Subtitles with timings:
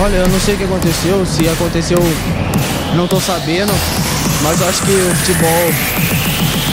[0.00, 1.98] Olha, eu não sei o que aconteceu, se aconteceu,
[2.94, 3.72] não tô sabendo,
[4.42, 5.72] mas eu acho que o futebol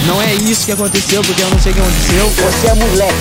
[0.05, 2.29] não é isso que aconteceu, porque eu não sei o que aconteceu.
[2.29, 3.13] Você é moleque,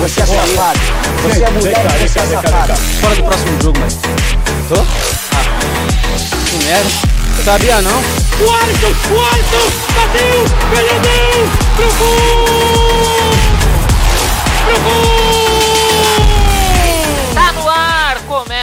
[0.00, 0.80] você é safado.
[1.22, 2.74] Você é moleque, você é safado.
[3.00, 3.94] Fora do próximo jogo, mas.
[4.68, 4.80] Tô?
[4.80, 5.44] Ah.
[6.50, 6.90] Que merda.
[7.44, 7.98] Sabia não?
[7.98, 13.30] O Alisson, o Alisson, bateu, perdeu, pro gol!
[14.66, 15.31] Pro gol!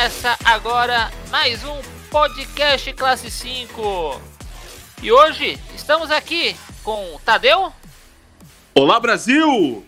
[0.10, 4.20] Começa agora mais um podcast Classe 5.
[5.04, 7.72] E hoje estamos aqui com o Tadeu,
[8.74, 9.86] Olá, Brasil!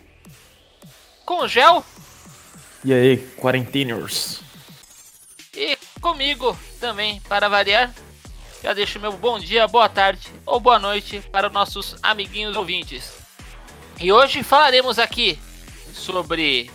[1.26, 1.84] com o Gel
[2.84, 4.40] E aí, quarenteners?
[5.56, 7.92] e comigo também, para variar.
[8.62, 13.12] Já deixo meu bom dia, boa tarde ou boa noite para os nossos amiguinhos ouvintes.
[14.00, 15.36] E hoje falaremos aqui
[15.92, 16.70] sobre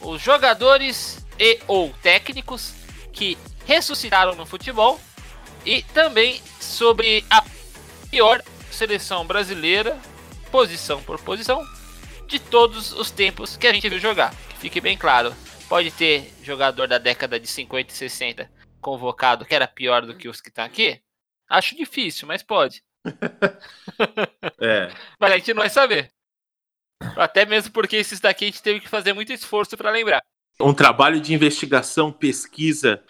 [0.00, 2.74] os jogadores e ou técnicos
[3.12, 5.00] que ressuscitaram no futebol
[5.64, 7.44] e também sobre a
[8.10, 9.98] pior seleção brasileira,
[10.50, 11.64] posição por posição,
[12.26, 14.34] de todos os tempos que a gente viu jogar.
[14.50, 15.34] Que fique bem claro,
[15.68, 20.28] pode ter jogador da década de 50 e 60 convocado que era pior do que
[20.28, 21.02] os que estão aqui?
[21.48, 22.82] Acho difícil, mas pode.
[24.60, 24.88] É,
[25.18, 26.10] Mas a gente não vai saber.
[27.16, 30.22] Até mesmo porque esses daqui a gente teve que fazer muito esforço para lembrar.
[30.60, 33.02] Um trabalho de investigação, pesquisa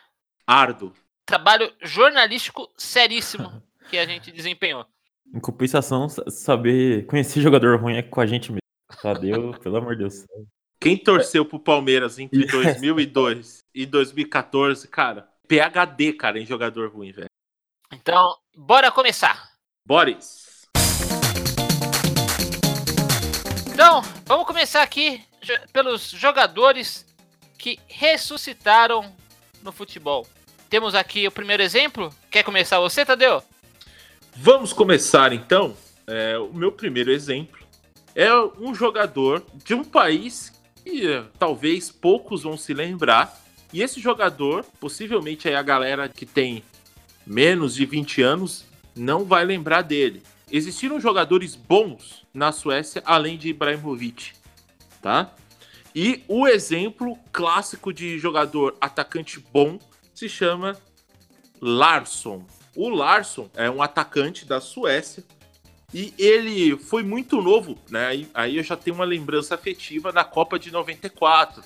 [0.47, 0.92] árduo.
[1.25, 4.84] Trabalho jornalístico seríssimo que a gente desempenhou.
[5.34, 8.61] Em compensação, sa- saber conhecer jogador ruim é com a gente mesmo.
[9.03, 10.25] Tadeu, pelo amor de Deus.
[10.80, 12.53] Quem torceu pro Palmeiras entre Yes.
[12.53, 17.28] 2002 e 2014, cara, PHD, cara, em jogador ruim, velho.
[17.92, 19.50] Então, bora começar.
[19.86, 20.66] Boris.
[23.72, 25.22] Então, vamos começar aqui
[25.72, 27.06] pelos jogadores
[27.59, 29.15] que ressuscitaram
[29.62, 30.27] no futebol.
[30.69, 32.12] Temos aqui o primeiro exemplo.
[32.31, 33.43] Quer começar você, Tadeu?
[34.35, 35.77] Vamos começar então.
[36.07, 37.66] É, o meu primeiro exemplo
[38.15, 40.53] é um jogador de um país
[40.83, 43.43] que eh, talvez poucos vão se lembrar.
[43.72, 46.62] E esse jogador, possivelmente a galera que tem
[47.27, 48.65] menos de 20 anos
[48.95, 50.22] não vai lembrar dele.
[50.50, 54.33] Existiram jogadores bons na Suécia além de Ibrahimovic,
[55.03, 55.34] tá?
[55.97, 59.79] E o exemplo clássico de jogador atacante bom
[60.15, 60.77] se chama
[61.59, 62.45] Larsson.
[62.77, 65.25] O Larsson é um atacante da Suécia
[65.95, 68.27] e ele foi muito novo, né?
[68.34, 71.62] Aí, eu já tenho uma lembrança afetiva da Copa de 94.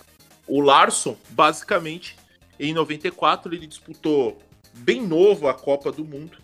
[0.47, 2.17] O Larsson, basicamente,
[2.57, 4.41] em 94 ele disputou
[4.75, 6.39] bem novo a Copa do Mundo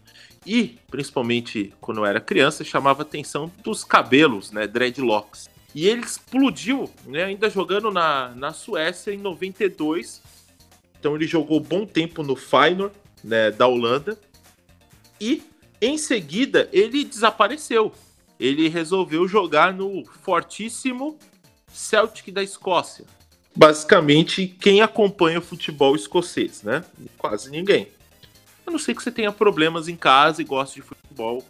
[0.44, 4.66] e, principalmente quando eu era criança, chamava a atenção dos cabelos, né?
[4.66, 5.54] Dreadlocks.
[5.76, 7.24] E ele explodiu, né?
[7.24, 10.22] Ainda jogando na, na Suécia em 92.
[10.98, 14.18] Então ele jogou bom tempo no Feyenoord, né, da Holanda.
[15.20, 15.42] E
[15.78, 17.92] em seguida ele desapareceu.
[18.40, 21.18] Ele resolveu jogar no fortíssimo
[21.70, 23.04] Celtic da Escócia.
[23.54, 26.82] Basicamente, quem acompanha o futebol escocês, né?
[27.18, 27.88] Quase ninguém.
[28.66, 31.05] A não ser que você tenha problemas em casa e goste de futebol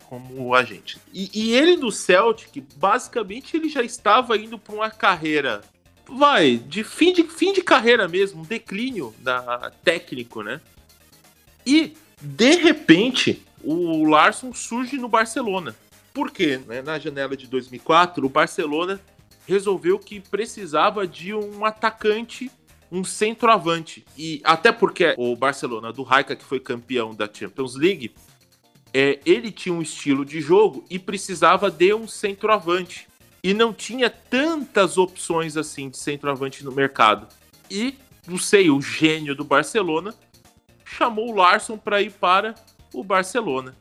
[0.08, 0.98] como a gente.
[1.12, 5.62] E, e ele no Celtic, basicamente, ele já estava indo para uma carreira,
[6.08, 10.60] vai, de fim de, fim de carreira mesmo, um declínio da, técnico, né?
[11.66, 15.74] E, de repente, o Larson surge no Barcelona.
[16.14, 16.60] Por quê?
[16.66, 16.80] Né?
[16.80, 19.00] Na janela de 2004, o Barcelona
[19.46, 22.50] resolveu que precisava de um atacante,
[22.90, 24.04] um centroavante.
[24.16, 28.14] E até porque o Barcelona do Raika, que foi campeão da Champions League,
[28.98, 33.06] é, ele tinha um estilo de jogo e precisava de um centroavante.
[33.42, 37.28] E não tinha tantas opções assim de centroavante no mercado.
[37.70, 37.94] E,
[38.26, 40.14] não sei, o gênio do Barcelona
[40.82, 42.54] chamou o Larson para ir para
[42.90, 43.76] o Barcelona.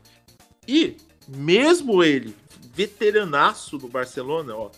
[0.68, 2.36] E, mesmo ele,
[2.74, 4.70] veteranaço do Barcelona, ó,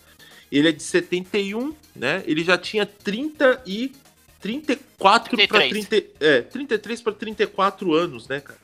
[0.49, 2.23] ele é de 71, né?
[2.25, 3.91] Ele já tinha 30 e
[4.39, 5.87] 34 para 33.
[5.87, 8.58] 30, é, 33 para 34 anos, né, cara?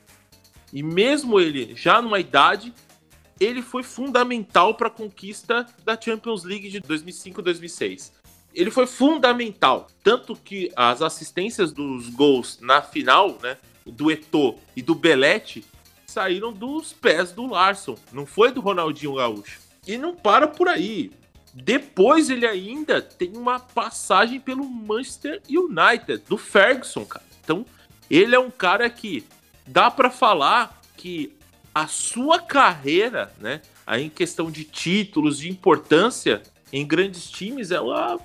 [0.75, 2.73] E mesmo ele já numa idade,
[3.39, 8.11] ele foi fundamental para a conquista da Champions League de 2005-2006.
[8.53, 14.81] Ele foi fundamental, tanto que as assistências dos gols na final, né, do Eto'o e
[14.81, 15.63] do Belete,
[16.05, 19.61] saíram dos pés do Larson, não foi do Ronaldinho Gaúcho.
[19.87, 21.09] E não para por aí.
[21.53, 27.23] Depois ele ainda tem uma passagem pelo Manchester United, do Ferguson, cara.
[27.41, 27.65] Então,
[28.09, 29.25] ele é um cara que
[29.67, 31.35] dá para falar que
[31.73, 36.41] a sua carreira, né, aí em questão de títulos, de importância
[36.71, 38.17] em grandes times, ela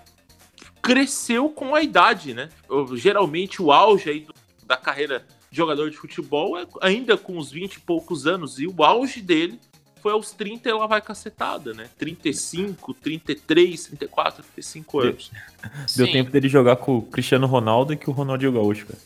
[0.82, 2.48] cresceu com a idade, né?
[2.94, 4.34] Geralmente o auge aí do-
[4.64, 8.58] da carreira jogador de futebol é ainda com uns 20 e poucos anos.
[8.58, 9.58] E o auge dele
[10.00, 11.88] foi aos 30 e ela vai cacetada, né?
[11.98, 15.30] 35, 33, 34, 35 anos.
[15.96, 16.12] Deu Sim.
[16.12, 18.98] tempo dele jogar com o Cristiano Ronaldo e com o Ronaldinho Gaúcho, cara.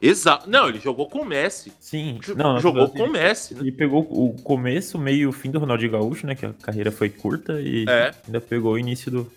[0.00, 0.48] Exato.
[0.48, 1.72] Não, ele jogou com o Messi.
[1.80, 3.60] Sim, Jo- não, jogou com o Messi, né?
[3.62, 6.34] Ele pegou o começo, meio e o fim do Ronaldinho Gaúcho, né?
[6.36, 8.14] Que a carreira foi curta e É.
[8.26, 9.32] ainda pegou o início do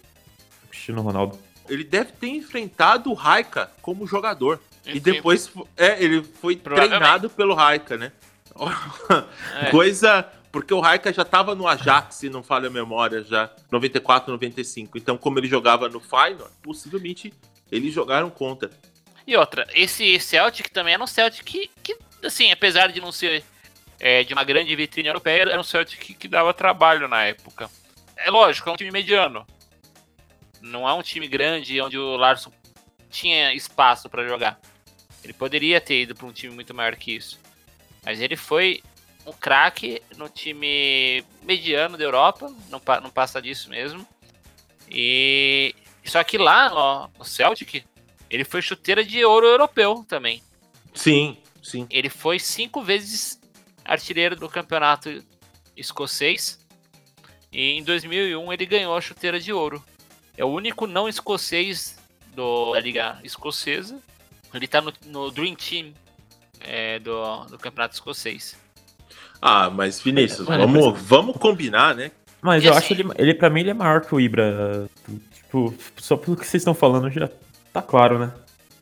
[0.69, 1.37] Cristiano Ronaldo.
[1.67, 4.59] Ele deve ter enfrentado o Raika como jogador.
[4.85, 8.11] E depois, é, ele foi treinado pelo Raika, né?
[9.61, 9.69] É.
[9.71, 10.25] Coisa.
[10.51, 14.97] Porque o Raika já tava no Ajax, se não falha a memória, já 94, 95.
[14.97, 17.33] Então, como ele jogava no Feyenoord, possivelmente
[17.71, 18.69] eles jogaram contra.
[19.31, 23.45] E outra, esse Celtic também era um Celtic que, que assim, apesar de não ser
[23.97, 27.71] é, de uma grande vitrine europeia, era um Celtic que, que dava trabalho na época.
[28.17, 29.47] É lógico, é um time mediano.
[30.59, 32.51] Não é um time grande onde o Larson
[33.09, 34.59] tinha espaço para jogar.
[35.23, 37.39] Ele poderia ter ido para um time muito maior que isso.
[38.03, 38.83] Mas ele foi
[39.25, 44.05] um craque no time mediano da Europa, não, não passa disso mesmo.
[44.89, 45.73] E
[46.03, 47.85] só que lá no Celtic,
[48.31, 50.41] ele foi chuteira de ouro europeu também.
[50.93, 51.85] Sim, sim.
[51.89, 53.39] Ele foi cinco vezes
[53.83, 55.23] artilheiro do campeonato
[55.75, 56.59] escocês.
[57.51, 59.83] E em 2001 ele ganhou a chuteira de ouro.
[60.37, 61.97] É o único não escocês
[62.33, 63.99] do, da Liga Escocesa.
[64.53, 65.93] Ele tá no, no Dream Team
[66.61, 68.57] é, do, do campeonato escocês.
[69.41, 72.11] Ah, mas Vinícius, É, vamos, vamos combinar, né?
[72.41, 74.89] Mas E eu assim- acho ele, ele, pra mim, ele é maior que o Ibra.
[75.33, 77.29] Tipo, só pelo que vocês estão falando já
[77.71, 78.33] tá claro, né?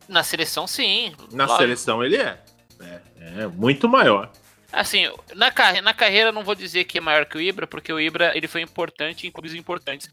[0.08, 1.14] Na seleção, sim.
[1.32, 1.62] Na lógico.
[1.62, 2.38] seleção ele é.
[2.80, 3.00] é.
[3.42, 4.30] É muito maior.
[4.72, 7.92] Assim, na, carre na carreira não vou dizer que é maior que o Ibra, porque
[7.92, 10.10] o Ibra ele foi importante em clubes importantes.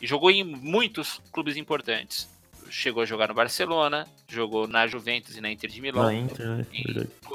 [0.00, 2.28] E jogou em muitos clubes importantes.
[2.68, 6.04] Chegou a jogar no Barcelona, jogou na Juventus e na Inter de Milão.
[6.04, 6.66] Na Inter, né?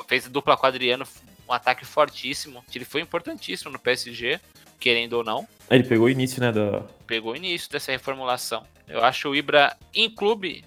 [0.07, 1.07] Fez dupla com o Adriano,
[1.47, 2.63] um ataque fortíssimo.
[2.73, 4.39] Ele foi importantíssimo no PSG,
[4.79, 5.47] querendo ou não.
[5.69, 6.51] Aí Ele pegou o início, né?
[6.51, 6.83] Da...
[7.07, 8.65] Pegou o início dessa reformulação.
[8.87, 10.63] Eu acho o Ibra em clube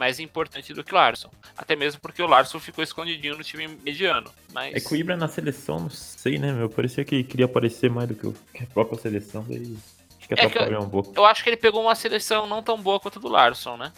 [0.00, 1.30] mais importante do que o Larson.
[1.54, 4.30] Até mesmo porque o Larson ficou escondidinho no time mediano.
[4.50, 4.74] Mas...
[4.74, 6.70] É que o Ibra na seleção, não sei, né, meu?
[6.70, 9.76] Parecia que queria aparecer mais do que, a própria seleção, daí
[10.18, 11.12] acho que É que eu- atrapalhou um pouco.
[11.14, 13.92] Eu acho que ele pegou uma seleção não tão boa quanto a do Larson, né?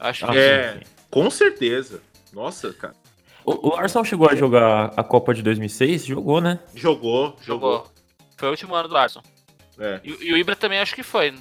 [0.00, 0.80] Eu acho Ah, que É.
[1.08, 2.02] Com certeza.
[2.32, 2.94] Nossa, cara.
[3.44, 6.06] O, o Arsenal chegou a jogar a Copa de 2006?
[6.06, 6.58] Jogou, né?
[6.74, 7.86] Jogou, jogou.
[8.36, 9.22] Foi o último ano do Larson.
[9.78, 10.00] É.
[10.02, 11.32] E, e o Ibra também acho que foi.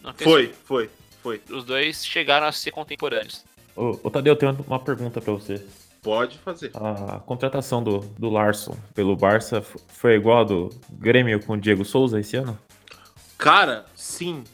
[0.00, 0.88] Não tenho Foi,
[1.26, 1.42] foi.
[1.50, 3.44] Os dois chegaram a ser contemporâneos.
[3.74, 5.60] Ô, ô Tadeu, eu tenho uma pergunta pra você.
[6.00, 6.70] Pode fazer.
[6.72, 11.84] A contratação do, do Larson pelo Barça foi igual a do Grêmio com o Diego
[11.84, 12.56] Souza esse ano?
[13.36, 14.44] Cara, sim.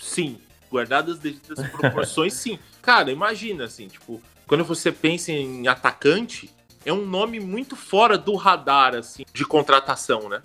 [0.00, 0.38] Sim.
[0.68, 2.58] Guardadas as devidas proporções, sim.
[2.80, 6.50] Cara, imagina assim, tipo, quando você pensa em atacante,
[6.84, 10.42] é um nome muito fora do radar, assim, de contratação, né?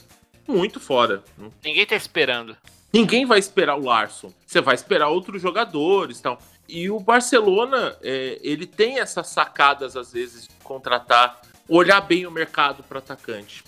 [0.47, 1.23] Muito fora.
[1.63, 2.55] Ninguém tá esperando.
[2.91, 4.33] Ninguém vai esperar o Larson.
[4.45, 6.39] Você vai esperar outros jogadores e tal.
[6.67, 12.31] E o Barcelona, é, ele tem essas sacadas, às vezes, de contratar, olhar bem o
[12.31, 13.63] mercado para atacante.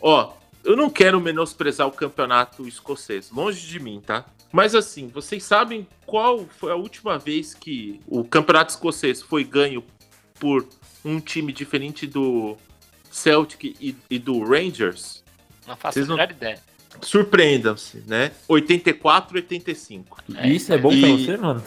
[0.00, 0.32] Ó,
[0.64, 4.24] eu não quero menosprezar o campeonato escocês, longe de mim, tá?
[4.52, 9.84] Mas assim, vocês sabem qual foi a última vez que o campeonato escocês foi ganho
[10.38, 10.66] por
[11.04, 12.56] um time diferente do
[13.10, 15.22] Celtic e, e do Rangers?
[15.66, 16.62] Não faço a menor ideia.
[17.02, 18.32] Surpreendam-se, né?
[18.48, 20.18] 84, 85.
[20.36, 21.62] É, Isso é bom pra e- você, mano?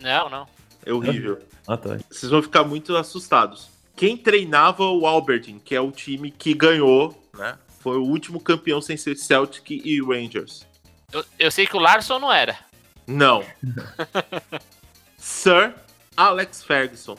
[0.00, 0.46] Não, não.
[0.84, 1.38] É horrível.
[1.66, 1.98] Ah, tá.
[2.10, 3.68] Vocês vão ficar muito assustados.
[3.96, 7.56] Quem treinava o Aberdeen, que é o time que ganhou, né?
[7.80, 10.66] Foi o último campeão sem ser Celtic e Rangers.
[11.12, 12.58] Eu, eu sei que o Larson não era.
[13.06, 13.44] Não.
[15.16, 15.74] Sir
[16.16, 17.16] Alex Ferguson.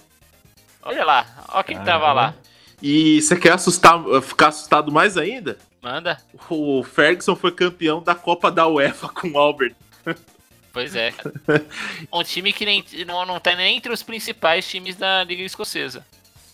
[0.82, 1.92] Olha lá, olha quem Caramba.
[1.92, 2.36] tava lá.
[2.82, 5.58] E você quer assustar, ficar assustado mais ainda?
[5.82, 6.18] Manda.
[6.50, 9.76] O Ferguson foi campeão da Copa da UEFA com o Albert.
[10.72, 11.14] Pois é.
[12.14, 16.06] Um time que nem, não, não tá nem entre os principais times da Liga Escocesa.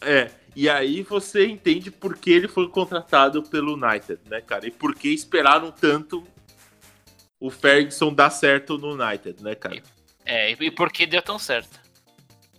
[0.01, 4.67] É, e aí você entende por que ele foi contratado pelo United, né, cara?
[4.67, 6.23] E por que esperaram tanto
[7.39, 9.81] o Ferguson dar certo no United, né, cara?
[10.25, 11.79] É, e por que deu tão certo?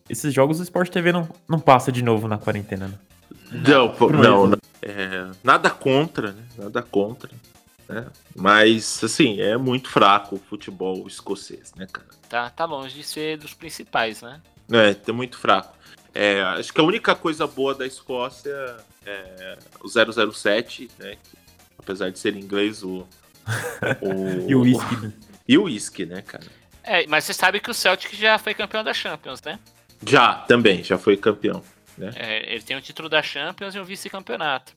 [0.08, 2.98] Esses jogos o Sport TV não, não passa de novo na quarentena, né?
[3.52, 4.58] Não, pô, Não, não, isso- não.
[4.82, 6.42] É, nada contra, né?
[6.58, 7.30] Nada contra.
[7.88, 8.06] Né?
[8.34, 12.08] Mas, assim, é muito fraco o futebol escocês, né, cara?
[12.28, 14.40] Tá, tá longe de ser dos principais, né?
[14.72, 15.76] É, é muito fraco.
[16.12, 19.88] É, acho que a única coisa boa da Escócia é o
[20.32, 21.16] 007, né?
[21.22, 21.38] que,
[21.78, 23.06] apesar de ser em inglês, o.
[24.00, 25.12] o E o whisky, né?
[25.48, 26.46] E o whisky, né, cara?
[26.82, 29.58] É, mas você sabe que o Celtic já foi campeão da Champions, né?
[30.04, 31.62] Já, também, já foi campeão.
[32.16, 34.72] É, ele tem o título da Champions e um vice-campeonato.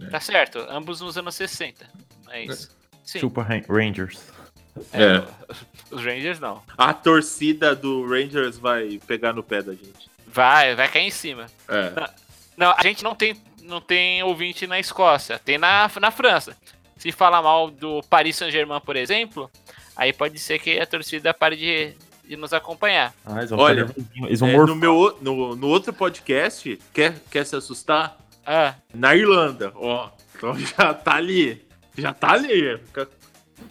[0.00, 0.06] É.
[0.06, 1.86] Tá certo, ambos nos anos 60.
[2.26, 2.70] Mas.
[3.04, 3.18] Sim.
[3.20, 4.20] Chupa Ran- Rangers.
[4.92, 5.22] É.
[5.90, 6.62] Os Rangers não.
[6.78, 10.10] A torcida do Rangers vai pegar no pé da gente.
[10.26, 11.46] Vai, vai cair em cima.
[11.68, 12.08] É.
[12.56, 16.54] Não, a gente não tem, não tem ouvinte na Escócia, tem na, na França.
[16.98, 19.50] Se falar mal do Paris Saint-Germain, por exemplo,
[19.96, 21.94] aí pode ser que a torcida pare de,
[22.26, 23.12] de nos acompanhar.
[23.24, 23.86] Ah, eles vão Olha.
[24.26, 28.16] Eles vão É, no, meu, no, no outro podcast, quer, quer se assustar?
[28.46, 30.10] Ah, Na Irlanda, ó.
[30.36, 31.64] Então já tá ali.
[31.96, 32.78] Já tá ali.
[32.78, 33.08] Fica-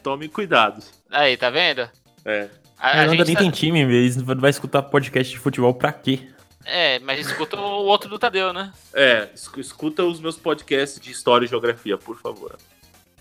[0.03, 0.81] Tome cuidado.
[1.09, 1.89] aí, tá vendo?
[2.25, 2.47] É.
[2.79, 5.73] A, A a Irlanda nem tá- tem time, eles não vai escutar podcast de futebol
[5.73, 6.27] pra quê?
[6.63, 8.71] É, mas escuta o outro do Tadeu, né?
[8.93, 12.55] É, escu- escuta os meus podcasts de história e geografia, por favor.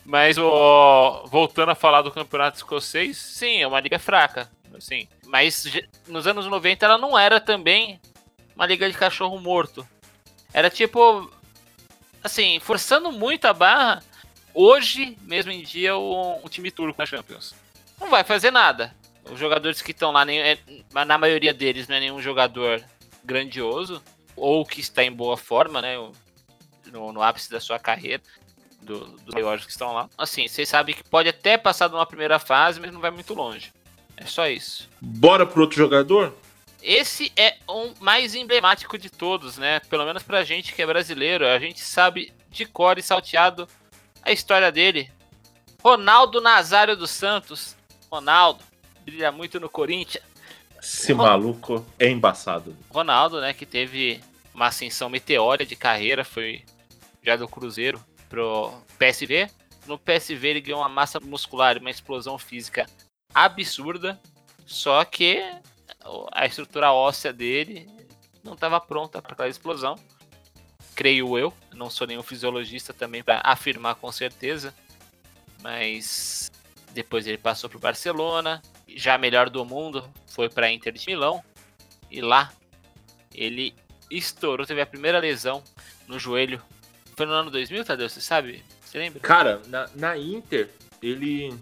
[0.04, 4.48] Mas o, voltando a falar do campeonato escocês, sim, é uma liga fraca.
[4.78, 5.06] Sim.
[5.30, 5.64] Mas
[6.08, 8.00] nos anos 90 ela não era também
[8.56, 9.86] uma liga de cachorro morto.
[10.52, 11.30] Era tipo.
[12.22, 14.02] Assim, forçando muito a barra.
[14.52, 17.54] Hoje, mesmo em dia, o, o time turco na Champions.
[18.00, 18.92] Não vai fazer nada.
[19.30, 20.58] Os jogadores que estão lá, nem, é-
[20.92, 22.82] na maioria deles, não é nenhum jogador
[23.24, 24.02] grandioso.
[24.34, 25.94] Ou que está em boa forma, né?
[26.86, 28.20] No, no ápice da sua carreira
[28.82, 30.10] do- dos maiores que estão lá.
[30.18, 33.32] Assim, vocês sabem que pode até passar de uma primeira fase, mas não vai muito
[33.32, 33.72] longe.
[34.20, 34.88] É só isso.
[35.00, 36.36] Bora pro outro jogador?
[36.82, 39.80] Esse é o mais emblemático de todos, né?
[39.80, 43.66] Pelo menos pra gente que é brasileiro, a gente sabe de cor e salteado
[44.22, 45.10] a história dele.
[45.82, 47.76] Ronaldo Nazário dos Santos.
[48.10, 48.62] Ronaldo,
[49.04, 50.24] brilha muito no Corinthians.
[50.82, 52.76] Esse maluco é embaçado.
[52.90, 54.20] Ronaldo, né, que teve
[54.54, 56.62] uma ascensão meteórica de carreira, foi
[57.22, 59.50] já do Cruzeiro pro PSV.
[59.86, 62.86] No PSV ele ganhou uma massa muscular e uma explosão física
[63.34, 64.20] absurda,
[64.66, 65.42] só que
[66.32, 67.88] a estrutura óssea dele
[68.42, 69.96] não estava pronta para aquela explosão.
[70.94, 74.74] Creio eu, não sou nenhum fisiologista também para afirmar com certeza,
[75.62, 76.50] mas
[76.92, 81.42] depois ele passou para o Barcelona, já melhor do mundo, foi para Inter de Milão
[82.10, 82.52] e lá
[83.34, 83.74] ele
[84.10, 85.62] estourou, teve a primeira lesão
[86.06, 86.60] no joelho.
[87.16, 88.64] Foi no ano 2000, Tadeu, você sabe?
[88.84, 89.20] Você lembra?
[89.20, 90.70] Cara, na, na Inter,
[91.00, 91.54] ele,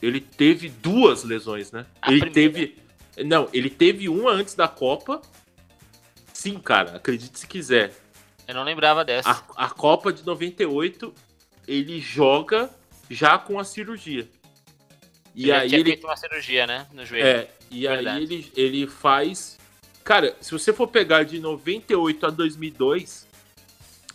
[0.00, 1.86] ele teve duas lesões, né?
[2.00, 2.52] A ele primeira?
[2.52, 2.76] teve.
[3.24, 5.20] Não, ele teve uma antes da Copa.
[6.32, 7.92] Sim, cara, acredite se quiser.
[8.46, 9.30] Eu não lembrava dessa.
[9.30, 11.12] A, a Copa de 98,
[11.66, 12.70] ele joga
[13.10, 14.28] já com a cirurgia.
[15.34, 16.86] E ele já aí ele feito uma cirurgia, né?
[16.92, 17.26] No joelho.
[17.26, 18.08] É, e Verdade.
[18.16, 19.58] aí ele, ele faz.
[20.04, 23.28] Cara, se você for pegar de 98 a 2002,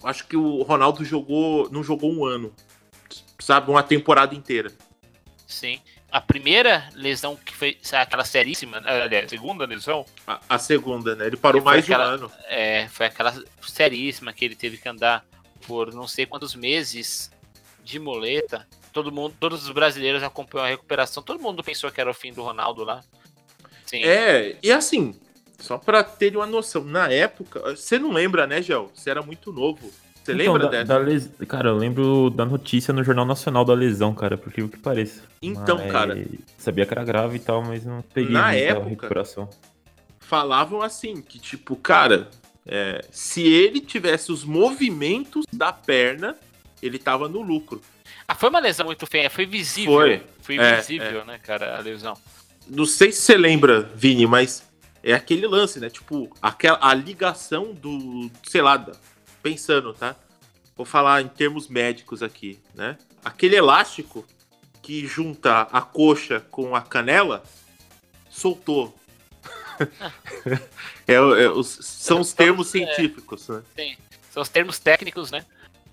[0.02, 1.70] eu acho que o Ronaldo jogou.
[1.70, 2.54] Não jogou um ano.
[3.40, 3.70] Sabe?
[3.70, 4.72] Uma temporada inteira.
[5.48, 5.80] Sim.
[6.12, 11.16] A primeira lesão que foi sabe, aquela seríssima, aliás, a segunda lesão, A, a segunda,
[11.16, 11.26] né?
[11.28, 12.32] Ele parou mais de um aquela- ano.
[12.46, 15.26] é, foi aquela seríssima que ele teve que andar
[15.66, 17.32] por não sei quantos meses
[17.84, 18.68] de muleta.
[18.92, 21.24] Todo mundo, todos os brasileiros acompanham a recuperação.
[21.24, 23.02] Todo mundo pensou que era o fim do Ronaldo lá.
[23.86, 24.04] Sim.
[24.04, 25.20] É, e assim,
[25.58, 27.60] só pra ter uma noção, na época.
[27.76, 28.92] Você não lembra, né, Gel?
[28.94, 29.92] Você era muito novo.
[30.24, 30.86] Você Então, lembra da, dessa?
[30.86, 34.70] da les- Cara, eu lembro da notícia no Jornal Nacional da lesão, cara, porque o
[34.70, 35.22] que pareça.
[35.42, 36.25] Então, Mas cara.
[36.58, 39.50] Sabia que era grave e tal, mas não peguei Na época- recuperação.
[40.20, 42.30] falavam assim, que tipo, cara,
[42.65, 46.36] é, se ele tivesse os movimentos da perna,
[46.82, 47.82] ele tava no lucro.
[48.27, 49.94] Ah, foi uma lesão muito feia, foi visível.
[49.94, 50.24] Foi.
[50.42, 52.15] Foi É, visível, né, cara, a lesão.
[52.68, 54.63] Não sei se você lembra, Vini, mas
[55.03, 55.89] é aquele lance, né?
[55.89, 58.77] Tipo, aquela, a ligação do, sei lá,
[59.48, 60.16] pensando, tá?
[60.76, 62.98] Vou falar em termos médicos aqui, né?
[63.24, 64.26] Aquele elástico
[64.82, 67.44] que junta a coxa com a canela
[68.30, 68.98] soltou.
[71.06, 73.62] É, é, os- são os termos científicos, né?
[73.76, 73.98] Sim.
[74.32, 75.46] São os termos técnicos, né?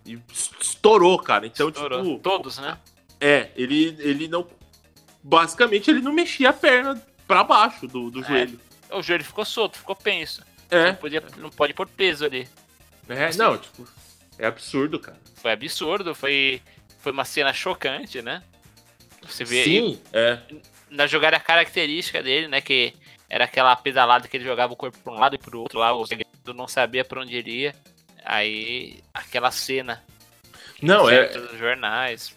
[0.06, 0.16] E
[0.60, 1.46] estourou, cara.
[1.46, 2.02] Então, Estourou.
[2.04, 2.78] tipo, Todos, né?
[3.20, 4.46] é, ele, ele não.
[5.22, 8.28] Basicamente, ele não mexia a perna pra baixo do, do É.
[8.28, 8.60] joelho.
[8.92, 10.42] O joelho ficou solto, ficou penso.
[10.70, 12.48] É, Não, podia, não pode pôr peso ali.
[13.14, 13.86] É, não, tipo,
[14.38, 15.18] é absurdo, cara.
[15.36, 16.60] Foi absurdo, foi,
[16.98, 18.42] foi uma cena chocante, né?
[19.22, 20.38] Você vê Sim, é.
[20.90, 22.60] na jogada característica dele, né?
[22.60, 22.94] Que
[23.28, 25.92] era aquela pedalada que ele jogava o corpo pra um lado e pro outro lá,
[25.92, 27.74] o segredo não sabia pra onde ele ia.
[28.24, 30.02] Aí, aquela cena.
[30.82, 32.34] Não, é- os jornais.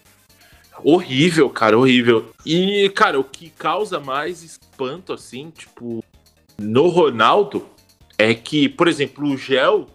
[0.84, 2.34] Horrível, cara, horrível.
[2.46, 6.04] E, cara, o que causa mais espanto, assim, tipo,
[6.58, 7.70] no Ronaldo,
[8.18, 9.88] é que, por exemplo, o Gel,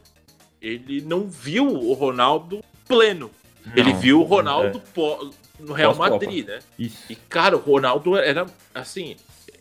[0.61, 3.31] ele não viu o Ronaldo pleno.
[3.77, 5.95] ele Não, viu o Ronaldo é, no Real.
[5.95, 6.59] Madrid, né?
[6.79, 7.05] Isso.
[7.11, 9.17] E, cara, o Ronaldo era, assim,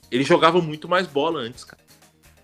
[0.09, 1.81] ele jogava muito mais bola antes, cara.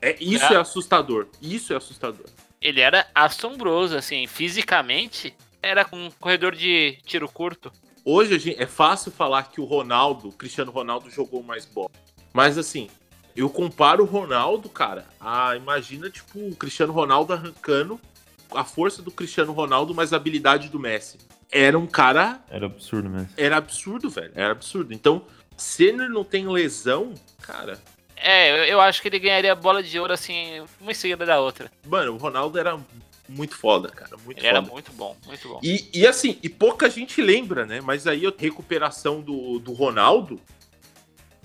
[0.01, 0.55] É, isso É.
[0.55, 1.27] é assustador.
[1.41, 2.25] Isso é assustador.
[2.61, 7.71] ele era assombroso, assim, fisicamente, era um corredor de tiro curto.
[8.05, 11.89] Hoje a gente- é fácil falar que o Ronaldo, o Cristiano Ronaldo, jogou mais bola.
[12.33, 12.89] Mas assim,
[13.35, 17.99] eu comparo o Ronaldo, cara, a imagina, tipo, o Cristiano Ronaldo arrancando
[18.55, 21.17] a força do Cristiano Ronaldo, mas a habilidade do Messi.
[21.51, 22.41] Era um cara.
[22.49, 23.29] Era absurdo mesmo.
[23.37, 24.31] Era absurdo, velho.
[24.35, 24.93] Era absurdo.
[24.93, 27.79] Então, se ele não tem lesão, cara.
[28.15, 31.25] É, eu, eu acho que ele ganharia a bola de ouro, assim, uma em seguida
[31.25, 31.69] da outra.
[31.85, 32.79] Mano, o Ronaldo era
[33.29, 34.15] muito foda, cara.
[34.25, 34.59] Muito Ele foda.
[34.59, 35.59] era muito bom, muito bom.
[35.61, 37.81] E, e assim, e pouca gente lembra, né?
[37.81, 40.39] Mas aí a recuperação do, do Ronaldo,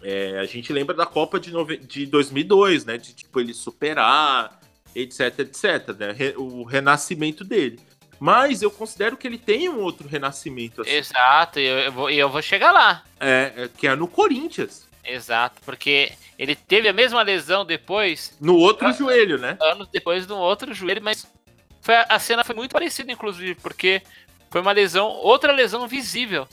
[0.03, 2.97] é, a gente lembra da Copa de, nove- de 2002, né?
[2.97, 4.59] De tipo ele superar,
[4.95, 6.15] etc, etc, né?
[6.37, 7.79] O renascimento dele.
[8.21, 12.11] Mas eu considero que ele tem um outro renascimento, assim, Exato, e eu, eu vou,
[12.11, 13.05] eu vou chegar lá.
[13.21, 18.57] é, é, que é no Corinthians, Exato, porque ele teve a mesma lesão depois, no
[18.57, 18.93] outro Ah.
[18.93, 19.57] joelho, né?
[19.61, 21.27] anos depois, no outro joelho, mas
[21.81, 24.03] foi, a cena foi muito parecida, inclusive, porque
[24.51, 26.47] foi uma lesão, outra lesão visível.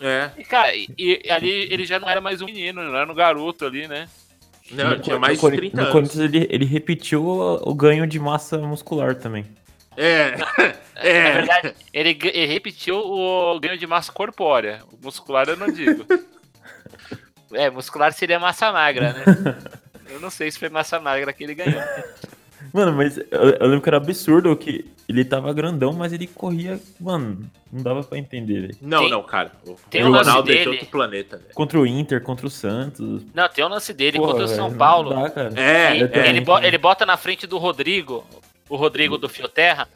[0.00, 3.10] É, E, cara, e, e ali ele já não era mais um menino, não era
[3.10, 4.08] um garoto ali, né?
[4.70, 5.92] Não, No- tinha mais no de Cori- 30 No anos.
[5.92, 9.44] Corinthians ele, ele repetiu o, o ganho de massa muscular também.
[9.96, 10.46] É, Na
[10.96, 14.80] é, verdade, ele, ele repetiu o ganho de massa corpórea.
[14.92, 16.04] O muscular eu não digo.
[17.52, 19.24] é, muscular seria massa magra, né?
[20.10, 21.82] Eu não sei se foi massa magra que ele ganhou.
[22.72, 26.78] Mano, mas eu, eu lembro que era absurdo que ele tava grandão, mas ele corria.
[27.00, 28.76] Mano, não dava pra entender, velho.
[28.82, 29.52] Não, Tem- não, cara.
[29.66, 31.54] O tem lance Ronaldo é de dele- outro planeta, velho.
[31.54, 33.22] Contra o Inter, contra o Santos.
[33.34, 35.10] Não, tem o lance dele Porra, contra o velho, São Paulo.
[35.10, 35.52] dá, cara.
[35.60, 36.28] É, E é.
[36.28, 38.24] ele, bo- ele bota na frente do Rodrigo,
[38.68, 39.88] o Rodrigo do Fioterra.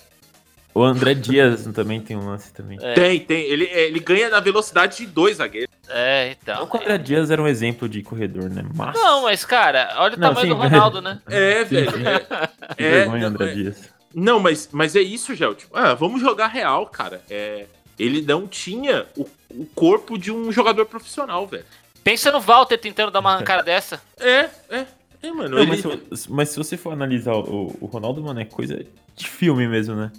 [0.74, 2.78] O André Dias também tem um lance também.
[2.80, 2.94] É.
[2.94, 3.42] Tem, tem.
[3.44, 5.70] Ele, ele ganha na velocidade de dois zagueiros.
[5.88, 6.60] É, então.
[6.60, 8.64] Não que o André Dias era um exemplo de corredor, né?
[8.74, 8.94] Mas.
[8.94, 11.20] Não, mas cara, olha o Não, tamanho sim, do Ronaldo, né?
[11.28, 11.74] É, Sim.
[11.74, 12.08] velho.
[12.08, 12.18] É,
[12.74, 13.90] Que é, vergonha, André é- Dias.
[14.14, 15.54] não, mas, mas é isso, Gel.
[15.54, 17.20] Tipo, ah, vamos jogar real, cara.
[17.28, 17.66] É,
[17.98, 21.64] ele não tinha o, o corpo de um jogador profissional, velho.
[22.02, 24.00] Pensa no Walter tentando dar uma arrancada dessa.
[24.18, 24.86] É, é.
[25.22, 25.50] É, mano.
[25.50, 25.66] Não, ele-
[26.10, 29.68] mas, se, mas se você for analisar o, o Ronaldo, mano, é coisa de filme
[29.68, 30.10] mesmo, né?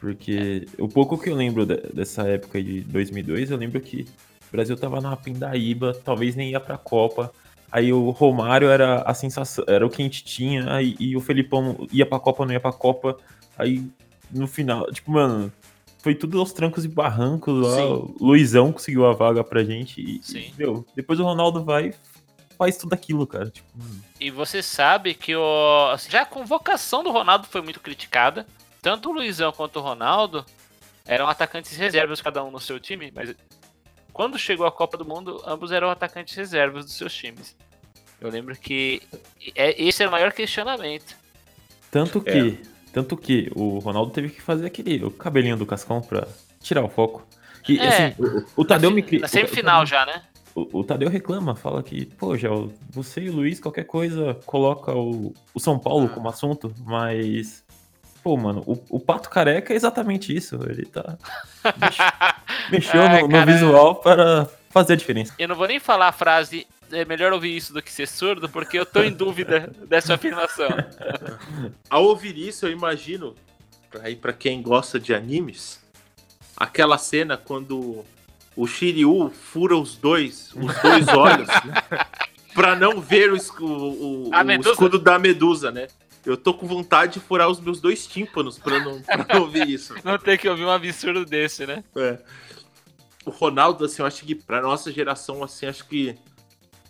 [0.00, 4.02] Porque o pouco que eu lembro de- dessa época de 2002, eu lembro que
[4.48, 7.32] o Brasil tava na pindaíba, talvez nem ia pra Copa.
[7.72, 11.20] Aí o Romário era a sensação, era o que a gente tinha, aí, e o
[11.20, 13.16] Felipão ia pra Copa, não ia pra Copa.
[13.58, 13.84] Aí
[14.30, 15.52] no final, tipo, mano,
[15.98, 17.76] foi tudo aos trancos e barrancos lá.
[17.76, 17.82] Sim.
[17.82, 20.00] O Luizão conseguiu a vaga pra gente.
[20.00, 20.52] E, Sim.
[20.56, 21.94] meu, depois o Ronaldo vai e
[22.56, 23.50] faz tudo aquilo, cara.
[23.50, 23.68] Tipo.
[24.20, 28.46] E você sabe que o, assim, já a convocação do Ronaldo foi muito criticada.
[28.86, 30.46] Tanto o Luizão quanto o Ronaldo
[31.04, 33.34] eram atacantes reservas, cada um no seu time, mas
[34.12, 37.56] quando chegou a Copa do Mundo, ambos eram atacantes reservas dos seus times.
[38.20, 39.02] Eu lembro que
[39.56, 41.16] é, esse é o maior questionamento.
[41.90, 42.30] Tanto É.
[42.30, 42.60] que,
[42.92, 46.24] tanto que o Ronaldo teve que fazer aquele o cabelinho do Cascão pra
[46.60, 47.26] tirar o foco.
[47.68, 47.88] E É.
[47.88, 48.22] assim,
[48.54, 50.22] o, o Tadeu me cri- Na o- semifinal o, já, né?
[50.54, 52.50] O, o Tadeu reclama, fala que, pô, já
[52.88, 55.80] você e o Luiz, qualquer coisa, coloca o, o São Ah.
[55.80, 57.66] Paulo como assunto, mas.
[58.26, 60.58] Pô, mano, o, o Pato Careca é exatamente isso.
[60.68, 61.16] Ele tá.
[61.80, 61.96] mex-
[62.72, 65.32] mexeu Ai, no, no visual para fazer a diferença.
[65.38, 68.48] Eu não vou nem falar a frase é melhor ouvir isso do que ser surdo,
[68.48, 70.66] porque eu tô em dúvida dessa afirmação.
[71.88, 73.32] Ao ouvir isso, eu imagino,
[74.02, 75.80] aí pra quem gosta de animes,
[76.56, 78.04] aquela cena quando
[78.56, 82.04] o Shiryu fura os dois, os dois olhos, né?
[82.52, 85.86] Pra não ver o, o- o- o escudo da medusa, né?
[86.26, 89.70] Eu tô com vontade de furar os meus dois tímpanos pra não, pra não ouvir
[89.70, 89.94] isso.
[90.04, 91.84] Não ter que ouvir um absurdo desse, né?
[91.96, 92.18] É.
[93.24, 96.16] O Ronaldo, assim, eu acho que pra nossa geração, assim, acho que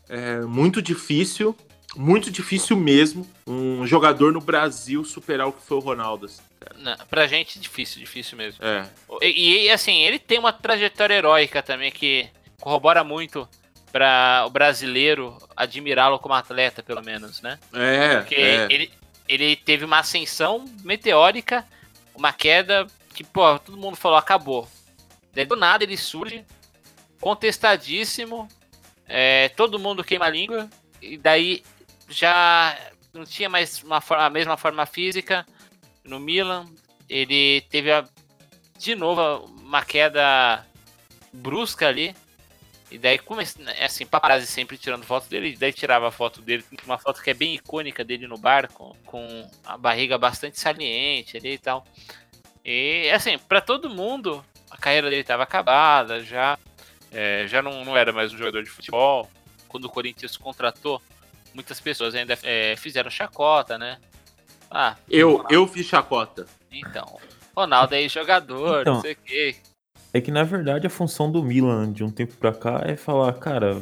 [0.08, 1.54] é muito difícil,
[1.96, 6.26] muito difícil mesmo, um jogador no Brasil superar o que foi o Ronaldo.
[6.26, 6.42] assim.
[6.78, 8.64] Não, pra gente, difícil, difícil mesmo.
[8.64, 8.86] É,
[9.22, 12.28] E, e, assim, ele tem uma trajetória heróica também que
[12.60, 13.48] corrobora muito
[13.92, 17.58] para o brasileiro admirá-lo como atleta, pelo menos, né?
[17.72, 18.66] é, Porque é.
[18.70, 18.90] ele,
[19.28, 21.66] ele teve uma ascensão meteórica,
[22.14, 24.68] uma queda que, pô, todo mundo falou, acabou.
[25.34, 26.44] Daí do nada ele surge,
[27.20, 28.48] contestadíssimo,
[29.06, 30.68] é, todo mundo queima a língua,
[31.00, 31.62] e daí
[32.08, 32.76] já
[33.12, 35.46] não tinha mais uma, for- a mesma forma física
[36.04, 36.66] no Milan.
[37.08, 38.06] Ele teve a-
[38.78, 40.66] de novo uma queda
[41.32, 42.14] brusca ali.
[42.96, 43.44] E daí, come-
[43.84, 47.28] assim, paparazzi sempre tirando foto dele, e daí tirava a foto dele, uma foto que
[47.28, 51.84] é bem icônica dele no barco, com a barriga bastante saliente ali e tal.
[52.64, 56.58] E, assim, pra todo mundo, a carreira dele tava acabada, já,
[57.12, 59.30] é, já não, não era mais um jogador de futebol.
[59.68, 61.02] Quando o Corinthians contratou,
[61.52, 63.98] muitas pessoas ainda é, fizeram chacota, né?
[64.70, 66.46] Ah, Eu, eu fiz chacota.
[66.72, 67.20] então.
[67.54, 68.94] Ronaldo é jogador, Então.
[68.94, 69.56] não sei o quê.
[70.16, 73.32] É que na verdade a função do Milan de um tempo pra cá é falar,
[73.34, 73.76] cara,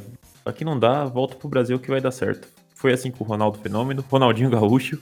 [0.45, 2.49] aqui não dá, volta pro Brasil que vai dar certo.
[2.75, 4.99] Foi assim com o Ronaldo Fenômeno, Ronaldinho Gaúcho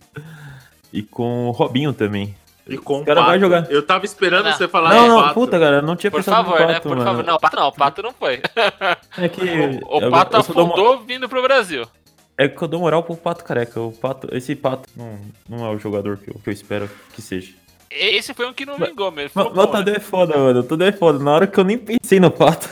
[0.92, 2.34] e com o Robinho também.
[2.68, 3.30] E com Os cara Pato.
[3.30, 3.70] vai jogar.
[3.70, 4.52] Eu tava esperando Não.
[4.52, 5.34] você falar não, não, Pato.
[5.34, 6.74] puta, cara, não tinha Por pensado favor, no né?
[6.74, 7.10] Pato, Por mano.
[7.10, 7.24] favor.
[7.24, 8.42] Não, o Pato não, o Pato não foi.
[9.16, 11.86] É que O eu- Pato eu só dou uma- afundou vindo pro Brasil.
[12.36, 13.80] É que eu dou moral pro Pato Careca.
[13.80, 15.18] O Pato, esse Pato não,
[15.48, 17.52] não é o jogador que eu, que eu espero que seja.
[17.94, 19.32] Esse foi um que não vingou mesmo.
[19.34, 19.78] Mas Ficou mas o né?
[19.78, 20.60] Tadeu é foda, mano.
[20.60, 21.18] O Tadeu é foda.
[21.18, 22.70] Na hora que eu nem pensei no Pato.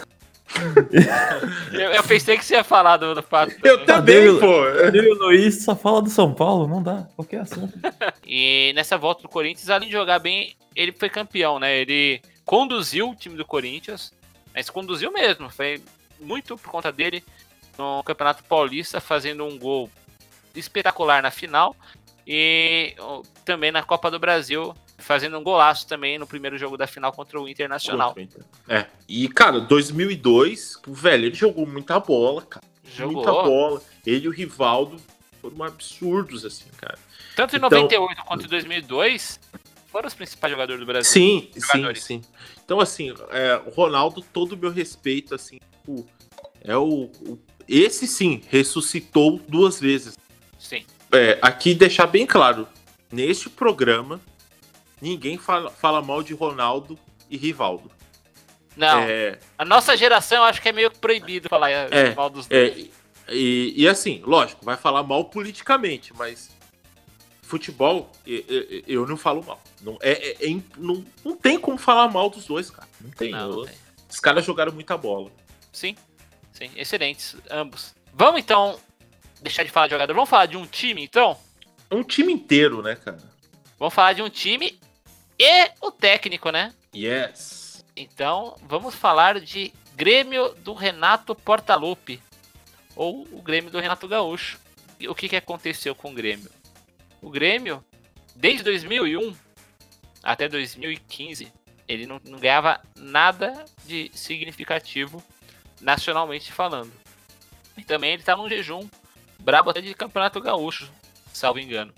[1.72, 3.54] eu, eu pensei que você ia falar do, do Pato.
[3.62, 4.26] Eu também.
[4.26, 4.82] também, Tadeu- pô.
[4.82, 7.06] Tadeu e o Luiz só fala do São Paulo, não dá.
[7.16, 7.72] Qualquer assunto.
[8.32, 11.78] E nessa volta do Corinthians, além de jogar bem, ele foi campeão, né?
[11.80, 14.12] Ele conduziu o time do Corinthians,
[14.54, 15.50] mas conduziu mesmo.
[15.50, 15.82] Foi
[16.20, 17.24] muito por conta dele
[17.76, 19.90] no Campeonato Paulista, fazendo um gol
[20.54, 21.74] espetacular na final
[22.26, 22.94] e
[23.44, 27.40] também na Copa do Brasil, fazendo um golaço também no primeiro jogo da final contra
[27.40, 28.14] o Internacional.
[28.68, 28.86] É.
[29.08, 32.64] E, cara, 2002, velho, ele jogou muita bola, cara.
[32.94, 33.82] Jogou Muita bola.
[34.06, 34.96] Ele e o Rivaldo
[35.40, 36.98] foram absurdos, assim, cara.
[37.36, 39.40] tanto em Então- 98 quanto em 2002,
[39.86, 41.10] foram os principais jogadores do Brasil.
[41.10, 42.22] Sim, sim, sim.
[42.64, 46.04] Então, assim, é, o Ronaldo, todo o meu respeito, assim, o-
[46.62, 50.18] é o, o- Esse sim, ressuscitou duas vezes.
[50.58, 50.84] Sim.
[51.12, 52.66] É, aqui deixar bem claro,
[53.12, 54.20] neste programa,
[55.00, 57.90] ninguém fala, fala mal de Ronaldo e Rivaldo.
[58.76, 62.46] Não, É, a nossa geração eu acho que é meio proibido falar É, mal dos
[62.46, 62.88] dois.
[63.28, 66.50] É, e, e assim, lógico, vai falar mal politicamente, mas
[67.42, 68.10] futebol,
[68.86, 69.60] eu, não falo mal.
[69.82, 72.88] Não, é, é- é não, não tem como falar mal dos dois, cara.
[73.00, 73.32] Não tem.
[73.32, 73.74] Não, Eu- não tem.
[74.08, 75.30] Os caras jogaram muita bola.
[75.72, 75.96] Sim,
[76.52, 77.94] sim, excelentes, ambos.
[78.12, 78.78] Vamos então
[79.40, 81.36] deixar de falar de jogador, vamos falar de um time então?
[81.90, 83.18] Um time inteiro, né, cara?
[83.78, 84.78] Vamos falar de um time
[85.42, 86.74] e o técnico, né?
[86.94, 87.82] Yes.
[87.96, 92.20] Então vamos falar de Grêmio do Renato Portaluppi,
[92.94, 94.60] ou o Grêmio do Renato Gaúcho.
[94.98, 96.50] E o que, que aconteceu com o Grêmio?
[97.22, 97.82] O Grêmio,
[98.36, 99.34] desde 2001
[100.22, 101.50] até 2015,
[101.88, 105.24] ele não, não ganhava nada de significativo
[105.80, 106.92] nacionalmente falando.
[107.78, 108.86] E também ele tá num jejum
[109.38, 110.92] brabo até de Campeonato Gaúcho,
[111.32, 111.94] salvo engano.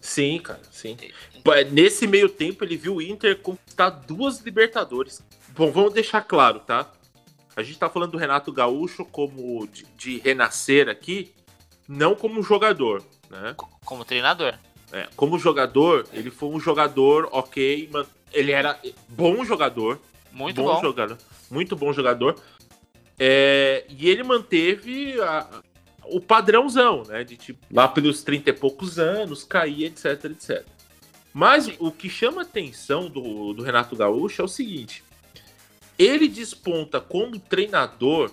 [0.00, 0.96] Sim, cara, sim.
[1.44, 5.22] É, Nesse meio tempo, ele viu o Inter conquistar duas Libertadores.
[5.50, 6.90] Bom, vamos deixar claro, tá?
[7.56, 11.32] A gente tá falando do Renato Gaúcho como de, de renascer aqui,
[11.88, 13.54] não como jogador, né?
[13.84, 14.54] Como treinador.
[14.92, 20.00] É, como jogador, ele foi um jogador ok, man- ele era bom jogador,
[20.32, 20.80] Muito bom.
[20.80, 21.18] jogador,
[21.50, 22.36] muito bom jogador.
[23.18, 25.46] É, e ele manteve a-
[26.10, 27.24] o padrãozão, né?
[27.24, 30.64] De tipo, lá pelos 30 e poucos anos, cair, etc, etc.
[31.32, 35.04] Mas o que chama a atenção do, do Renato Gaúcho é o seguinte:
[35.98, 38.30] ele desponta como treinador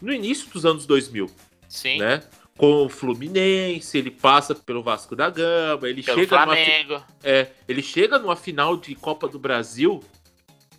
[0.00, 1.30] no início dos anos 2000
[1.68, 1.98] Sim.
[1.98, 2.22] né?
[2.56, 7.04] Com o Fluminense, ele passa pelo Vasco da Gama, ele Pelo chega numa, Flamengo.
[7.22, 10.02] é, ele chega numa final de Copa do Brasil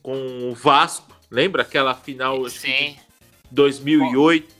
[0.04, 1.16] com o Vasco.
[1.32, 2.92] Lembra aquela final acho que Sim.
[2.94, 3.00] de
[3.52, 4.59] 2008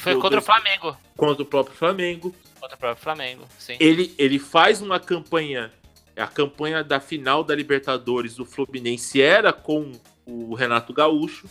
[0.00, 0.42] Foi contra o.
[0.42, 0.96] Flamengo.
[1.16, 2.34] contra o próprio Flamengo?
[2.58, 3.76] Contra o próprio Flamengo, sim.
[3.78, 5.72] Ele, ele faz uma campanha,
[6.16, 9.92] a campanha da final da Libertadores do Fluminense era com
[10.26, 11.48] o Renato Gaúcho.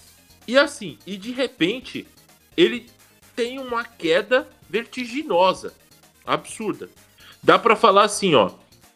[0.47, 2.07] E assim, e de repente,
[2.57, 2.89] ele
[3.35, 5.73] tem uma queda vertiginosa,
[6.25, 6.89] absurda.
[7.41, 8.51] Dá pra falar assim, ó,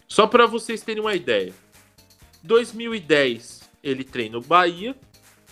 [0.08, 1.54] só pra vocês terem uma ideia.
[2.44, 4.96] 2010 ele treina o Bahia,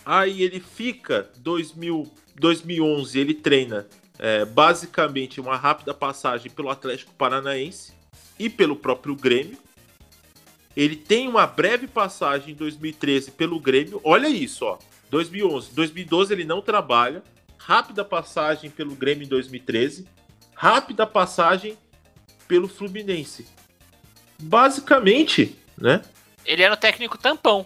[0.05, 3.87] aí ele fica 2000, 2011 ele treina
[4.19, 7.93] é, basicamente uma rápida passagem pelo Atlético Paranaense
[8.37, 9.57] e pelo próprio Grêmio.
[10.75, 13.99] Ele tem uma breve passagem em 2013 pelo Grêmio.
[14.03, 14.77] Olha isso, ó.
[15.09, 17.23] 2011, 2012 ele não trabalha.
[17.57, 20.07] Rápida passagem pelo Grêmio em 2013.
[20.55, 21.77] Rápida passagem
[22.47, 23.47] pelo Fluminense.
[24.39, 26.01] Basicamente, né?
[26.45, 27.65] Ele era o técnico tampão.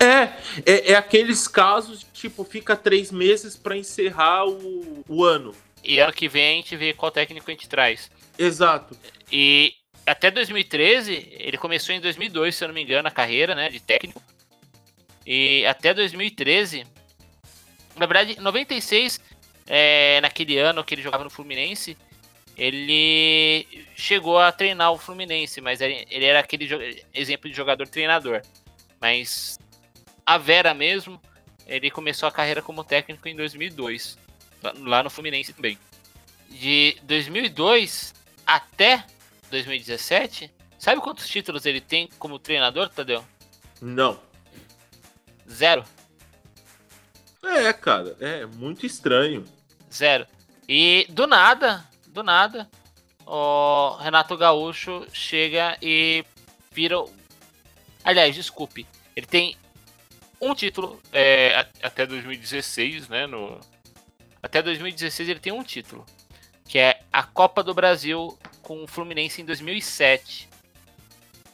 [0.00, 0.32] É,
[0.64, 5.54] é, é aqueles casos, tipo, fica três meses para encerrar o, o ano.
[5.82, 8.10] E ano que vem a gente vê qual técnico a gente traz.
[8.38, 8.96] Exato.
[9.30, 9.74] E
[10.06, 13.80] até 2013, ele começou em 2002, se eu não me engano, a carreira, né, de
[13.80, 14.22] técnico.
[15.26, 16.86] E até 2013,
[17.96, 19.20] na verdade, 96,
[19.66, 21.96] é, naquele ano que ele jogava no Fluminense,
[22.56, 28.42] ele chegou a treinar o Fluminense, mas ele, ele era aquele exemplo de jogador-treinador.
[29.00, 29.58] Mas
[30.34, 31.20] a Vera mesmo,
[31.66, 34.18] ele começou a carreira como técnico em 2002,
[34.80, 35.78] lá- no Fluminense também.
[36.50, 38.14] De 2002
[38.46, 39.04] até
[39.50, 43.24] 2017, Sabe quantos títulos ele tem como treinador, Tadeu?
[43.82, 44.20] Não.
[45.50, 45.82] Zero.
[47.42, 49.44] É, cara, é muito estranho.
[49.92, 50.24] Zero.
[50.68, 52.70] E do nada, do nada,
[53.26, 56.24] o Renato Gaúcho chega e
[56.70, 57.00] vira.
[57.00, 57.12] o-
[58.04, 58.86] Aliás, desculpe.
[59.16, 59.56] Ele tem
[60.40, 61.00] um título.
[61.12, 63.26] É, até 2016, né?
[63.26, 63.60] No,
[64.42, 66.04] Até 2016 ele tem um título.
[66.64, 70.48] Que é a Copa do Brasil com o Fluminense em 2007.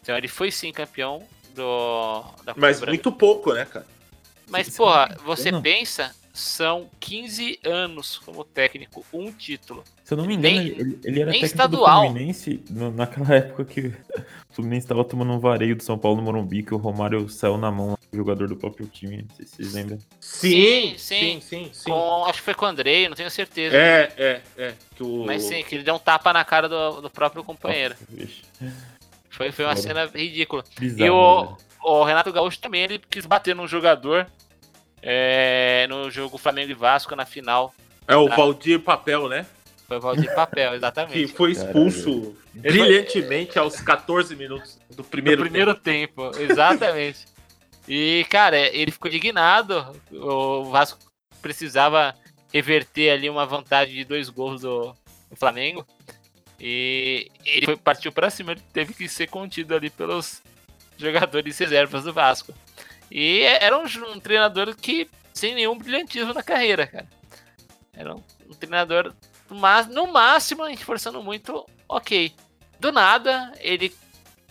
[0.02, 2.86] Então ele foi sim campeão do, da Copa Mas do Brasil.
[2.86, 3.86] muito pouco, né, cara?
[4.48, 9.84] Mas, porra, você pensa, são 15 anos como técnico, um título.
[10.02, 12.00] Se eu não me engano, Nem- ele, ele era técnico estadual.
[12.02, 13.80] do Fluminense naquela época que
[14.50, 17.56] o Fluminense estava tomando um vareio do São Paulo no Morumbi, que o Romário saiu
[17.56, 19.24] na mão do jogador do próprio time.
[19.28, 19.98] Não sei se vocês lembram.
[20.20, 20.98] Sim, Sim, sim.
[20.98, 21.90] sim, sim, sim.
[21.90, 23.76] Com, acho que foi com o Andrei, não tenho certeza.
[23.76, 24.74] É, é, é.
[24.96, 25.24] Que o...
[25.24, 27.94] Mas sim, que ele deu um tapa na cara do, do próprio companheiro.
[27.94, 28.42] Nossa, vixe.
[29.30, 30.64] Foi, foi uma cena ridícula.
[30.78, 31.56] Bizarro, E o, né?
[31.84, 34.26] o Renato Gaúcho também, ele quis bater num jogador
[35.06, 37.74] é, no jogo Flamengo e Vasco na final.
[38.08, 38.26] É o.
[38.28, 39.44] Valdir Papel, né?
[39.86, 41.26] Foi o Valdir Papel, Que exatamente.
[41.34, 47.26] foi expulso brilhantemente aos 14 minutos do primeiro, primeiro tempo, exatamente.
[47.86, 49.94] E, cara, ele ficou indignado.
[50.10, 50.98] O Vasco
[51.42, 52.14] precisava
[52.50, 54.96] reverter ali uma vantagem de dois gols do,
[55.28, 55.86] do Flamengo.
[56.58, 60.42] E ele foi- partiu pra cima, ele teve que ser contido ali pelos
[60.96, 62.54] jogadores reservas do Vasco.
[63.14, 67.08] E era um, um treinador que sem nenhum brilhantismo na carreira, cara.
[67.92, 69.14] Era um, um treinador,
[69.48, 72.34] mas no máximo, a gente forçando muito, ok.
[72.80, 73.94] Do nada, ele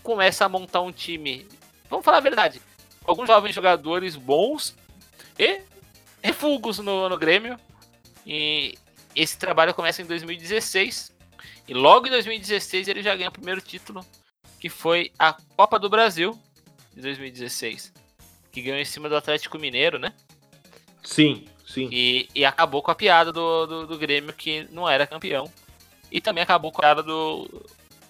[0.02, 1.46] começa a montar um time.
[1.90, 2.62] Vamos falar a verdade.
[3.04, 4.74] Alguns jovens jogadores bons
[5.38, 5.60] e
[6.22, 7.60] refugos no, no Grêmio.
[8.26, 8.78] E
[9.14, 11.14] esse trabalho começa em 2016.
[11.68, 14.06] E logo em 2016 ele já ganha o primeiro título,
[14.58, 16.40] que foi a Copa do Brasil
[16.94, 18.03] de 2016.
[18.54, 20.14] Que ganhou em cima do Atlético Mineiro, né?
[21.04, 21.90] Sim, sim.
[21.92, 25.52] E, e acabou com a piada do, do, do Grêmio, que não era campeão.
[26.10, 27.50] E também acabou com a piada do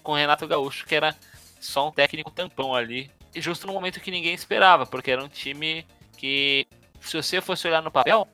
[0.04, 1.16] com o Renato Gaúcho, que era
[1.58, 3.10] só um técnico tampão ali.
[3.34, 5.84] E justo no momento que ninguém esperava, porque era um time
[6.16, 6.66] que,
[7.00, 8.28] se você fosse olhar no papel,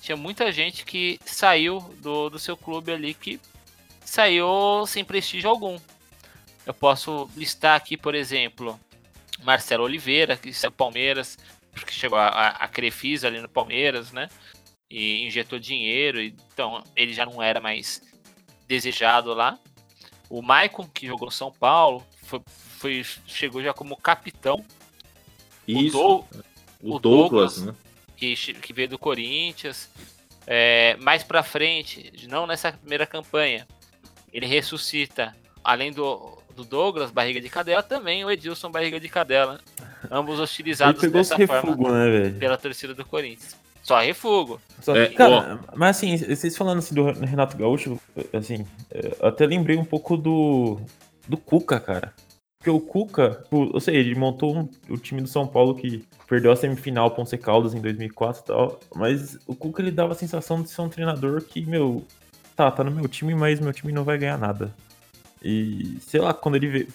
[0.00, 3.40] tinha muita gente que saiu do, do seu clube ali que
[4.04, 5.78] saiu sem prestígio algum.
[6.64, 8.78] Eu posso listar aqui, por exemplo,
[9.42, 11.38] Marcelo Oliveira, que saiu do Palmeiras,
[11.72, 14.28] porque chegou a, a, a Crefisa ali no Palmeiras, né?
[14.90, 18.02] E injetou dinheiro, então ele já não era mais
[18.68, 19.58] desejado lá.
[20.28, 24.64] O Maicon, que jogou no São Paulo, foi, foi- chegou já como capitão.
[25.66, 25.98] Isso.
[25.98, 26.28] O, Dou-
[26.82, 27.62] o o Douglas, Douglas.
[27.62, 27.74] né?
[28.16, 29.90] que, que veio do Corinthians.
[30.46, 33.66] É, mais pra frente, não nessa primeira campanha,
[34.32, 39.60] ele ressuscita, além do, do Douglas, barriga de cadela, também o Edilson, barriga de cadela.
[40.10, 42.34] Ambos hostilizados dessa forma refugo, né, velho?
[42.38, 43.56] pela torcida do Corinthians.
[43.82, 44.60] Só refugo.
[44.80, 47.98] Só- É, cara, mas assim, vocês falando assim do Renato Gaúcho,
[48.32, 50.78] assim, é, eu até lembrei um pouco do,
[51.26, 52.12] do Cuca, cara.
[52.58, 56.04] Porque o Cuca, o- eu sei, ele montou um- o time do São Paulo que
[56.28, 60.12] perdeu a semifinal pro Once Caldas em 2004 e tal, mas o Cuca ele dava
[60.12, 62.04] a sensação de ser um treinador que, meu,
[62.54, 64.72] tá, tá no meu time, mas meu time não vai ganhar nada.
[65.44, 66.88] E, sei lá, quando ele veio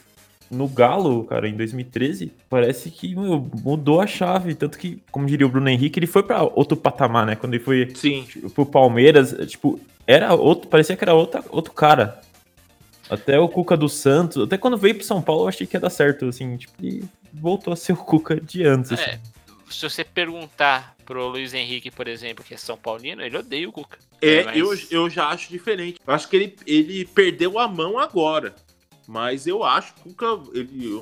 [0.49, 4.55] no Galo, cara, em 2013, parece que meu, mudou a chave.
[4.55, 7.35] Tanto que, como diria o Bruno Henrique, ele foi pra outro patamar, né?
[7.35, 8.25] Quando ele foi Sim.
[8.53, 12.21] pro Palmeiras, tipo, era outro, parecia que era outra, outro cara.
[13.09, 15.79] Até o Cuca do Santos, até quando veio pro São Paulo, eu achei que ia
[15.79, 18.91] dar certo, assim, tipo, e voltou a ser o Cuca de antes.
[18.91, 19.11] assim.
[19.11, 19.19] É,
[19.69, 23.71] se você perguntar pro Luiz Henrique, por exemplo, que é São Paulino, ele odeia o
[23.71, 23.97] Cuca.
[24.21, 24.57] É, Mas-
[24.91, 25.99] eu, eu já acho diferente.
[26.05, 28.53] Eu acho que ele, ele perdeu a mão agora.
[29.07, 31.01] Mas eu acho que o Cuca, ele.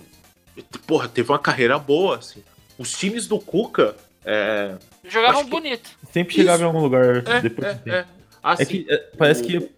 [0.85, 2.43] Porra, teve uma carreira boa, assim.
[2.77, 3.95] Os times do Cuca.
[4.23, 4.75] É.
[5.07, 5.89] Jogavam bonito.
[6.11, 6.63] Sempre chegava Isso.
[6.63, 7.67] em algum lugar É, depois.
[7.67, 7.89] de é, tempo.
[7.89, 8.05] é.
[8.43, 9.69] Assim, É que é, parece o- que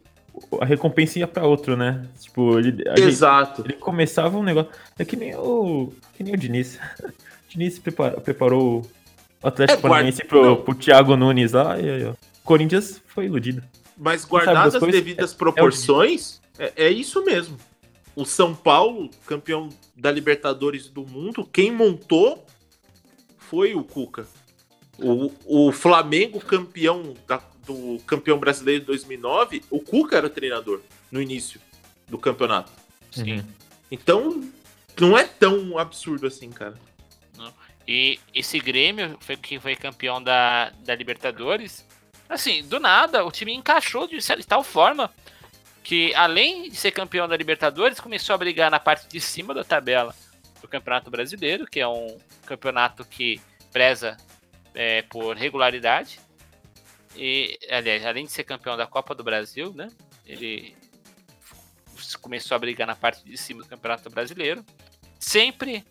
[0.61, 2.05] a recompensa ia pra outro, né?
[2.19, 3.61] Tipo, ele, a gente- Exato.
[3.65, 4.71] ele começava um negócio.
[4.99, 5.93] É que nem o.
[6.15, 6.77] Que nem o Diniz.
[7.47, 8.85] O Diniz prepara- preparou
[9.47, 12.11] o Atlético É, Paranaense pro, pro Thiago Nunes lá e aí, ó.
[12.11, 13.63] O Corinthians foi iludido.
[13.97, 15.01] Mas guardadas das as coisas?
[15.01, 17.57] devidas proporções, é, é isso mesmo.
[18.15, 22.45] O São Paulo, campeão da Libertadores do mundo, quem montou
[23.37, 24.27] foi o Cuca.
[24.99, 30.81] O, o Flamengo, campeão da- do campeão brasileiro de 2009, o Cuca era o treinador
[31.11, 31.59] no início
[32.07, 32.71] do campeonato.
[33.11, 33.43] Sim.
[33.91, 34.43] Então,
[34.99, 36.75] não é tão absurdo assim, cara.
[37.87, 41.87] E esse Grêmio foi que foi campeão da, da Libertadores.
[42.27, 45.09] Assim, do nada, o time encaixou de, de tal forma
[45.87, 49.63] que além de ser campeão da Libertadores, começou a brigar na parte de cima da
[49.63, 50.13] tabela
[50.61, 53.39] do Campeonato Brasileiro, que é um campeonato que
[53.71, 54.17] preza
[54.75, 56.19] é, por regularidade.
[57.15, 59.87] E, aliás, além de ser campeão da Copa do Brasil, né?
[60.25, 60.75] Ele
[62.21, 64.65] começou a brigar na parte de cima do Campeonato Brasileiro.
[65.17, 65.85] Sempre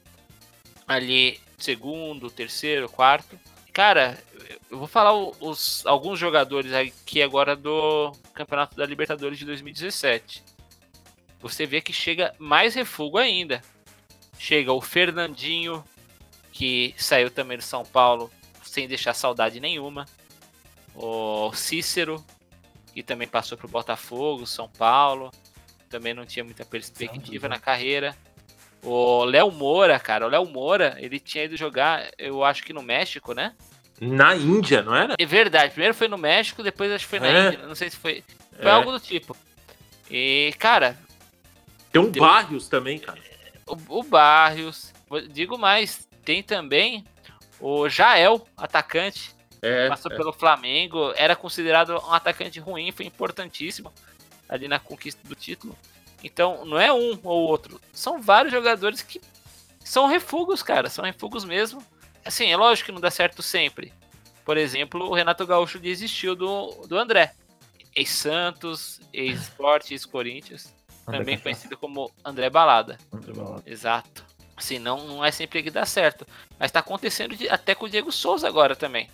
[0.87, 3.39] ali, segundo, terceiro, quarto.
[3.73, 4.19] Cara,
[4.71, 10.43] eu vou falar os, alguns jogadores aqui agora do Campeonato da Libertadores de 2017.
[11.41, 13.63] Você vê que chega mais refugo ainda.
[14.39, 15.85] Chega o Fernandinho,
[16.53, 18.31] que saiu também do São Paulo
[18.63, 20.07] sem deixar saudade nenhuma.
[20.95, 22.25] O Cícero,
[22.95, 25.31] que também passou para o Botafogo, São Paulo.
[25.89, 28.17] Também não tinha muita perspectiva na carreira.
[28.89, 32.83] O Léo Moura, cara, o Léo Moura, ele tinha ido jogar, eu acho que no
[32.83, 33.53] México, né?
[34.01, 35.15] Na Índia, não era?
[35.19, 37.47] É verdade, primeiro foi no México, depois acho que foi na É.
[37.49, 38.23] Índia, não sei se foi.
[38.57, 38.71] Foi É.
[38.71, 39.37] algo do tipo.
[40.11, 40.97] E, cara,
[41.91, 43.19] Tem um Tem- Barrios também, cara.
[43.67, 44.93] o, o Barrios,
[45.31, 47.05] digo mais, tem também
[47.59, 50.17] o Jael, atacante, É, passou é.
[50.17, 53.91] pelo Flamengo, era considerado um atacante ruim, foi importantíssimo
[54.49, 55.77] ali na conquista do título.
[56.27, 59.21] Então, não é um ou outro, são vários jogadores que
[59.79, 61.81] são refugos, cara, são refugos mesmo.
[62.25, 63.93] Assim, é lógico que não dá certo sempre.
[64.45, 67.33] Por exemplo, o Renato Gaúcho desistiu do, do André.
[67.95, 70.75] Ex-Santos, ex-Sport, ex-Corinthians.
[71.07, 72.99] Também conhecido como André Balada.
[73.13, 73.63] André Balada.
[73.65, 74.25] Exato.
[74.57, 76.27] Assim, não, não é sempre que dá certo.
[76.59, 79.09] Mas tá acontecendo de- até com o Diego Souza agora também.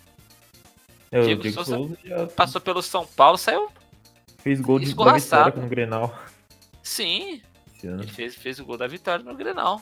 [1.11, 3.69] É, o Diego Diego Souza Souza já Passou pelo São Paulo, saiu.
[4.39, 6.17] fez gol de vitória com o Grenal.
[6.83, 7.41] Sim,
[7.77, 9.81] esse ele fez, fez o gol da vitória no Grenal.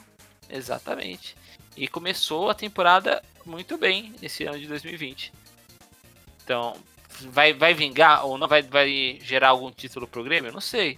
[0.49, 1.35] Exatamente.
[1.75, 5.33] E começou a temporada muito bem nesse ano de 2020.
[6.43, 6.75] Então,
[7.31, 10.49] vai, vai vingar ou não vai, vai gerar algum título pro Grêmio?
[10.49, 10.97] Eu não sei.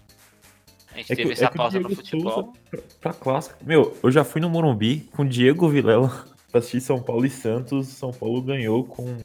[0.92, 2.32] A gente É que- teve é essa que o pausa no futebol.
[2.34, 3.58] Souza- Pra, pra clássica.
[3.62, 7.88] Meu, eu já fui no Morumbi com Diego Vilela pra assistir São Paulo e Santos.
[7.88, 9.18] São Paulo ganhou com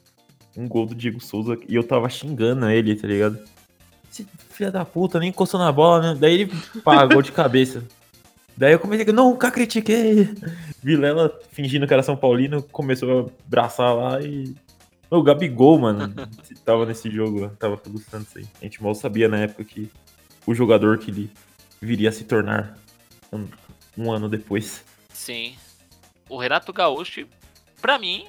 [0.57, 3.39] um gol do Diego Souza e eu tava xingando ele, tá ligado?
[4.11, 6.19] Esse filho da puta nem encostou na bola, né?
[6.19, 6.51] Daí ele
[6.83, 7.83] pagou de cabeça.
[8.57, 10.29] Daí eu comecei, nunca critiquei.
[10.83, 14.53] Vilela, fingindo que era São Paulino, começou a abraçar lá e.
[15.11, 16.13] O Gabigol, mano,
[16.63, 18.45] tava nesse jogo, tava pelo Santos aí.
[18.61, 19.89] A gente mal sabia na época que
[20.45, 21.31] o jogador que ele
[21.81, 22.77] viria a se tornar
[23.33, 23.47] um,
[23.97, 24.83] um ano depois.
[25.11, 25.55] Sim.
[26.29, 27.25] O Renato Gaúcho,
[27.81, 28.27] pra mim,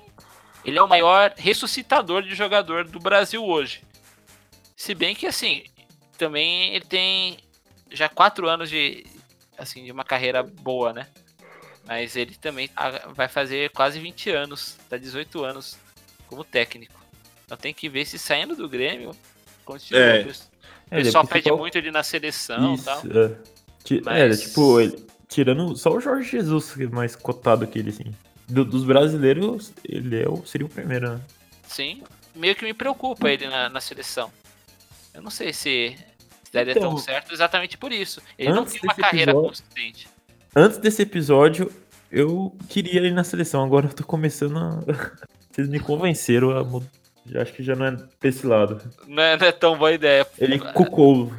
[0.64, 3.82] ele é o maior ressuscitador de jogador do Brasil hoje.
[4.80, 5.62] Se bem que, assim,
[6.16, 7.36] também ele tem
[7.90, 9.04] já quatro anos de,
[9.58, 11.06] assim, de uma carreira boa, né?
[11.86, 15.76] Mas ele também ah, vai fazer quase 20 anos, tá 18 anos
[16.26, 16.98] como técnico.
[17.44, 19.10] Então tem que ver se saindo do Grêmio,
[19.66, 20.00] continua.
[20.00, 20.22] É.
[20.22, 20.32] O ele
[20.92, 22.98] é pessoal pede principal- muito ele na seleção e Isso, tal.
[23.00, 23.36] é.
[23.84, 27.78] Ti- Mas- É, tipo, ele- tirando só o Jorge Jesus, que é mais cotado que
[27.78, 28.14] ele, assim.
[28.48, 31.20] Do- dos brasileiros, ele é o, seria o primeiro, né?
[31.68, 32.02] Sim,
[32.34, 34.32] meio que me preocupa ele na, na seleção.
[35.14, 35.96] Eu não sei se,
[36.44, 38.20] se daria Então, tão certo exatamente por isso.
[38.38, 40.08] Ele não tem uma desse carreira episódio- consistente.
[40.54, 41.72] Antes desse episódio,
[42.10, 43.64] eu queria ele na seleção.
[43.64, 44.80] Agora eu tô começando a.
[45.50, 46.86] Vocês me convenceram a mudar.
[47.36, 48.80] Acho que já não é pra esse lado.
[49.06, 50.26] Não é, não é tão boa ideia.
[50.38, 51.32] Ele cucou.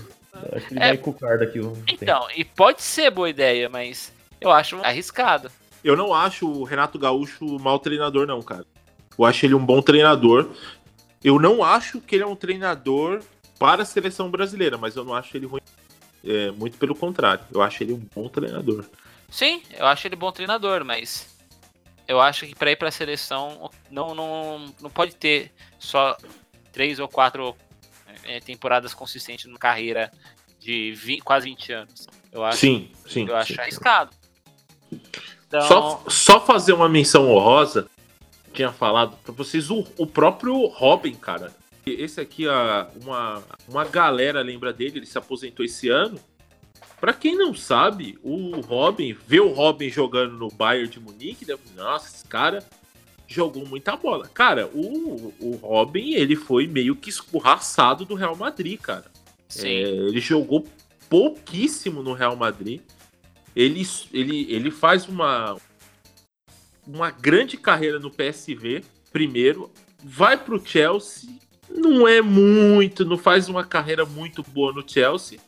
[0.53, 0.87] Acho que ele É.
[0.89, 1.83] vai cucar daqui um tempo.
[1.87, 5.51] Então, e pode ser boa ideia, mas eu acho arriscado.
[5.83, 8.65] Eu não acho o Renato Gaúcho mau treinador, não, cara.
[9.17, 10.49] Eu acho ele um bom treinador.
[11.23, 13.21] Eu não acho que ele é um treinador
[13.61, 15.61] para a seleção brasileira, mas eu não acho ele ruim.
[16.25, 17.43] É, muito pelo contrário.
[17.53, 18.83] Eu acho ele um bom treinador.
[19.29, 21.27] Sim, eu acho ele bom treinador, mas
[22.07, 26.17] eu acho que pra ir pra seleção não, não, não pode ter só
[26.73, 27.55] três ou quatro
[28.23, 30.11] eh, temporadas consistentes numa carreira
[30.59, 32.07] de vi- quase 20 anos.
[32.31, 33.27] Eu acho, Sim, sim.
[33.27, 33.61] eu acho sim.
[33.61, 34.09] arriscado.
[35.47, 37.87] Então, Só, só fazer uma menção honrosa,
[38.53, 41.53] tinha falado pra vocês, o, o próprio Robin, cara.
[41.99, 46.19] Esse aqui, a, uma, uma galera lembra dele, ele se aposentou esse ano.
[46.99, 51.61] Pra quem não sabe, o Robin, ver o Robin jogando no Bayern de Munique, deve-
[51.75, 52.63] nossa, esse cara
[53.27, 54.27] jogou muita bola.
[54.27, 59.05] Cara, o, o Robin, ele foi meio que escorraçado do Real Madrid, cara.
[59.49, 59.67] sim.
[59.67, 60.67] É, ele jogou
[61.09, 62.81] pouquíssimo no Real Madrid.
[63.55, 63.81] Ele,
[64.13, 65.57] ele, ele faz uma,
[66.85, 69.71] uma grande carreira no PSV, primeiro.
[70.03, 71.29] Vai pro Chelsea,
[71.75, 75.39] não é muito, não faz uma carreira muito boa no Chelsea.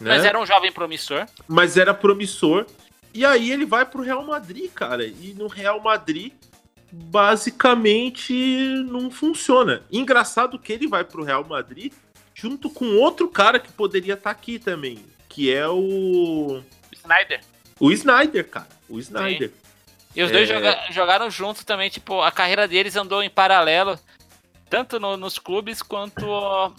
[0.00, 0.10] Né?
[0.16, 1.26] Mas era um jovem promissor.
[1.46, 2.66] mas era promissor.
[3.12, 5.04] E aí ele vai pro Real Madrid, cara.
[5.04, 6.32] E no Real Madrid,
[6.92, 8.32] basicamente,
[8.88, 9.82] não funciona.
[9.90, 11.92] Engraçado que ele vai pro Real Madrid
[12.34, 16.62] junto com outro cara que poderia estar aqui também, que é o
[16.92, 17.40] Snyder.
[17.80, 18.68] o Snyder, cara.
[18.88, 19.50] O Snyder.
[20.14, 20.54] E os dois É.
[20.54, 23.98] joga- jogaram junto também, tipo, a carreira deles andou em paralelo,
[24.68, 26.26] tanto no- nos clubes quanto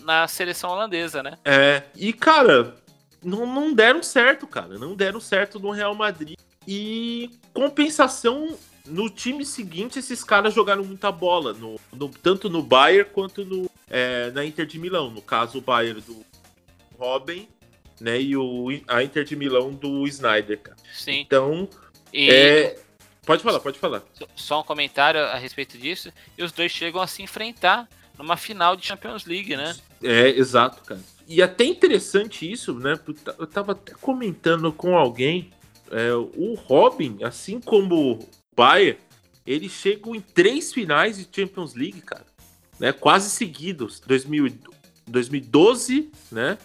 [0.03, 1.37] na seleção holandesa, né?
[1.43, 2.75] É, e cara,
[3.23, 4.77] não, não deram certo, cara.
[4.77, 6.37] Não deram certo no Real Madrid.
[6.67, 13.09] E compensação, no time seguinte, esses caras jogaram muita bola, no, no- tanto no Bayern
[13.11, 15.09] quanto no, é, na Inter de Milão.
[15.09, 16.23] No caso, o Bayern do
[16.97, 17.47] Robin,
[17.99, 18.21] né?
[18.21, 20.77] E o, a Inter de Milão do Snyder, cara.
[20.93, 21.21] Sim.
[21.21, 21.67] Então,
[22.13, 22.79] E é.
[23.29, 24.01] Pode falar, pode falar.
[24.35, 26.11] só um comentário a respeito disso.
[26.35, 29.75] E os dois chegam a se enfrentar numa final de Champions League, né?
[30.01, 30.99] É, exato, cara.
[31.27, 32.99] E até interessante isso, né?
[33.37, 35.51] Eu tava até comentando com alguém.
[35.91, 38.97] é, o Robin, assim como o Bayern,
[39.45, 42.25] eles chegam em três finais de Champions League, cara.
[42.79, 43.99] Né, quase seguidos.
[43.99, 44.59] 2000, e-
[45.05, 46.57] 2012, né?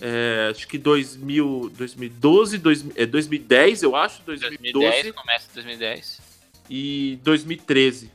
[0.00, 4.22] É, acho que 2000, 2012, dois, é 2010, eu acho.
[4.22, 6.20] 2012 2010, começa em 2010.
[6.68, 8.10] e 2013.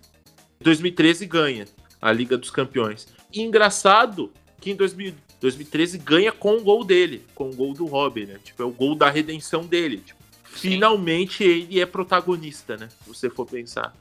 [0.60, 1.66] 2013 ganha
[2.02, 3.08] a Liga dos Campeões.
[3.34, 7.86] E engraçado que em 2000 2013 ganha com o gol dele, com o gol do
[7.86, 8.40] Robin, né?
[8.44, 9.98] Tipo, é o gol da redenção dele.
[9.98, 12.88] Tipo, finalmente ele é protagonista, né?
[13.04, 13.94] Se você for pensar.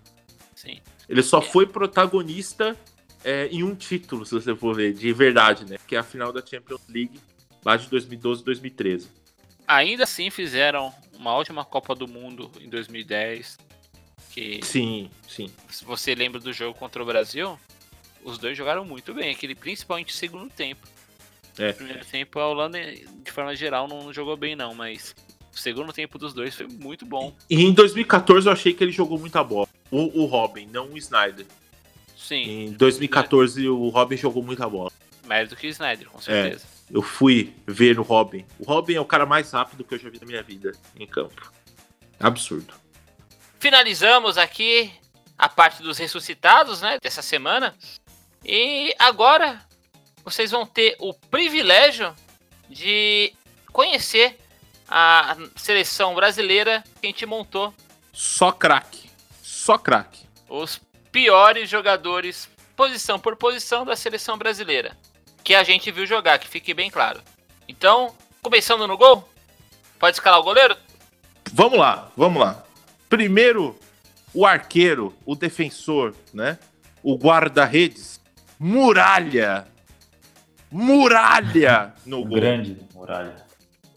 [0.55, 0.78] Sim.
[1.09, 2.76] Ele só foi protagonista
[3.24, 5.78] é, em um título, se você for ver, de verdade, né?
[5.89, 7.18] Que é a final da Champions League
[7.64, 9.08] lá de 2012 2013.
[9.66, 13.58] Ainda assim fizeram uma ótima Copa do Mundo em 2010.
[14.30, 15.50] Que Sim, sim.
[15.68, 17.58] se você lembra do jogo contra o Brasil,
[18.24, 20.86] os dois jogaram muito bem, aquele principalmente segundo tempo.
[21.58, 21.68] É.
[21.68, 25.16] No primeiro tempo a Holanda, de forma geral, não jogou bem não, mas
[25.52, 27.34] o segundo tempo dos dois foi muito bom.
[27.50, 29.68] E em 2014 eu achei que ele jogou muita bola.
[29.90, 31.46] O, o Robin, não o Snyder.
[32.16, 34.92] Sim, Em 2014 o Robin jogou muita bola.
[35.26, 36.64] mais do que o Snyder, com certeza.
[36.93, 38.45] Eu fui ver o Robin.
[38.59, 41.07] O Robin é o cara mais rápido que eu já vi na minha vida em
[41.07, 41.53] campo.
[42.18, 42.74] Absurdo.
[43.59, 44.93] Finalizamos aqui
[45.38, 47.74] a parte dos ressuscitados, né, dessa semana.
[48.45, 49.61] E agora
[50.24, 52.14] vocês vão ter o privilégio
[52.68, 53.32] de
[53.72, 54.38] conhecer
[54.88, 57.72] a seleção brasileira que a gente montou,
[58.12, 59.09] Só craque.
[59.43, 60.26] Só craque.
[60.49, 60.80] os
[61.12, 64.97] piores jogadores, posição por posição da seleção brasileira,
[65.43, 67.20] que a gente viu jogar, que fique bem claro.
[67.68, 69.28] Então, começando no gol,
[69.99, 70.76] pode escalar o goleiro?
[71.53, 72.64] Vamos lá, vamos lá.
[73.09, 73.78] Primeiro,
[74.32, 76.59] o arqueiro, o defensor, né?
[77.03, 78.20] O guarda-redes.
[78.59, 79.66] Muralha.
[80.70, 82.36] Muralha no gol.
[82.36, 83.36] Grande muralha.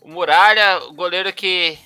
[0.02, 1.78] O Muralha, o goleiro que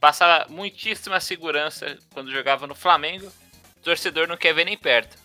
[0.00, 3.26] passava muitíssima segurança quando jogava no Flamengo.
[3.76, 5.16] O torcedor não quer ver nem perto.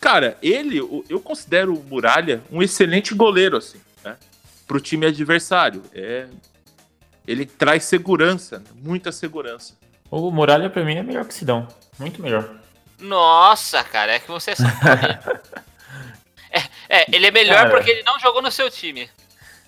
[0.00, 0.78] Cara, ele,
[1.08, 4.16] eu considero o Muralha um excelente goleiro, assim, né?
[4.66, 5.82] Pro time adversário.
[5.94, 6.26] É,
[7.26, 8.64] ele traz segurança, né?
[8.76, 9.74] muita segurança.
[10.10, 11.68] O muralha pra mim é melhor que o Sidão.
[11.98, 12.48] Muito melhor.
[12.98, 15.18] Nossa, cara, é que você sabe.
[16.50, 17.70] é, é, ele é melhor Cara.
[17.70, 19.08] porque ele não jogou no seu time.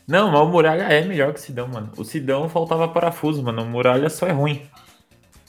[0.09, 1.93] Não, mas o muralha é melhor que o Sidão, mano.
[1.97, 3.63] O Sidão faltava parafuso, mano.
[3.63, 4.69] O muralha só é ruim.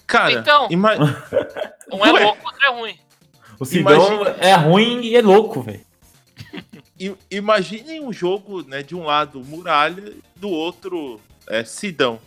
[0.05, 0.67] Cara, Então.
[0.69, 0.93] ima-
[1.91, 2.23] Um é Ué.
[2.23, 2.99] louco, outro é ruim.
[3.59, 5.81] O Sidão Imagina- é ruim e é louco, velho.
[7.29, 12.19] imaginem um jogo, né, de um lado Muralha, do outro é, Sidão.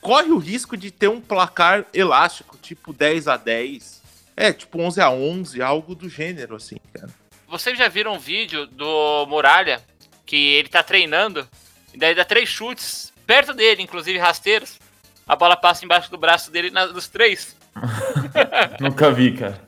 [0.00, 4.02] Corre o risco de ter um placar elástico, tipo 10 a 10
[4.36, 7.08] É, tipo 11 a 11 algo do gênero, assim, cara.
[7.48, 9.80] Vocês já viram um vídeo do Muralha
[10.24, 11.46] que ele tá treinando
[11.94, 14.78] e daí dá três chutes perto dele, inclusive rasteiros.
[15.26, 17.56] A bola passa embaixo do braço dele na- nos três.
[18.80, 19.65] Nunca vi, cara.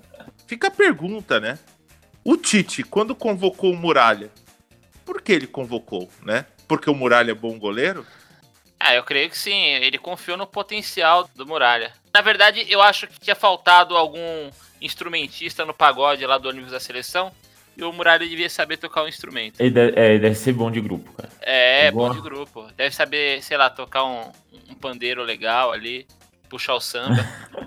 [0.48, 1.58] Fica a pergunta, né?
[2.24, 4.30] O Tite, quando convocou o Muralha,
[5.04, 6.46] por que ele convocou, né?
[6.66, 8.06] Porque o Muralha é bom goleiro?
[8.80, 9.54] Ah, eu creio que sim.
[9.54, 11.92] Ele confiou no potencial do Muralha.
[12.14, 16.80] Na verdade, eu acho que tinha faltado algum instrumentista no pagode lá do ônibus da
[16.80, 17.30] seleção.
[17.76, 19.60] E o Muralha devia saber tocar o instrumento.
[19.60, 21.28] Ele deve, é, ele deve ser bom de grupo, cara.
[21.42, 22.08] É, Boa.
[22.08, 22.66] bom de grupo.
[22.74, 24.32] Deve saber, sei lá, tocar um,
[24.70, 26.06] um pandeiro legal ali,
[26.48, 27.22] puxar o samba.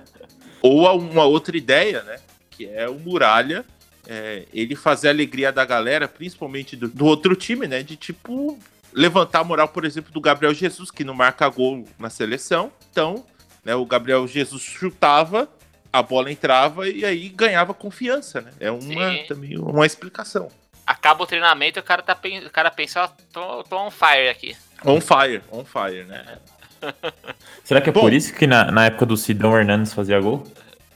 [0.63, 2.19] Ou uma outra ideia, né?
[2.61, 3.65] Que é o Muralha,
[4.07, 7.81] é, ele fazer a alegria da galera, principalmente do, do outro time, né?
[7.81, 8.59] De tipo
[8.93, 12.71] levantar a moral, por exemplo, do Gabriel Jesus, que não marca gol na seleção.
[12.91, 13.25] Então,
[13.63, 15.49] né, o Gabriel Jesus chutava,
[15.91, 18.51] a bola entrava e aí ganhava confiança, né?
[18.59, 19.25] É uma, Sim.
[19.27, 20.49] também uma explicação.
[20.85, 24.29] Acaba o treinamento e o cara, tá, o cara pensa, ó, tô, tô on fire
[24.29, 24.55] aqui.
[24.85, 26.37] On fire, on fire, né?
[27.63, 28.01] Será que é Bom.
[28.01, 30.45] por isso que na, na época do Sidão Hernandes fazia gol?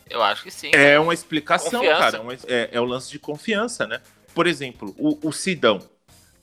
[0.09, 0.69] Eu acho que sim.
[0.73, 1.99] É uma explicação, Confiança.
[1.99, 2.21] cara.
[2.21, 3.99] uma- É, é o lance de confiança, né?
[4.33, 5.79] Por exemplo, o, o Sidão.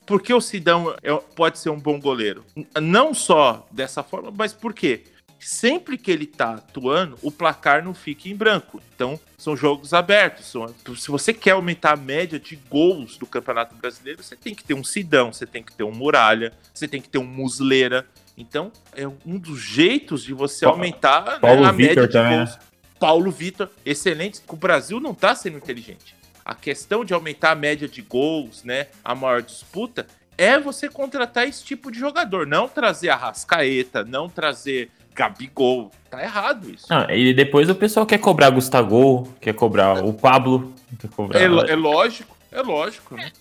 [0.05, 2.43] Porque o Sidão é- pode ser um bom goleiro.
[2.81, 5.03] Não só dessa forma, mas por quê?
[5.39, 8.81] Sempre que ele tá atuando, o placar não fica em branco.
[8.95, 10.45] Então, são jogos abertos.
[10.45, 14.63] São- se você quer aumentar a média de gols do Campeonato Brasileiro, você tem que
[14.63, 18.05] ter um Sidão, você tem que ter um Muralha, você tem que ter um Musleira.
[18.37, 22.37] Então, é um dos jeitos de você aumentar né, Paulo a Vitor média de também,
[22.39, 22.57] gols.
[23.03, 24.39] Paulo Vitor, excelente.
[24.47, 26.15] O Brasil não tá sendo inteligente.
[26.45, 31.45] A questão de aumentar a média de gols, né, a maior disputa, é você contratar
[31.45, 35.91] esse tipo de jogador, não trazer a Rascaeta, não trazer Gabigol.
[36.09, 36.87] Tá errado isso.
[36.89, 41.41] Não, e depois o pessoal quer cobrar Gustavo, quer cobrar o Pablo, quer cobrar.
[41.41, 43.33] É, é lógico, é lógico, né?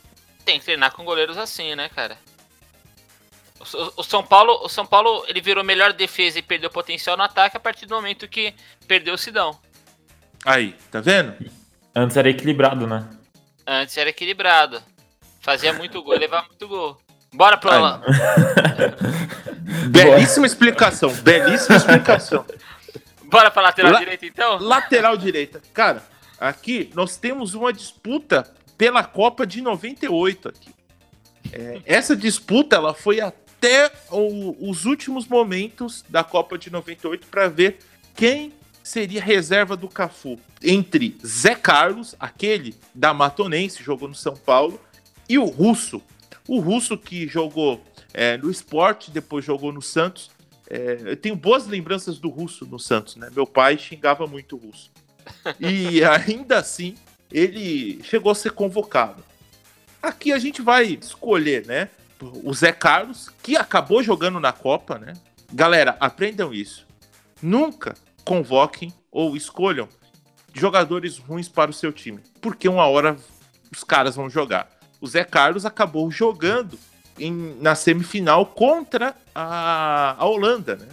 [0.45, 2.19] Tem que treinar com goleiros assim, né, cara?
[3.97, 7.57] O, São Paulo, o São Paulo, ele virou melhor defesa e perdeu potencial no ataque
[7.57, 8.55] a partir do momento que
[8.87, 9.59] perdeu o Sidão.
[10.45, 11.35] Aí, tá vendo?
[11.95, 13.09] Antes era equilibrado, né?
[13.67, 14.83] Antes era equilibrado.
[15.41, 17.01] Fazia muito gol levava muito gol.
[17.33, 17.71] Bora pro.
[17.71, 17.81] Aí.
[19.91, 22.45] Belíssima explicação, belíssima explicação.
[23.25, 24.59] Bora pra lateral La- direita então?
[24.59, 25.63] Lateral direita.
[25.73, 26.03] Cara,
[26.39, 30.75] aqui nós temos uma disputa pela Copa de 98 aqui.
[31.53, 33.21] É, essa disputa ela foi
[33.63, 37.79] até o- os últimos momentos da Copa de 98 para ver
[38.17, 38.53] quem
[38.83, 44.81] seria reserva do Cafu entre Zé Carlos, aquele da Matonense, jogou no São Paulo,
[45.29, 46.03] e o Russo.
[46.49, 47.81] O Russo que jogou
[48.13, 50.29] é, no esporte, depois jogou no Santos.
[50.69, 53.31] É, eu tenho boas lembranças do Russo no Santos, né?
[53.35, 54.91] Meu pai xingava muito o Russo.
[55.61, 56.97] E ainda assim,
[57.31, 59.25] ele chegou a ser convocado.
[60.03, 61.89] Aqui a gente vai escolher, né?
[62.45, 65.15] O Zé Carlos, que acabou jogando na Copa, né?
[65.53, 66.87] Galera, aprendam isso.
[67.43, 67.95] Nunca
[68.25, 69.89] convoquem ou escolham
[70.55, 73.17] jogadores ruins para o seu time, porque uma hora
[73.75, 74.69] os caras vão jogar.
[75.01, 76.79] O Zé Carlos acabou jogando
[77.19, 80.89] em- na semifinal contra a, a Holanda, né?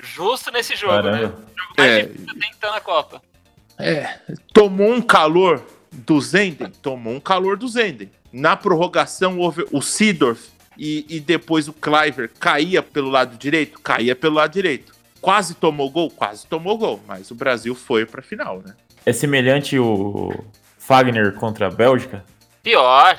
[0.00, 1.02] Justo nesse jogo, né?
[1.12, 1.38] Caramba.
[1.56, 2.02] Jogo mais É.
[2.02, 3.22] difícil até então na Copa.
[3.78, 4.18] É,
[4.52, 8.10] tomou um calor do Zenden, tomou um calor do Zenden.
[8.32, 14.14] Na prorrogação, houve o Sidorf e, e depois o Cliver caía pelo lado direito, caía
[14.14, 14.94] pelo lado direito.
[15.20, 18.74] Quase tomou gol, quase tomou gol, mas o Brasil foi pra final, né?
[19.04, 20.32] É semelhante o
[20.78, 22.24] Fagner contra a Bélgica?
[22.62, 23.18] Pior.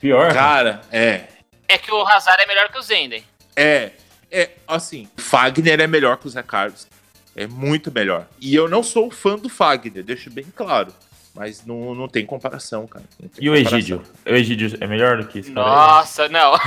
[0.00, 0.32] Pior.
[0.32, 1.28] Cara, é,
[1.68, 3.24] É que o Hazard é melhor que o Zenden.
[3.54, 3.92] é,
[4.30, 6.88] é, assim, Fagner é melhor que o Zé Carlos.
[7.36, 8.26] É muito melhor.
[8.40, 10.92] E eu não sou fã do Fagner, deixo bem claro.
[11.34, 13.04] Mas não, não tem comparação, cara.
[13.18, 13.78] Tem E o comparação.
[13.78, 14.02] Egídio?
[14.24, 15.50] O Egídio é melhor do que esse?
[15.50, 16.52] Nossa, não.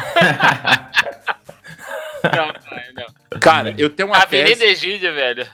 [2.24, 2.54] não, não,
[3.32, 3.40] não.
[3.40, 4.88] Cara, eu tenho uma Avenida tese.
[4.88, 5.48] Egídio, velho.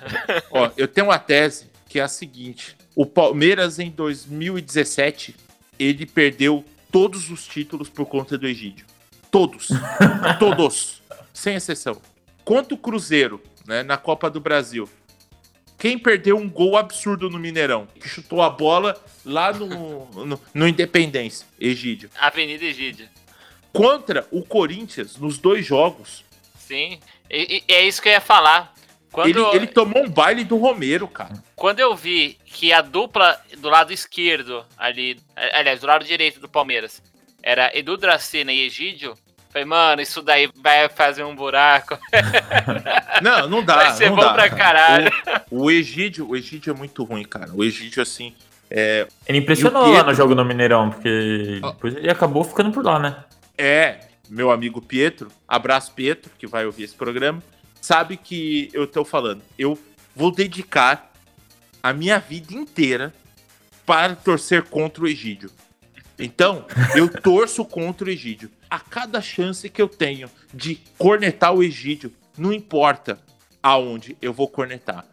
[0.51, 5.36] Ó, eu tenho uma tese que é a seguinte: o Palmeiras em 2017
[5.78, 8.86] ele perdeu todos os títulos por conta do Egídio.
[9.30, 9.70] Todos.
[10.39, 11.01] todos.
[11.34, 12.01] Sem exceção.
[12.43, 14.89] Quanto o Cruzeiro, né, na Copa do Brasil.
[15.84, 17.90] Quem perdeu um gol absurdo no Mineirão?
[18.00, 22.10] Que chutou a bola lá no, no, no Independência, Egídio.
[22.18, 23.10] Avenida Egídio.
[23.74, 26.24] Contra o Corinthians, nos dois jogos,
[26.58, 27.02] Sim.
[27.30, 28.74] E, e é isso que eu ia falar.
[29.12, 31.34] Quando, ele, ele tomou um baile do Romero, cara.
[31.54, 36.48] quando eu vi que a dupla do lado esquerdo ali, aliás, do lado direito do
[36.48, 37.04] Palmeiras,
[37.44, 39.16] era Edu Dracena e Egídio,
[39.54, 41.97] falei, mano, isso daí vai fazer um buraco.
[43.22, 43.76] Não, não dá.
[43.76, 45.12] vai ser não bom dá, pra cara.
[45.12, 45.12] caralho.
[45.49, 47.51] O Egídio, o Egídio é muito ruim, cara.
[47.54, 48.34] O Egídio, assim,
[48.70, 50.10] é, Ele impressionou E o lá Pietro?
[50.12, 53.24] no jogo no Mineirão, porque depois ele acabou ficando por lá, né?
[53.58, 53.99] é
[54.30, 57.41] meu amigo Pietro, abraço Pietro, que vai ouvir esse programa,
[57.80, 59.41] sabe que eu tô falando.
[59.60, 59.78] Eu
[60.16, 61.12] vou dedicar
[61.82, 63.14] a minha vida inteira
[63.86, 65.51] para torcer contra o Egídio.
[66.18, 68.49] Então, eu torço contra o Egídio.
[68.74, 73.19] A cada chance que eu tenho de cornetar o Egídio, não importa
[73.61, 75.05] aonde eu vou cornetar.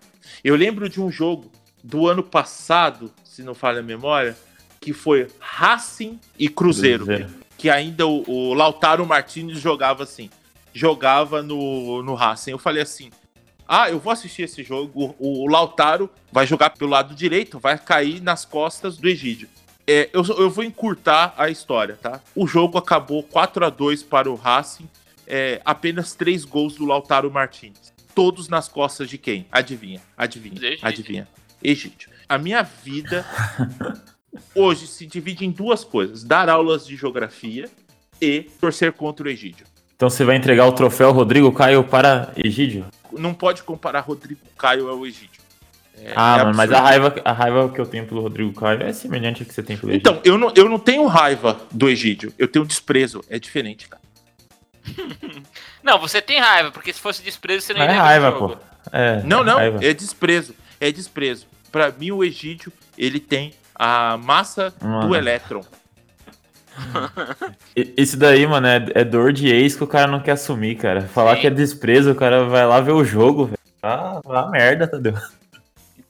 [0.42, 1.52] Eu lembro de um jogo
[1.84, 4.34] do ano passado, se não falha a memória,
[4.80, 7.04] que foi Racing e Cruzeiro.
[7.04, 7.34] Cruzeiro.
[7.58, 10.30] Que ainda o, o Lautaro Martinez jogava assim.
[10.72, 12.52] Jogava no, no Racing.
[12.52, 13.10] Eu falei assim:
[13.68, 15.14] ah, eu vou assistir esse jogo.
[15.18, 19.50] O, o Lautaro vai jogar pelo lado direito, vai cair nas costas do Egídio.
[19.92, 22.20] É, eu, eu vou encurtar a história, tá?
[22.32, 24.88] O jogo acabou 4 a 2 para o Racing.
[25.26, 27.92] É, apenas três gols do Lautaro Martinez.
[28.14, 29.46] Todos nas costas de quem?
[29.50, 30.78] Adivinha, adivinha, Egídio.
[30.86, 31.28] adivinha.
[31.60, 32.08] Egídio.
[32.28, 33.26] A minha vida
[34.54, 37.68] hoje se divide em duas coisas: dar aulas de geografia
[38.22, 39.66] e torcer contra o Egídio.
[39.96, 42.86] Então você vai entregar o troféu Rodrigo Caio para Egídio?
[43.12, 45.39] Não pode comparar Rodrigo Caio ao Egídio.
[46.02, 48.82] É- ah, é mano, mas a raiva, a raiva que eu tenho pelo Rodrigo Caio
[48.82, 50.10] é semelhante à que você tem pelo Egídio.
[50.10, 53.22] Então, eu não, eu não tenho raiva do Egídio, eu tenho desprezo.
[53.28, 54.00] É diferente, cara.
[55.82, 58.48] Não, você tem raiva, porque se fosse desprezo, você não é ver o raiva, jogo.
[58.50, 58.56] pô.
[58.92, 59.78] É, Não, não, raiva.
[59.82, 60.54] é desprezo.
[60.78, 61.46] É desprezo.
[61.72, 65.14] Pra mim, o Egídio, ele tem a massa do Mano.
[65.14, 65.62] elétron.
[67.76, 70.76] E- Isso daí, mano, é, é dor de ex que o cara não quer assumir,
[70.76, 71.02] cara.
[71.02, 71.40] Falar Sim.
[71.42, 73.58] que é desprezo, o cara vai lá ver o jogo, velho.
[73.82, 75.14] Ah, ah, merda, Tadeu.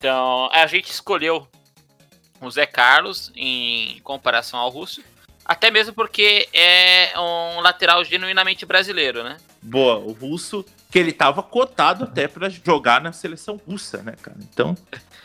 [0.00, 1.46] Então, a gente escolheu
[2.40, 5.02] o Zé Carlos em comparação ao Russo.
[5.44, 9.36] Até mesmo porque é um lateral genuinamente brasileiro, né?
[9.60, 14.38] Boa, o russo, que ele tava cotado até pra jogar na seleção russa, né, cara?
[14.40, 14.74] Então,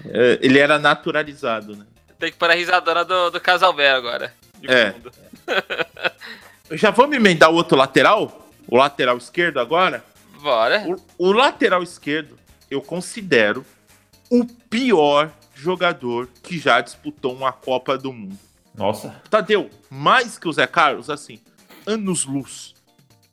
[0.03, 1.85] é, ele era naturalizado, né?
[2.19, 4.33] Tem que pôr a risadona do, do Casalbé agora.
[4.59, 4.91] de É.
[4.91, 5.11] fundo.
[6.71, 8.49] Já vamos emendar o outro lateral?
[8.67, 10.03] O lateral esquerdo agora?
[10.41, 10.83] Bora.
[11.17, 12.37] O, o lateral esquerdo,
[12.69, 13.65] eu considero
[14.29, 18.37] o pior jogador que já disputou uma Copa do Mundo.
[18.73, 19.21] Nossa.
[19.29, 21.39] Tadeu, mais que o Zé Carlos, assim,
[21.85, 22.75] anos luz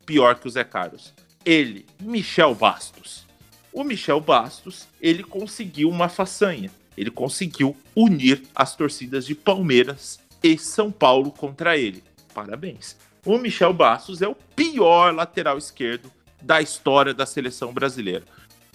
[0.05, 1.12] pior que o Zé Carlos.
[1.45, 3.26] Ele, Michel Bastos.
[3.72, 6.70] O Michel Bastos, ele conseguiu uma façanha.
[6.97, 12.05] Ele conseguiu unir as torcidas de Palmeiras e São Paulo contra ele.
[12.34, 12.97] Parabéns.
[13.24, 18.24] O Michel Bastos é o pior lateral esquerdo da história da seleção brasileira.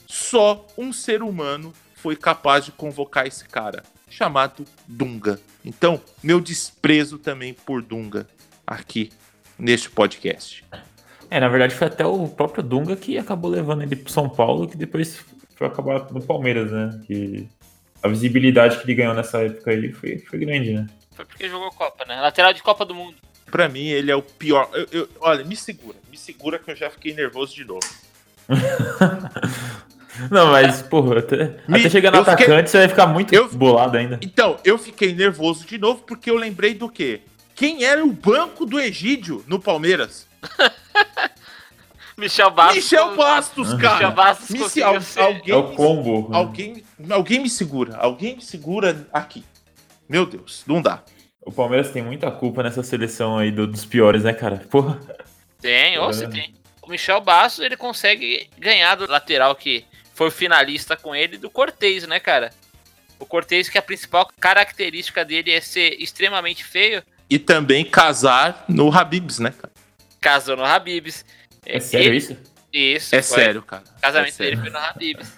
[0.07, 1.73] Só um ser humano
[2.07, 5.41] foi capaz de convocar esse cara, chamado Dunga.
[5.65, 8.25] Então, meu desprezo também por Dunga
[8.65, 9.11] aqui
[9.59, 10.63] neste podcast.
[11.29, 14.69] É, na verdade foi até o próprio Dunga que acabou levando ele pro São Paulo,
[14.69, 15.19] que depois
[15.57, 16.97] foi acabar no Palmeiras, né?
[17.05, 17.45] Que
[18.01, 20.87] a visibilidade que ele ganhou nessa época aí foi, foi grande, né?
[21.11, 22.21] Foi porque jogou Copa, né?
[22.21, 23.17] Lateral de Copa do Mundo.
[23.51, 24.69] Pra mim, ele é o pior.
[24.71, 27.81] Eu- eu- olha, me segura, me segura que eu já fiquei nervoso de novo.
[30.31, 33.33] Não, mas, porra, até, Me- até chegar no eu fiquei- atacante você vai ficar muito
[33.33, 34.19] eu- bolado ainda.
[34.21, 37.21] Então, eu fiquei nervoso de novo porque eu lembrei do quê?
[37.55, 40.27] Quem era o banco do Egídio no Palmeiras?
[42.17, 42.75] Michel Bastos.
[42.83, 43.93] Michel Bastos, cara.
[43.95, 44.95] Michel Bastos Me- al-
[45.25, 46.29] alguém, É o me- combo.
[46.33, 49.43] alguém, alguém me segura, alguém me segura aqui.
[50.09, 51.03] Meu Deus, não dá.
[51.45, 54.57] O Palmeiras tem muita culpa nessa seleção aí do- dos piores, né, cara?
[54.69, 54.99] Porra.
[55.61, 56.13] Tem, ou É.
[56.13, 56.53] você tem.
[56.81, 59.85] O Michel Bastos, ele consegue ganhar do lateral que
[60.17, 62.49] foi o finalista com ele do Cortez, né, cara?
[63.19, 68.91] O Cortez, que a principal característica dele é ser extremamente feio, E também casar no
[68.91, 69.71] Habibs, né, cara?
[70.19, 71.23] casou no Habibs.
[71.65, 72.37] É sério ele- isso?
[72.73, 73.15] Isso.
[73.15, 73.37] É foi.
[73.43, 73.83] sério, cara.
[73.97, 74.57] O casamento É sério.
[74.57, 75.31] dele foi no Habibs.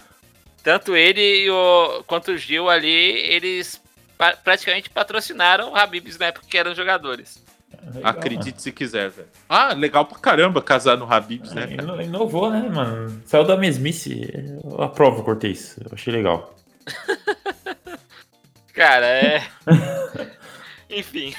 [0.63, 2.89] Tanto ele e o, quanto o Gil ali,
[3.34, 3.82] eles
[4.43, 7.43] praticamente patrocinaram o Habibs na época que eram jogadores.
[7.93, 9.27] Legal, Acredite se quiser, velho.
[9.47, 11.77] Ah, legal pra caramba casar no Habibs, né, mano.
[11.77, 12.03] cara?
[12.03, 13.21] Ino- Inovou, né, mano?
[13.25, 14.30] Saiu da mesmice.
[14.63, 15.75] Eu aprovo o Cortez.
[15.80, 16.55] Eu achei legal.
[18.73, 19.47] Cara, é.
[20.89, 21.34] Enfim.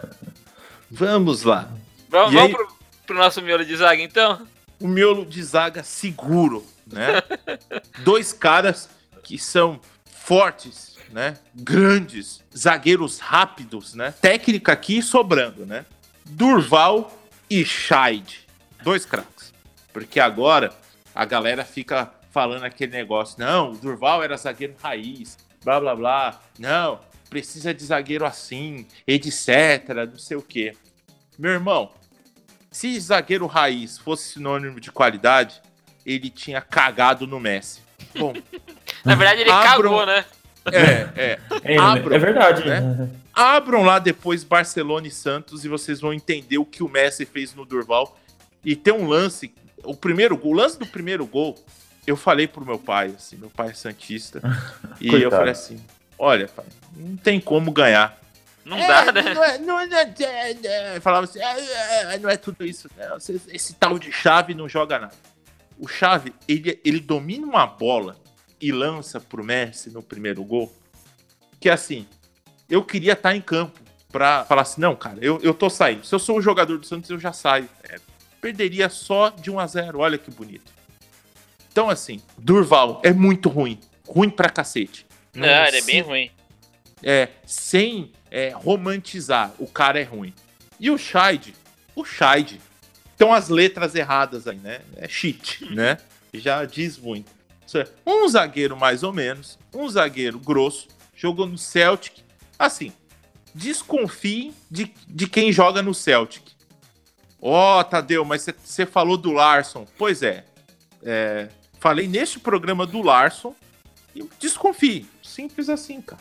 [0.90, 1.70] Vamos lá.
[2.08, 2.68] Vamos, vamos aí- pro,
[3.06, 4.46] pro nosso miolo de zaga, então?
[4.80, 7.22] O miolo de zaga seguro, né?
[8.00, 8.88] Dois caras
[9.22, 11.36] que são fortes, né?
[11.54, 14.12] Grandes, zagueiros rápidos, né?
[14.20, 15.84] Técnica aqui sobrando, né?
[16.24, 17.16] Durval
[17.48, 18.46] e Scheid.
[18.82, 19.52] Dois craques.
[19.92, 20.72] Porque agora
[21.14, 23.36] a galera fica falando aquele negócio.
[23.38, 26.40] Não, o Durval era zagueiro raiz, blá blá blá.
[26.58, 29.88] Não, precisa de zagueiro assim, etc.
[30.10, 30.76] Não sei o quê.
[31.38, 31.90] Meu irmão,
[32.70, 35.60] se zagueiro raiz fosse sinônimo de qualidade,
[36.06, 37.80] ele tinha cagado no Messi.
[38.16, 38.32] Bom,
[39.04, 40.24] Na verdade, ele Abram- cagou, né?
[40.66, 41.38] É, é.
[41.64, 42.64] É, Abram, é verdade.
[42.68, 43.08] né?
[43.32, 47.54] Abram lá depois Barcelona e Santos e vocês vão entender o que o Messi fez
[47.54, 48.18] no Durval.
[48.64, 49.52] E tem um lance,
[49.84, 51.56] o primeiro gol, o lance do primeiro gol,
[52.06, 54.40] eu falei pro meu pai, assim, meu pai é santista,
[55.00, 55.36] e eu Coitado.
[55.36, 55.80] falei assim,
[56.18, 58.18] olha, pai, não tem como ganhar.
[58.64, 59.34] Não É, dá, né?
[59.34, 59.88] Não é, não é,
[60.20, 62.90] é, é, é, falava assim, é, é, não é tudo isso.
[62.98, 65.14] não, esse, esse tal de chave não joga nada.
[65.78, 68.16] O chave, ele, ele domina uma bola
[68.60, 70.72] e lança pro Messi no primeiro gol.
[71.58, 72.06] Que assim,
[72.68, 73.80] eu queria estar em campo
[74.10, 76.04] pra falar assim, não, cara, eu, eu tô saindo.
[76.04, 77.68] Se eu sou o jogador do Santos, eu já saio.
[77.84, 77.98] É,
[78.40, 80.72] perderia só de 1 a 0 olha que bonito.
[81.70, 83.78] Então, assim, Durval é muito ruim.
[84.06, 85.06] Ruim pra cacete.
[85.34, 86.30] Não, ele é bem ruim.
[87.02, 90.34] é, sem é, romantizar, o cara é ruim.
[90.78, 91.54] E o Scheid,
[91.94, 92.60] o Scheid,
[93.12, 94.80] estão as letras erradas aí, né?
[94.96, 95.98] É cheat, né?
[96.34, 97.30] Já diz muito.
[98.06, 102.22] Um zagueiro mais ou menos, um zagueiro grosso, jogou no Celtic.
[102.58, 102.92] Assim,
[103.54, 106.42] desconfie de, de quem joga no Celtic.
[107.40, 109.86] Ó, Tadeu, mas você falou do Larson.
[109.96, 110.44] Pois é,
[111.02, 111.48] é,
[111.78, 113.54] falei neste programa do Larson
[114.14, 115.08] E desconfie.
[115.22, 116.20] Simples assim, cara.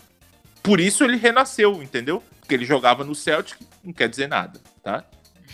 [0.64, 2.24] Por isso ele renasceu, entendeu?
[2.40, 5.04] Porque ele jogava no Celtic, não quer dizer nada, tá?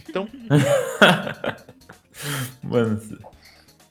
[0.07, 0.27] Então,
[2.61, 3.01] Mano,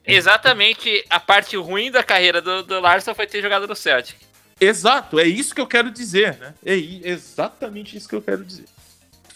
[0.07, 4.17] Exatamente a parte ruim da carreira do, do Larson foi ter jogado no Celtic.
[4.61, 6.55] exato, é isso que eu quero dizer, né?
[6.65, 8.65] É exatamente isso que eu quero dizer.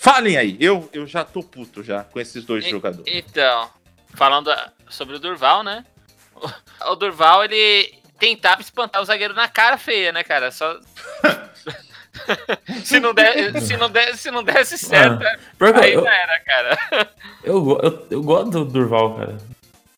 [0.00, 3.04] Falem aí, eu, eu já tô puto já com esses dois E- jogadores.
[3.12, 3.68] Então,
[4.14, 4.54] falando
[4.88, 5.84] sobre o Durval, né?
[6.36, 10.50] O, o Durval, ele tentava espantar o zagueiro na cara feia, né, cara?
[10.52, 10.78] Só.
[12.84, 15.18] se, não der, se, não der, se não desse certo,
[15.58, 16.78] pior que aí eu, já era, cara.
[17.44, 19.38] eu, eu, eu gosto do Durval, cara.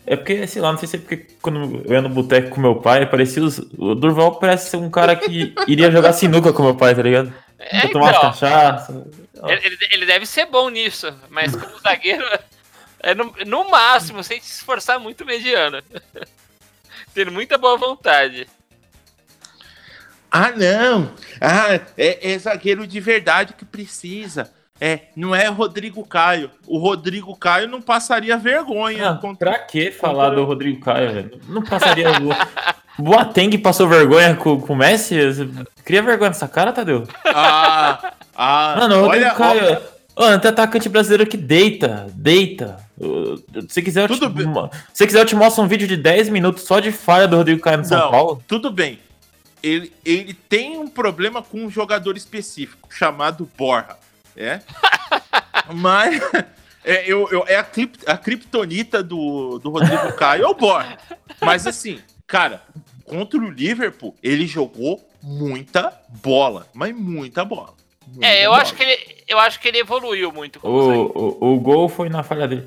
[0.06, 2.60] É porque, sei lá, não sei se é porque quando eu ia no boteco com
[2.60, 6.62] meu pai, parecia os, o Durval parece ser um cara que iria jogar sinuca com
[6.62, 7.32] meu pai, tá ligado?
[7.58, 9.06] É, tomar então, cachaça.
[9.44, 12.24] ele, ele- ele deve ser bom nisso, mas como zagueiro,
[13.00, 15.82] é no, no máximo, sem se esforçar muito mediano.
[17.14, 18.46] Tendo muita boa vontade.
[20.30, 21.12] Ah, não!
[21.40, 24.50] Ah, é, é zagueiro de verdade que precisa.
[24.80, 26.50] É, não é Rodrigo Caio.
[26.66, 29.10] O Rodrigo Caio não passaria vergonha.
[29.10, 31.40] Ah, contra- pra que falar do Rodrigo Caio, velho?
[31.48, 32.06] Não passaria.
[32.98, 35.16] Boateng passou vergonha com, com o Messi?
[35.84, 37.06] Cria vergonha nessa cara, Tadeu?
[37.24, 39.78] Ah, ah, Mano, o Rodrigo olha, Caio.
[40.18, 42.76] Mano, tem atacante brasileiro que deita, deita.
[43.68, 44.70] Se quiser, eu te, Tudo bem.
[44.92, 47.60] se quiser, eu te mostro um vídeo de 10 minutos só de falha do Rodrigo
[47.60, 48.42] Caio no São Paulo.
[48.46, 48.98] tudo bem.
[49.62, 53.96] Ele, ele tem um problema com um jogador específico, chamado Borra.
[54.36, 54.60] É?
[55.74, 56.20] Mas
[56.84, 60.56] é, eu, eu- é a, crip, a criptonita do, do Rodrigo Caio é o.
[61.40, 62.62] Mas assim, cara,
[63.04, 66.66] contra o Liverpool, ele jogou muita bola.
[66.74, 67.74] Mas muita bola.
[68.08, 68.62] Muita É, eu bola.
[68.62, 70.58] acho que ele, eu acho que ele evoluiu muito.
[70.62, 72.66] O, o, o gol foi na falha dele.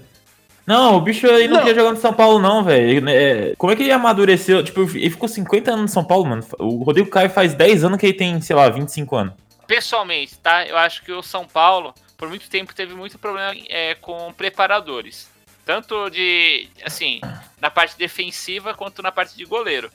[0.65, 1.63] Não, o bicho aí não, Não.
[1.65, 3.09] queria jogar no São Paulo, não, velho.
[3.09, 4.63] É, como é que ele amadureceu?
[4.63, 6.41] Tipo, ele ficou 50 anos no São Paulo, mano.
[6.57, 9.33] O Rodrigo Caio faz 10 anos que ele tem, sei lá, 25 anos.
[9.67, 10.65] Pessoalmente, tá?
[10.65, 15.31] Eu acho que o São Paulo, por muito tempo, teve muito problema é, com preparadores.
[15.65, 17.21] Tanto de, assim,
[17.61, 19.89] na parte defensiva quanto na parte de goleiro.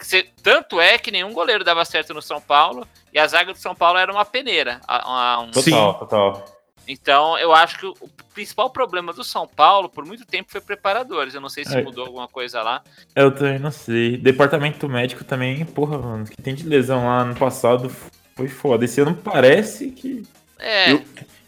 [0.00, 3.58] Você- tanto é que nenhum goleiro dava certo no São Paulo e a zaga do
[3.58, 4.80] São Paulo era uma peneira.
[4.88, 5.70] a- a- um- Sim.
[5.72, 6.44] Total, total.
[6.86, 7.94] Então, eu acho que o
[8.34, 11.34] principal problema do São Paulo, por muito tempo, foi preparadores.
[11.34, 11.82] Eu não sei se É.
[11.82, 12.82] mudou alguma coisa lá.
[13.14, 14.16] Eu também não sei.
[14.18, 16.24] Departamento médico também, porra, mano.
[16.26, 17.88] Que tem de lesão lá no passado
[18.36, 18.84] foi foda.
[18.84, 20.22] Esse ano parece que.
[20.58, 21.02] É, Eu-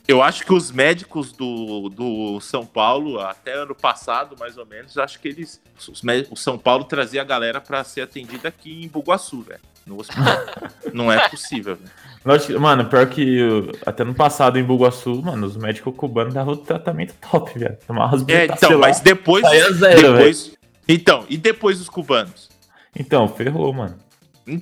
[0.09, 4.97] Eu acho que os médicos do, do São Paulo, até ano passado, mais ou menos,
[4.97, 5.61] acho que eles.
[5.89, 9.59] os mé- o São Paulo trazia a galera pra ser atendida aqui em Bugaçu, velho.
[9.85, 10.37] No hospital.
[10.95, 11.91] Não é possível, velho.
[12.25, 16.55] Lógico, Mano, pior que uh, até no passado em Bugaçu, mano, os médicos cubanos davam
[16.55, 17.77] o tratamento top, velho.
[17.87, 18.79] Tomava as É, então, lá.
[18.79, 19.45] mas depois.
[19.49, 19.75] Zero,
[20.15, 20.53] depois
[20.89, 22.49] então, e depois os cubanos?
[22.97, 23.97] Então, ferrou, mano.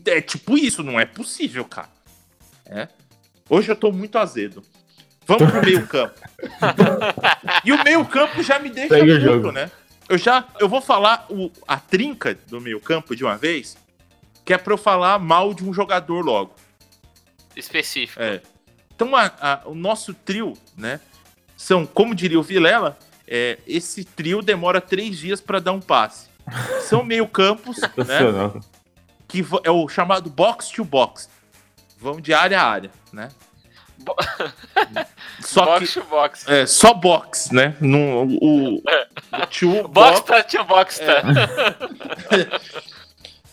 [0.07, 1.89] É tipo isso, não é possível, cara.
[2.67, 2.89] É.
[3.49, 4.63] Hoje eu tô muito azedo.
[5.27, 6.15] Vamos pro meio campo.
[7.65, 9.53] e o meio campo já me deixa Segue puto, jogo.
[9.53, 9.71] né?
[10.09, 13.77] Eu já, eu vou falar o, a trinca do meio campo de uma vez,
[14.45, 16.55] que é pra eu falar mal de um jogador logo.
[17.57, 18.21] específico.
[18.23, 18.43] É.
[18.95, 21.01] Então a- a- o nosso trio, né?
[21.57, 26.27] São, como diria o Vilela, é, esse trio demora três dias pra dar um passe.
[26.83, 28.61] São meio campos, né?
[29.27, 31.29] Que é o chamado box to box.
[32.05, 33.31] Vão de área a área, né?
[33.97, 34.15] Bo-
[35.41, 36.45] Só box que box.
[36.47, 37.75] é só box, né?
[37.81, 38.75] No, o,
[39.33, 41.23] o to Box box, tá, tio box tá.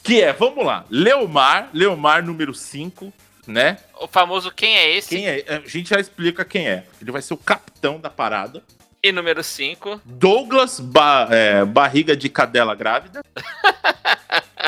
[0.04, 3.14] que é, vamos lá, Leomar, Leomar número 5,
[3.47, 3.78] né?
[4.02, 5.16] O famoso quem é esse?
[5.16, 5.45] Quem é?
[5.47, 6.84] A gente já explica quem é.
[7.02, 8.62] Ele vai ser o capitão da parada.
[9.02, 10.02] E número 5.
[10.04, 13.24] Douglas Ba- é, Barriga de Cadela Grávida.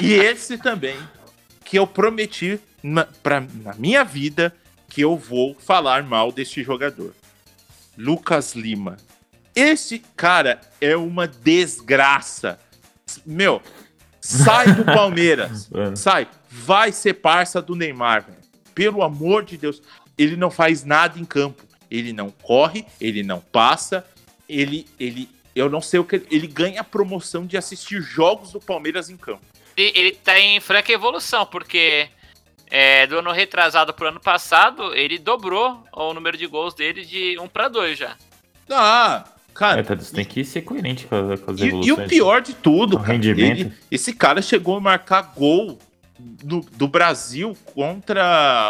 [0.01, 0.97] e esse também,
[1.65, 4.53] que eu prometi na, pra, na minha vida
[4.89, 7.15] que eu vou falar mal deste jogador.
[7.97, 8.97] Lucas Lima.
[9.55, 12.59] Esse cara é uma desgraça.
[13.25, 13.61] Meu,
[14.19, 15.69] sai do Palmeiras.
[15.69, 15.95] Mano.
[15.95, 16.27] Sai.
[16.49, 18.38] Vai ser parça do Neymar, velho.
[18.75, 19.81] Pelo amor de Deus.
[20.17, 21.63] Ele não faz nada em campo.
[21.89, 24.05] Ele não corre, ele não passa.
[24.49, 26.23] Ele, ele, eu não sei o que.
[26.29, 29.45] Ele ganha a promoção de assistir jogos do Palmeiras em campo.
[29.77, 32.09] Ele, ele tá em franca evolução, porque
[32.76, 37.38] é, do ano retrasado pro ano passado, ele dobrou o número de gols dele de
[37.39, 38.15] 1 para 2 já.
[38.67, 39.82] Ah, cara.
[39.82, 41.88] É, Tadeu, tem que ser coerente com, as- com as E, evoluções.
[41.99, 43.59] e o pior de tudo, cara, rendimento.
[43.61, 45.78] ele- esse cara chegou a marcar gol
[46.17, 48.24] do, do Brasil contra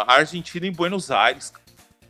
[0.06, 1.50] a Argentina em Buenos Aires.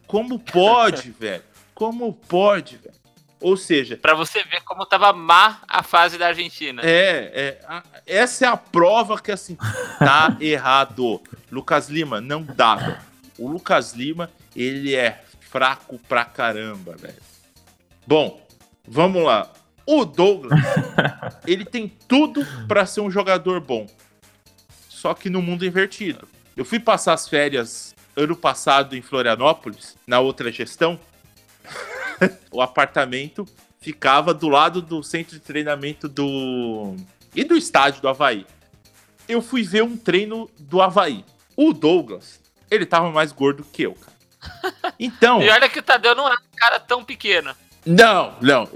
[0.06, 1.44] Como pode, velho?
[1.74, 2.94] Como pode, velho?
[3.40, 6.80] Ou seja, Pra você ver como tava má a fase da Argentina.
[6.82, 9.56] é, é, a- essa é a prova que assim
[9.98, 11.20] tá errado.
[11.54, 12.98] Lucas Lima não dá, velho.
[13.38, 17.22] O Lucas Lima, ele é fraco pra caramba, velho.
[18.06, 18.44] Bom,
[18.86, 19.50] vamos lá.
[19.86, 20.58] O Douglas,
[21.46, 23.86] ele tem tudo pra ser um jogador bom.
[24.88, 26.26] Só que no mundo invertido.
[26.56, 30.98] Eu fui passar as férias ano passado em Florianópolis, na outra gestão.
[32.50, 33.46] o apartamento
[33.80, 36.96] ficava do lado do centro de treinamento do.
[37.34, 38.46] e do estádio do Havaí.
[39.28, 41.24] Eu fui ver um treino do Havaí.
[41.56, 42.40] O Douglas,
[42.70, 44.14] ele tava mais gordo que eu, cara.
[44.98, 45.40] Então.
[45.42, 47.54] E olha que o Tadeu não é um cara tão pequeno.
[47.86, 48.68] Não, não.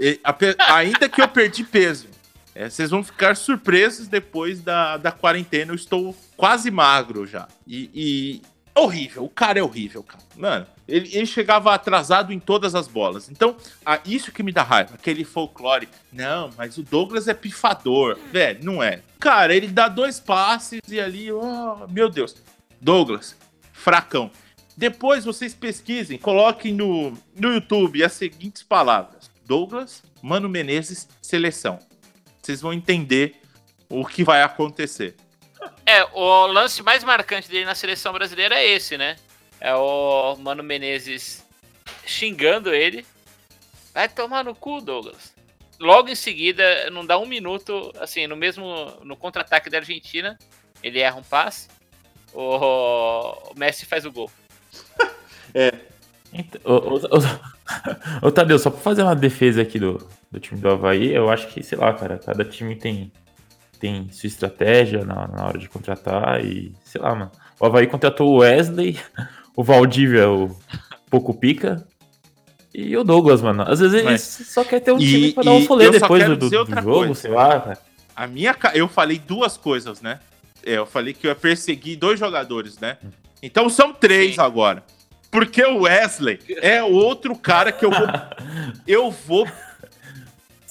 [0.73, 2.07] Ainda que eu perdi peso.
[2.55, 5.71] é, vocês vão ficar surpresos depois da, da quarentena.
[5.71, 7.47] Eu estou quase magro já.
[7.67, 8.41] E, e-
[8.79, 9.23] horrível.
[9.25, 10.23] O cara é horrível, cara.
[10.37, 13.29] Mano, ele, ele chegava atrasado em todas as bolas.
[13.29, 13.55] Então,
[13.85, 14.95] ah, isso que me dá raiva.
[14.95, 15.87] Aquele folclore.
[16.13, 18.17] Não, mas o Douglas é pifador.
[18.31, 19.01] Velho, não é.
[19.19, 22.35] Cara, ele dá dois passes e ali, oh, meu Deus.
[22.81, 23.37] Douglas,
[23.73, 24.31] fracão.
[24.75, 31.79] Depois vocês pesquisem, coloquem no, no YouTube as seguintes palavras: Douglas, Mano Menezes, seleção.
[32.41, 33.41] Vocês vão entender
[33.89, 35.15] o que vai acontecer.
[35.85, 39.17] É, o lance mais marcante dele na seleção brasileira é esse, né?
[39.59, 41.45] É o Mano Menezes
[42.05, 43.05] xingando ele.
[43.93, 45.33] Vai tomar no cu, Douglas.
[45.79, 48.65] Logo em seguida, não dá um minuto, assim, no mesmo.
[49.03, 50.37] No contra-ataque da Argentina,
[50.83, 51.67] ele erra um passe.
[52.33, 54.29] O, o Messi faz o gol.
[56.31, 60.59] Então, ô, ô, ô, ô, Tadeu, só pra fazer uma defesa aqui do, do time
[60.61, 63.11] do Havaí, eu acho que, sei lá, cara, cada time tem,
[63.79, 67.31] tem sua estratégia na, na hora de contratar e, sei lá, mano.
[67.59, 68.99] O Havaí contratou o Wesley,
[69.55, 70.55] o Valdívia, o
[71.09, 71.83] Pouco Pica
[72.73, 73.63] e o Douglas, mano.
[73.63, 75.89] Às vezes ele Mas- só quer ter um E- time pra dar um e folê
[75.89, 76.49] depois do, do, do
[76.81, 77.13] jogo, coisa.
[77.15, 77.77] sei lá, cara.
[78.15, 78.55] A minha.
[78.75, 80.19] Eu falei duas coisas, né?
[80.63, 82.97] É, eu falei que eu ia perseguir dois jogadores, né?
[83.41, 84.41] Então são três Sim.
[84.41, 84.83] agora.
[85.31, 88.07] Porque o Wesley é outro cara que eu vou.
[88.87, 89.47] Eu vou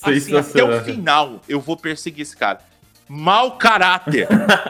[0.02, 2.60] assim, até o final eu vou perseguir esse cara.
[3.08, 4.28] Mau caráter.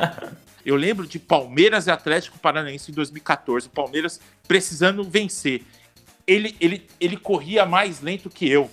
[0.64, 3.66] eu lembro de Palmeiras e Atlético Paranaense em 2014.
[3.66, 5.62] O Palmeiras precisando vencer.
[6.26, 8.70] Ele, ele, ele corria mais lento que eu.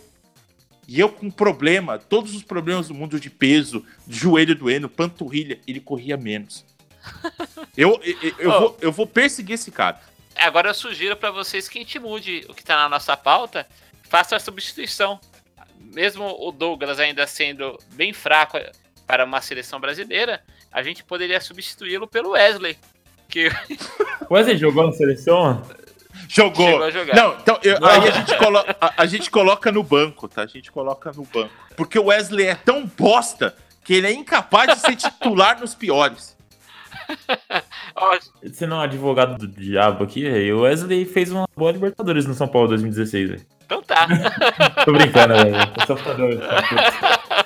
[0.88, 5.60] E eu com problema, todos os problemas do mundo de peso, de joelho doendo, panturrilha,
[5.68, 6.64] ele corria menos.
[7.78, 8.60] Eu, eu, eu, Oh.
[8.60, 10.00] vou, eu vou perseguir esse cara.
[10.36, 13.68] Agora eu sugiro pra vocês que a gente mude o que tá na nossa pauta,
[14.10, 15.20] faça a substituição.
[15.94, 18.58] Mesmo o Douglas ainda sendo bem fraco
[19.06, 22.78] para uma seleção brasileira, a gente poderia substituí-lo pelo Wesley,
[23.30, 23.50] que
[24.30, 25.62] O Wesley jogou na seleção?
[26.28, 26.66] Jogou.
[26.66, 27.16] chegou a jogar.
[27.16, 30.42] Não, então eu- aí a gente, colo- a- a gente coloca no banco, tá?
[30.44, 31.50] A gente coloca no banco.
[31.76, 36.36] Porque o Wesley é tão bosta que ele é incapaz de ser titular nos piores.
[38.44, 40.58] Você não é um advogado do diabo aqui, velho.
[40.58, 43.42] O Wesley fez uma boa Libertadores no São Paulo 2016, velho.
[43.66, 44.08] então tá.
[44.86, 45.56] Tô brincando, velho.
[45.80, 47.46] Eu sou fã do-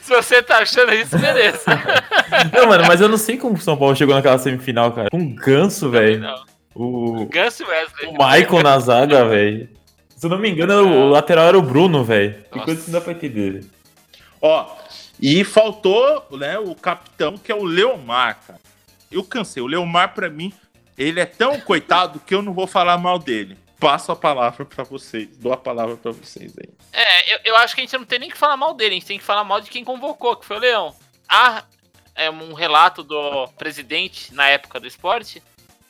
[0.00, 1.60] Se você tá achando isso, beleza.
[2.54, 5.10] Não, mano, mas eu não sei como o São Paulo chegou naquela semifinal, cara.
[5.10, 6.22] Com um ganso, velho.
[6.78, 8.06] O, e Wesley.
[8.06, 9.68] o Michael na zaga, velho.
[10.16, 12.34] Se eu não me engano, o lateral era o Bruno, velho.
[12.44, 12.64] Que Nossa.
[12.64, 13.64] coisa que não dá pra entender.
[14.40, 14.76] Ó,
[15.20, 18.60] e faltou, né, o capitão, que é o Leomar, cara.
[19.10, 19.60] Eu cansei.
[19.60, 20.52] O Leomar, pra mim,
[20.96, 23.58] ele é tão coitado que eu não vou falar mal dele.
[23.80, 25.36] Passo a palavra pra vocês.
[25.36, 26.68] Dou a palavra pra vocês aí.
[26.92, 28.94] É, eu, eu acho que a gente não tem nem que falar mal dele, a
[28.94, 30.94] gente tem que falar mal de quem convocou, que foi o Leão.
[31.28, 31.64] Há
[32.14, 35.42] é, um relato do presidente na época do esporte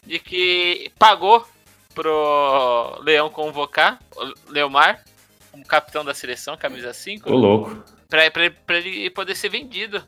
[0.08, 1.46] de que pagou
[1.94, 5.04] pro Leão convocar o Leomar,
[5.52, 7.84] como capitão da seleção, camisa 5, Ô, louco.
[8.08, 10.02] pra, pra, pra ele poder ser vendido.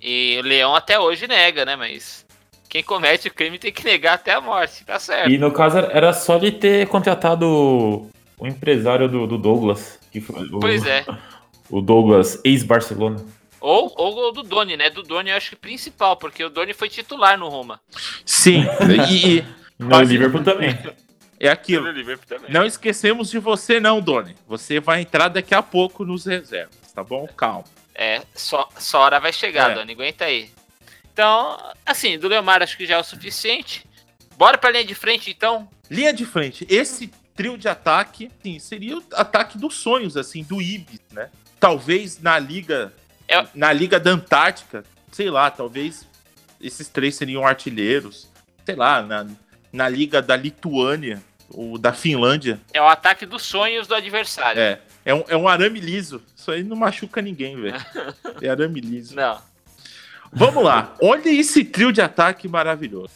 [0.00, 1.74] E o Leão até hoje nega, né?
[1.74, 2.26] Mas
[2.68, 5.30] quem comete o crime tem que negar até a morte, tá certo.
[5.30, 9.98] E no caso, era só ele ter contratado o, o empresário do, do Douglas.
[10.12, 11.04] Que foi o, Pois é.
[11.70, 13.22] O Douglas, ex-Barcelona.
[13.60, 14.88] Ou, ou o do Doni, né?
[14.90, 17.80] Do Doni eu acho que principal, porque o Doni foi titular no Roma.
[18.24, 18.64] Sim,
[19.10, 19.44] e, e
[19.78, 20.78] No Quase- Liverpool também.
[21.40, 21.90] é aquilo.
[21.90, 22.50] Liverpool também.
[22.52, 24.34] Não esquecemos de você, não, Doni.
[24.46, 27.26] Você vai entrar daqui a pouco nos reservas, tá bom?
[27.36, 27.64] Calma.
[27.94, 29.74] É, só, só hora vai chegar, É.
[29.74, 30.50] Doni, aguenta aí.
[31.12, 33.84] Então, assim, do Leomar acho que já é o suficiente.
[34.36, 35.68] Bora pra linha de frente, então.
[35.90, 36.64] Linha de frente.
[36.70, 41.28] Esse trio de ataque, sim, seria o ataque dos sonhos, assim, do Ibis, né?
[41.58, 42.92] Talvez na liga,
[43.28, 46.06] É- na liga da Antártica, sei lá, talvez
[46.60, 48.28] esses três seriam artilheiros.
[48.64, 49.26] Sei lá, na,
[49.72, 52.60] na liga da Lituânia, o da Finlândia.
[52.72, 54.60] É o ataque dos sonhos do adversário.
[54.60, 54.80] É.
[55.04, 56.22] É um, é um arame liso.
[56.36, 57.76] Isso aí não machuca ninguém, velho.
[58.42, 59.14] É arame liso.
[59.14, 59.40] Não.
[60.30, 60.94] Vamos lá.
[61.00, 63.14] Olha esse trio de ataque maravilhoso.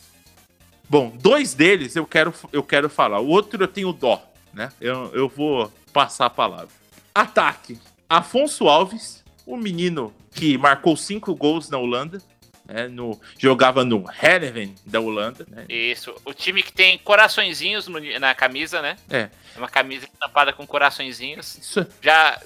[0.89, 3.21] Bom, dois deles eu quero, eu quero falar.
[3.21, 4.71] O outro eu tenho dó, né?
[4.81, 6.69] Eu, eu vou passar a palavra.
[7.15, 7.79] Ataque.
[8.09, 12.19] Afonso Alves, o menino que marcou cinco gols na Holanda.
[12.65, 15.45] né, no, jogava no Heerenveen da Holanda.
[15.51, 15.67] Né?
[15.69, 16.15] Isso.
[16.25, 18.97] O time que tem coraçõezinhos no- na camisa, né?
[19.11, 21.59] É, Uma camisa estampada com coraçõezinhos.
[21.59, 22.41] isso Já,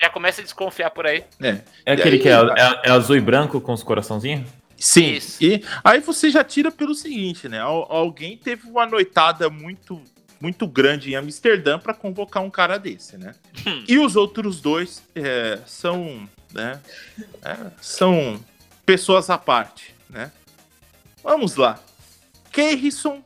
[0.00, 1.24] já começa a desconfiar por aí.
[1.42, 1.60] é.
[1.84, 4.48] É aquele que é, é- é azul e branco com os coraçãozinhos?
[4.76, 5.14] Sim.
[5.14, 5.42] Isso.
[5.42, 7.58] E aí você já tira pelo seguinte, né?
[7.60, 10.00] Al- alguém teve uma noitada muito
[10.40, 13.34] muito grande em Amsterdã para convocar um cara desse, né?
[13.66, 13.84] Hum.
[13.88, 16.80] E os outros dois é, são, né?
[17.42, 18.38] é, são
[18.86, 20.30] pessoas à parte, né?
[21.22, 21.78] Vamos lá.
[22.52, 23.22] Keirson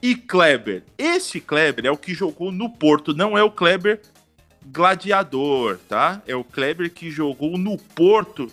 [0.00, 0.82] e Kleber.
[0.96, 4.00] Este Kleber é o que jogou no Porto, não é o Kleber
[4.64, 6.22] gladiador, tá?
[6.26, 8.50] É o Kleber que jogou no Porto,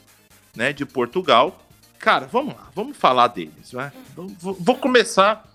[0.55, 1.59] né, de Portugal.
[1.99, 3.91] Cara, vamos lá, vamos falar deles, vai.
[4.15, 5.52] Vou, vou- vou começar.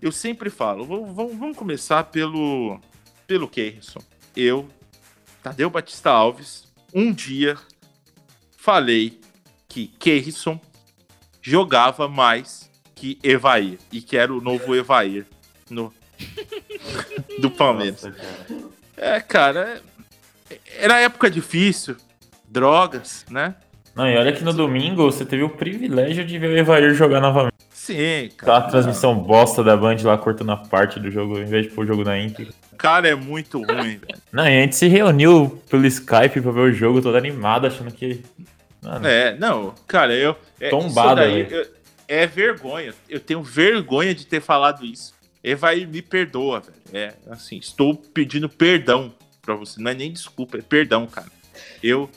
[0.00, 2.80] Eu sempre falo, vamos, vamos começar pelo
[3.26, 4.00] pelo Keirson.
[4.36, 4.68] Eu,
[5.42, 7.56] Tadeu Batista Alves, um dia
[8.56, 9.20] falei
[9.68, 10.58] que Keirson
[11.42, 15.26] jogava mais que Evair e que era o novo Evair
[15.70, 15.92] no
[17.38, 18.02] do Palmeiras.
[18.02, 18.66] Nossa, cara.
[18.96, 19.82] É, cara,
[20.78, 21.96] era época difícil,
[22.48, 23.54] drogas, né?
[23.94, 27.20] Não, e olha que no domingo você teve o privilégio de ver o Evair jogar
[27.20, 27.67] novamente.
[27.94, 28.58] Sim, cara.
[28.58, 31.84] Aquela transmissão bosta da Band lá cortando a parte do jogo, em vez de pôr
[31.84, 32.52] o jogo na íntegra.
[32.76, 34.20] Cara, é muito ruim, velho.
[34.32, 37.90] Não, e a gente se reuniu pelo Skype pra ver o jogo todo animado, achando
[37.90, 38.22] que.
[38.82, 40.36] Mano, É, não, cara, eu.
[40.60, 41.48] É, Tombada, velho.
[41.50, 41.66] eu-
[42.06, 42.94] é vergonha.
[43.08, 45.12] Eu tenho vergonha de ter falado isso.
[45.42, 46.76] Evair me perdoa, velho.
[46.92, 49.12] É, assim, estou pedindo perdão
[49.42, 49.80] pra você.
[49.80, 51.26] Não é nem desculpa, é perdão, cara.
[51.82, 52.08] Eu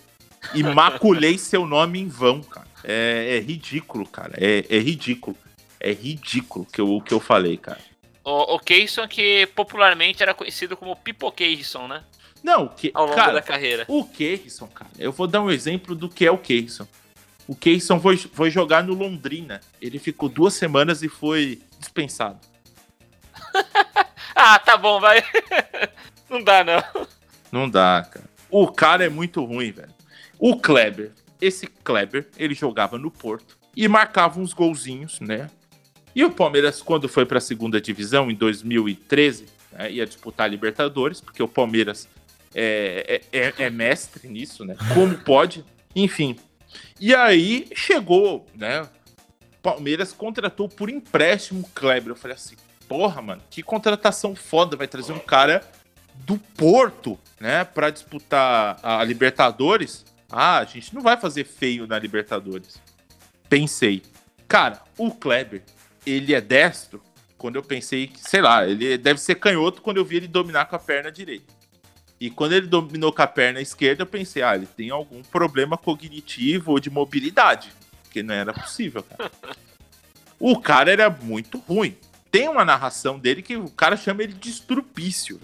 [0.53, 2.67] imaculei seu nome em vão, cara.
[2.83, 4.33] É, é ridículo, cara.
[4.37, 5.35] É, é ridículo.
[5.81, 7.79] É ridículo que eu- o que eu falei, cara.
[8.23, 12.03] O, o Keyson, que popularmente era conhecido como Pipo Keyson, né?
[12.43, 13.85] Não, que, Ao longo cara, da carreira.
[13.87, 16.87] O Keirson, cara, eu vou dar um exemplo do que é o Keirson.
[17.47, 19.61] O Keirson foi, foi jogar no Londrina.
[19.81, 22.39] Ele ficou duas semanas e foi dispensado.
[24.33, 25.23] Ah, tá bom, vai.
[26.29, 27.07] Não dá, não.
[27.51, 28.25] Não dá, cara.
[28.49, 29.93] O cara é muito ruim, velho.
[30.39, 35.49] O Kleber, esse Kleber, ele jogava no Porto e marcava uns golzinhos, né?
[36.15, 41.21] E o Palmeiras, quando foi pra segunda divisão, em 2013, né, ia disputar a Libertadores,
[41.21, 42.07] porque o Palmeiras
[42.53, 44.75] é, é, é- é mestre nisso, né?
[44.93, 45.63] Como pode?
[45.95, 46.37] Enfim.
[46.99, 48.87] E aí chegou, né?
[49.61, 52.09] Palmeiras contratou por empréstimo o Kleber.
[52.09, 52.55] Eu falei assim,
[52.87, 54.75] porra, mano, que contratação foda.
[54.75, 55.61] Vai trazer um cara
[56.25, 60.03] do Porto, né, Pra disputar a Libertadores.
[60.29, 62.81] Ah, a gente não vai fazer feio na Libertadores.
[63.49, 64.01] Pensei.
[64.47, 65.61] Cara, o Kleber,
[66.05, 67.01] ele é destro.
[67.37, 70.65] Quando eu pensei que, sei lá, ele deve ser canhoto quando eu vi ele dominar
[70.65, 71.51] com a perna direita.
[72.19, 75.75] E quando ele dominou com a perna esquerda, eu pensei, ah, ele tem algum problema
[75.75, 77.71] cognitivo ou de mobilidade.
[78.03, 79.31] Porque não era possível, cara.
[80.39, 81.97] o cara era muito ruim.
[82.29, 85.39] Tem uma narração dele que o cara chama ele de estrupício.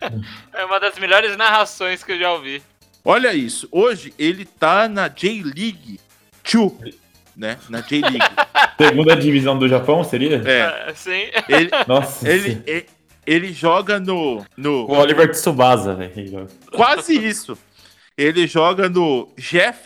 [0.54, 2.62] É uma das melhores narrações que eu já ouvi.
[3.04, 3.68] Olha isso.
[3.70, 6.00] Hoje ele tá na J-League
[6.42, 6.94] 2,
[7.40, 7.56] né?
[7.70, 8.18] Na J-League.
[8.80, 10.42] Segunda divisão do Japão seria?
[10.44, 10.90] É.
[10.90, 11.24] É, sim.
[11.48, 12.28] Ele, Nossa.
[12.28, 12.86] ele, ele,
[13.26, 14.84] ele joga no, no.
[14.86, 16.46] O Oliver Tsubasa, velho.
[16.72, 17.56] Quase isso.
[18.16, 19.78] Ele joga no Jeff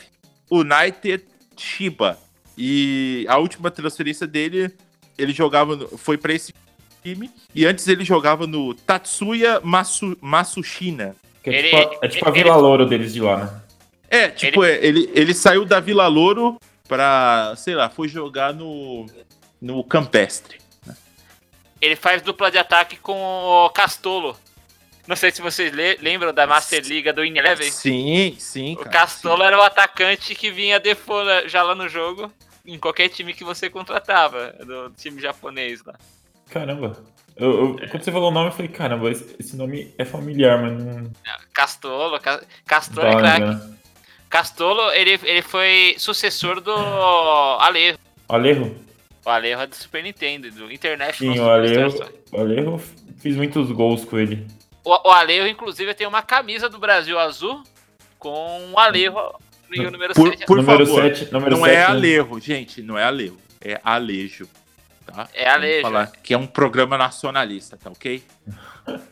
[0.50, 1.24] United
[1.56, 2.18] Chiba.
[2.58, 4.70] E a última transferência dele,
[5.18, 6.52] ele jogava no, foi para esse
[7.02, 7.30] time.
[7.54, 11.14] E antes ele jogava no Tatsuya Masu, Masushina.
[11.42, 13.60] Que é, Ele- tipo, a- é tipo a ele- Vila Louro deles de lá, né?
[14.08, 16.56] É, tipo, é, ele, ele saiu da Vila Louro
[16.88, 19.06] pra, sei lá, foi jogar no,
[19.60, 20.58] no Campestre.
[21.80, 24.36] Ele faz dupla de ataque com o Castolo.
[25.06, 27.70] Não sei se vocês le- lembram da Master Liga do Ineleven.
[27.70, 28.90] Sim, sim, O cara.
[28.90, 32.32] Castolo era o atacante que vinha default já lá no jogo,
[32.64, 35.94] em qualquer time que você contratava, do time japonês lá.
[36.48, 37.02] Caramba.
[37.36, 40.62] Eu, eu- quando você falou o nome, eu falei, caramba, esse, esse nome é familiar,
[40.62, 41.10] mas não
[41.52, 43.74] Castolo, Ca- Castolo é tava craque.
[44.34, 47.96] Castolo, ele, ele foi sucessor do Alejo.
[48.28, 48.74] Alejo?
[49.24, 52.80] O Alejo é do Super Nintendo, do International Sim, o Alejo, o Alejo
[53.18, 54.44] fiz muitos gols com ele.
[54.82, 57.62] O, o Alejo, inclusive, tem uma camisa do Brasil azul
[58.18, 59.14] com o Alejo
[59.70, 60.46] e o número Por, 7.
[60.46, 61.84] por número favor, 7, número não sete, é né?
[61.84, 64.48] Alejo, gente, não é Alejo, é Alejo.
[65.06, 65.28] tá?
[65.32, 68.20] É Vamos lei, falar que é um programa nacionalista, tá ok?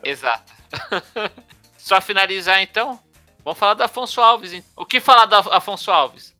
[0.03, 0.51] Exato.
[1.77, 2.99] Só finalizar então.
[3.43, 4.53] Vamos falar do Afonso Alves.
[4.53, 4.63] hein?
[4.75, 6.33] O que falar do Afonso Alves?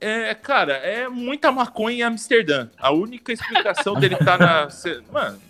[0.00, 2.68] É, cara, é muita maconha em Amsterdã.
[2.78, 4.68] A única explicação dele tá na.
[5.12, 5.40] Mano,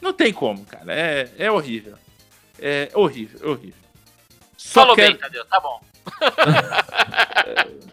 [0.00, 0.84] não tem como, cara.
[0.92, 1.94] É, é horrível.
[2.60, 3.80] É horrível, é horrível.
[4.56, 5.44] Só Falou quero- bem, Tadeu.
[5.44, 5.80] Tá bom.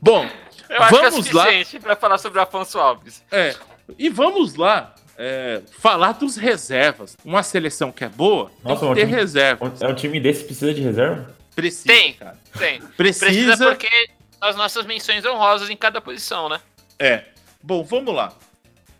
[0.00, 0.24] Bom,
[0.68, 1.46] Eu acho que é Vamos lá.
[1.80, 3.22] pra falar sobre o Afonso Alves.
[3.30, 3.54] é.
[3.98, 7.16] E vamos lá é, falar dos reservas.
[7.24, 9.72] Uma seleção que é boa Nossa, tem que ter time- reserva.
[9.80, 11.34] É um time desse precisa de reserva?
[11.54, 12.14] Precisa, Tem.
[12.14, 12.38] cara.
[12.58, 12.80] Tem.
[12.96, 13.26] Precisa.
[13.26, 16.60] Precisa porque as nossas menções honrosas em cada posição, né?
[16.98, 17.24] É.
[17.62, 18.32] Bom, vamos lá.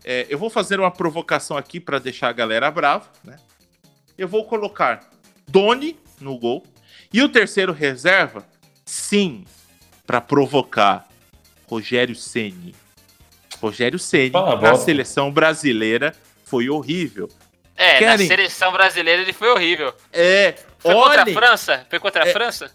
[0.05, 3.37] É, eu vou fazer uma provocação aqui para deixar a galera brava, né?
[4.17, 5.09] Eu vou colocar
[5.47, 6.63] Doni no gol
[7.11, 8.45] e o terceiro reserva,
[8.85, 9.45] sim,
[10.05, 11.07] para provocar
[11.67, 12.75] Rogério Ceni.
[13.61, 14.31] Rogério Ceni
[14.61, 16.13] na seleção brasileira
[16.45, 17.29] foi horrível.
[17.75, 19.93] É, Querem- na seleção brasileira ele foi horrível.
[20.11, 21.85] É, Foi contra a França?
[21.89, 22.71] Foi contra a É, França?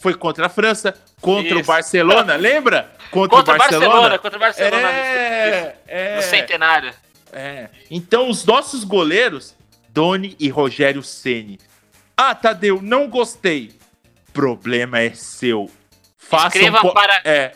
[0.00, 1.66] foi contra a França, contra o Isso.
[1.66, 2.90] Barcelona, lembra?
[3.10, 4.18] Contra, Contra o Barcelona.
[4.18, 4.88] Contra o Barcelona.
[4.90, 6.16] É, é.
[6.16, 6.92] No centenário.
[7.32, 7.68] É.
[7.90, 9.54] Então, os nossos goleiros,
[9.90, 11.58] Doni e Rogério Ceni.
[12.16, 13.72] Ah, Tadeu, não gostei.
[14.32, 15.68] Problema é seu.
[16.16, 17.52] Façam Escreva po- para- É.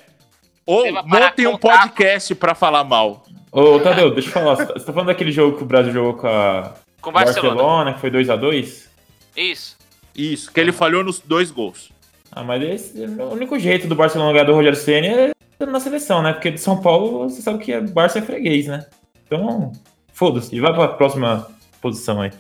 [0.67, 3.25] Ou Escreva para montem um podcast pra falar mal.
[3.51, 4.57] Ô, Tadeu, deixa eu falar.
[4.57, 7.13] Você tá você tá falando daquele jogo que o Brasil jogou com a Com o
[7.13, 7.55] Barcelona.
[7.55, 8.89] Barcelona, que foi 2x2?
[9.37, 9.77] Isso.
[10.15, 11.91] Isso, que ele falhou nos dois gols.
[12.31, 15.33] Ah, mas esse, o único jeito do Barcelona ganhar do Rogério Ceni é
[15.67, 16.33] na seleção, né?
[16.33, 18.87] Porque de São Paulo, você sabe que é Barça é freguês, né?
[19.27, 19.73] Então,
[20.13, 20.59] foda-se.
[20.61, 21.47] Vai pra próxima
[21.81, 22.33] posição aí.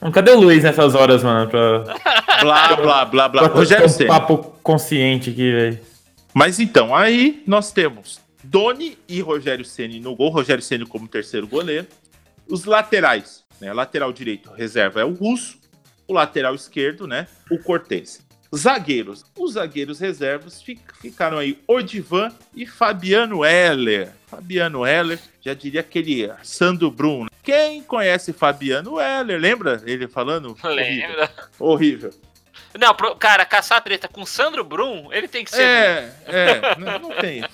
[0.00, 1.50] Mano, cadê o Luiz nessas horas, mano?
[1.50, 1.84] Pra,
[2.40, 3.48] Blá, blá, blá, blá.
[3.48, 5.78] pra Rogério um papo consciente aqui, velho.
[6.32, 11.46] Mas então, aí nós temos Doni e Rogério Ceni no gol, Rogério Ceni como terceiro
[11.46, 11.86] goleiro.
[12.48, 13.72] Os laterais, né?
[13.72, 15.58] Lateral direito, reserva é o Russo.
[16.10, 17.28] O lateral esquerdo, né?
[17.48, 18.20] O Cortez.
[18.52, 19.24] Zagueiros.
[19.38, 24.10] Os zagueiros reservas fi- ficaram aí Odivan e Fabiano Heller.
[24.26, 27.30] Fabiano Heller, já diria aquele Sandro Bruno.
[27.44, 29.38] Quem conhece Fabiano Heller?
[29.40, 30.56] Lembra ele falando?
[30.64, 31.08] Horrível.
[31.08, 31.30] Lembra?
[31.60, 32.10] Horrível.
[32.76, 35.62] Não, pro- cara, caçar treta com Sandro Brum, ele tem que ser.
[35.62, 37.44] É, é, não, não tem.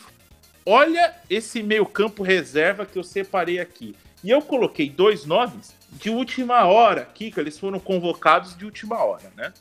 [0.64, 3.94] Olha esse meio-campo reserva que eu separei aqui.
[4.24, 9.32] E eu coloquei dois nomes de última hora que eles foram convocados de última hora,
[9.36, 9.52] né?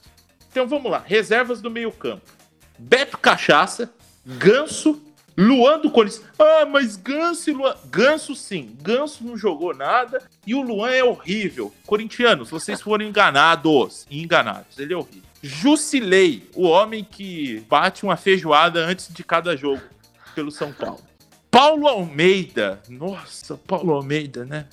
[0.52, 2.32] Então vamos lá, reservas do meio-campo.
[2.78, 3.94] Beto Cachaça,
[4.26, 5.02] Ganso,
[5.38, 6.26] Luan do Corinthians.
[6.40, 7.76] Ah, mas Ganso e Luan.
[7.86, 11.74] Ganso sim, Ganso não jogou nada e o Luan é horrível.
[11.86, 14.06] Corintianos, vocês foram enganados.
[14.10, 15.24] Enganados, ele é horrível.
[15.42, 19.82] Jusilei, o homem que bate uma feijoada antes de cada jogo
[20.34, 21.02] pelo São Paulo.
[21.52, 24.68] Paulo Almeida, nossa, Paulo Almeida, né?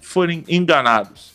[0.00, 1.32] Foram enganados.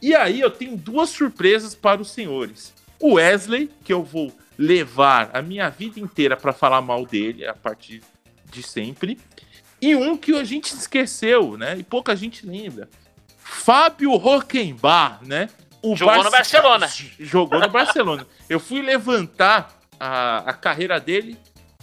[0.00, 2.72] E aí eu tenho duas surpresas para os senhores.
[3.00, 7.54] O Wesley, que eu vou levar a minha vida inteira para falar mal dele a
[7.54, 8.02] partir
[8.50, 9.18] de sempre.
[9.80, 11.76] E um que a gente esqueceu, né?
[11.78, 12.88] E pouca gente lembra.
[13.38, 15.48] Fábio Rockenbach, né?
[15.82, 16.88] O Jogou no Barcelona.
[17.18, 18.26] Jogou no Barcelona.
[18.48, 21.36] Eu fui levantar a, a carreira dele.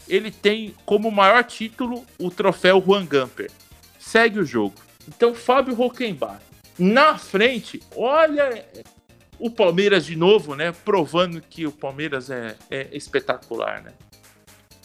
[0.07, 3.51] Ele tem como maior título o troféu Juan Gamper.
[3.99, 4.75] Segue o jogo.
[5.09, 6.39] Então, Fábio Rockenbach.
[6.77, 8.63] Na frente, olha
[9.39, 10.71] o Palmeiras de novo, né?
[10.85, 13.91] Provando que o Palmeiras é, é espetacular, né?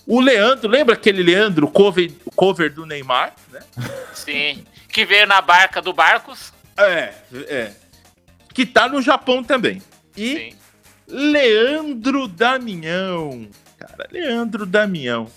[0.07, 3.61] O Leandro, lembra aquele Leandro, cover, cover do Neymar, né?
[4.15, 4.65] Sim.
[4.89, 6.53] Que veio na barca do Barcos.
[6.77, 7.73] É, é.
[8.53, 9.83] Que tá no Japão também.
[10.17, 10.59] E Sim.
[11.07, 13.49] Leandro Damião.
[13.79, 15.31] Cara, Leandro Damião.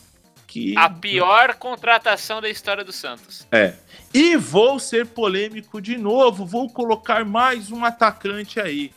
[0.47, 0.73] Que...
[0.77, 3.45] A pior contratação da história do Santos.
[3.51, 3.73] É.
[4.13, 6.45] E vou ser polêmico de novo.
[6.45, 8.91] Vou colocar mais um atacante aí.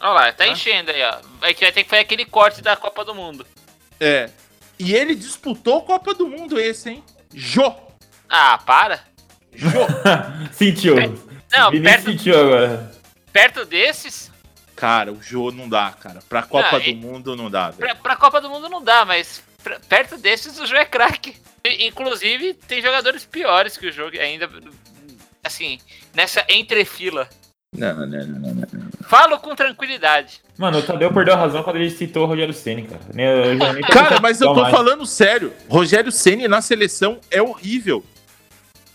[0.00, 0.48] Olha lá, tá Hã?
[0.48, 1.16] enchendo aí, ó.
[1.40, 3.46] Vai que vai ter que fazer aquele corte da Copa do Mundo.
[3.98, 4.28] É.
[4.78, 7.04] E ele disputou a Copa do Mundo esse, hein?
[7.34, 7.74] Jô.
[8.28, 9.00] Ah, para.
[9.54, 9.70] Jô.
[10.52, 10.94] Sentiu.
[11.50, 12.92] Não, Vinícius perto, sentiu agora.
[13.32, 14.30] perto desses,
[14.76, 16.20] cara, o Jô não dá, cara.
[16.28, 17.78] Pra Copa Não, do e- Mundo não dá, velho.
[17.78, 19.42] pra, pra Copa do Mundo não dá, mas
[19.88, 21.36] perto desses o jogo é craque.
[21.80, 24.48] Inclusive, tem jogadores piores que o jogo ainda.
[25.44, 25.78] Assim,
[26.14, 27.28] nessa entrefila.
[27.76, 28.88] Não, não, não, não, não.
[29.08, 30.40] Falo com tranquilidade.
[30.56, 33.00] Mano, o Tadeu perdeu a razão quando ele citou o Rogério Ceni, cara.
[33.14, 34.74] Eu tô Cara, mas eu tô mais.
[34.74, 35.52] falando sério.
[35.68, 38.02] Rogério Ceni na seleção é horrível.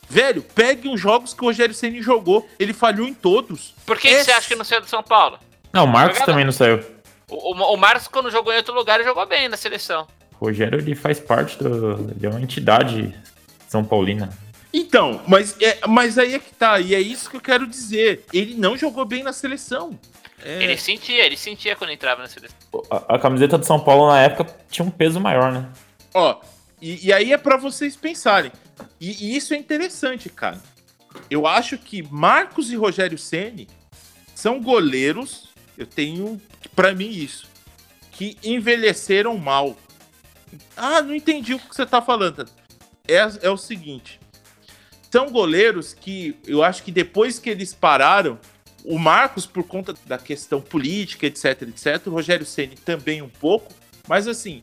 [0.09, 2.47] Velho, pegue os jogos que o Rogério Ceni jogou.
[2.59, 3.73] Ele falhou em todos.
[3.85, 5.39] Por que, que Esse- você acha que não saiu do São Paulo?
[5.71, 6.83] Não, o Marcos também não saiu.
[7.29, 10.07] O, o, o Marcos, quando jogou em outro lugar, ele jogou bem na seleção.
[10.43, 13.15] O Rogério, ele faz parte do, de uma entidade
[13.65, 14.29] São Paulina.
[14.73, 18.25] Então, mas, é, mas aí é que tá, e é isso que eu quero dizer.
[18.33, 19.97] Ele não jogou bem na seleção.
[20.43, 22.57] É, Ele sentia, ele sentia quando entrava na seleção.
[22.91, 25.69] A, a camiseta do São Paulo na época tinha um peso maior, né?
[26.13, 26.41] Ó,
[26.81, 28.51] e, e aí é pra vocês pensarem.
[28.99, 30.61] E, e isso é interessante, cara.
[31.29, 33.65] Eu acho que Marcos e Rogério Ceni
[34.35, 35.47] são goleiros.
[35.77, 36.41] Eu tenho
[36.75, 37.47] pra mim isso.
[38.11, 39.77] Que envelheceram mal.
[40.75, 42.45] Ah, não entendi o que você tá falando.
[43.07, 44.19] É, é o seguinte.
[45.11, 48.39] São goleiros que eu acho que depois que eles pararam,
[48.83, 53.71] o Marcos, por conta da questão política, etc, etc, o Rogério Ceni também um pouco,
[54.07, 54.61] mas assim,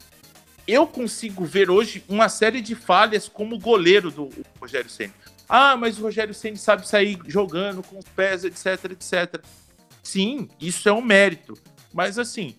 [0.66, 4.28] eu consigo ver hoje uma série de falhas como goleiro do
[4.60, 5.12] Rogério Ceni.
[5.48, 9.42] Ah, mas o Rogério Ceni sabe sair jogando com os pés, etc, etc.
[10.02, 11.54] Sim, isso é um mérito.
[11.92, 12.54] Mas assim,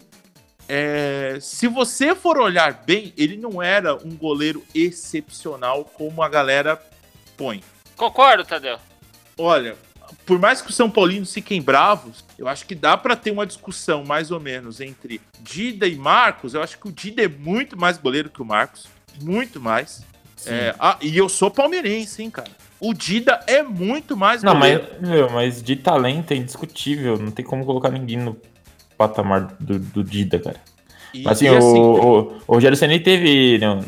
[0.67, 6.81] é, se você for olhar bem, ele não era um goleiro excepcional como a galera
[7.35, 7.63] põe.
[7.95, 8.77] Concordo, Tadeu.
[9.37, 9.75] Olha,
[10.25, 13.45] por mais que os São Paulinos fiquem bravos, eu acho que dá para ter uma
[13.45, 16.53] discussão mais ou menos entre Dida e Marcos.
[16.53, 18.87] Eu acho que o Dida é muito mais goleiro que o Marcos.
[19.21, 20.03] Muito mais.
[20.45, 22.49] É, ah, e eu sou palmeirense, hein, cara.
[22.79, 24.87] O Dida é muito mais Não, goleiro.
[24.99, 27.17] mas, meu, mas de talento é indiscutível.
[27.17, 28.35] Não tem como colocar ninguém no
[29.07, 30.57] patamar do, do Dida, cara.
[31.13, 33.57] E- Mas assim, e o, o, o Rogério Senna ele teve.
[33.59, 33.79] não,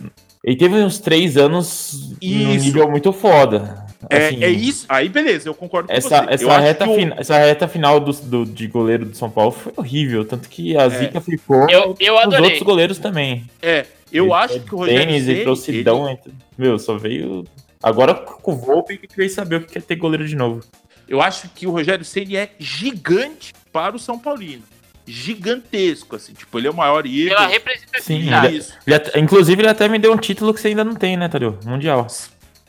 [0.43, 2.65] ele teve uns três anos num Isso.
[2.65, 3.85] nível muito foda.
[4.09, 4.85] é, Assim, é isso.
[4.89, 6.15] Aí, beleza, eu concordo com Essa, você.
[6.25, 9.51] Eu essa, acho reta fina- essa reta final do, do- de goleiro do São Paulo
[9.51, 10.25] foi horrível.
[10.25, 11.69] Tanto que a zica ficou.
[11.69, 12.43] Eu, eu Os adorei.
[12.45, 13.45] outros goleiros também.
[13.61, 16.09] É, eu acho que o Rogério Denis Ceni, entrou Sidão.
[16.09, 17.45] entrou- Meu, só veio.
[17.81, 20.61] Agora com o Volpe que queria saber o que é ter goleiro de novo.
[21.07, 24.63] eu acho que o Rogério Ceni é gigante para o São Paulino.
[25.05, 26.33] Gigantesco, assim.
[26.33, 27.35] Tipo, ele é o maior ídolo.
[27.35, 28.47] Pela Sim, representatividade.
[28.47, 28.73] ele- Isso.
[28.87, 31.27] Ele até- inclusive, ele até me deu um título que você ainda não tem, né,
[31.27, 31.57] Tadeu?
[31.65, 32.07] Mundial.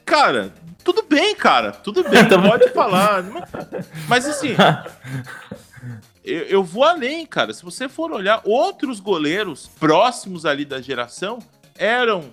[0.05, 0.53] Cara,
[0.83, 1.73] tudo bem, cara.
[1.73, 3.25] Tudo bem, pode falar.
[4.09, 4.55] Mas assim,
[6.25, 7.53] eu, eu vou além, cara.
[7.53, 11.39] Se você for olhar, outros goleiros próximos ali da geração
[11.79, 12.25] eram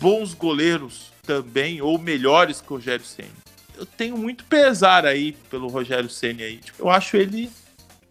[0.00, 3.28] bons goleiros também, ou melhores que o Rogério Senna.
[3.76, 6.58] Eu tenho muito pesar aí pelo Rogério Senna aí.
[6.58, 7.50] Tipo, eu acho ele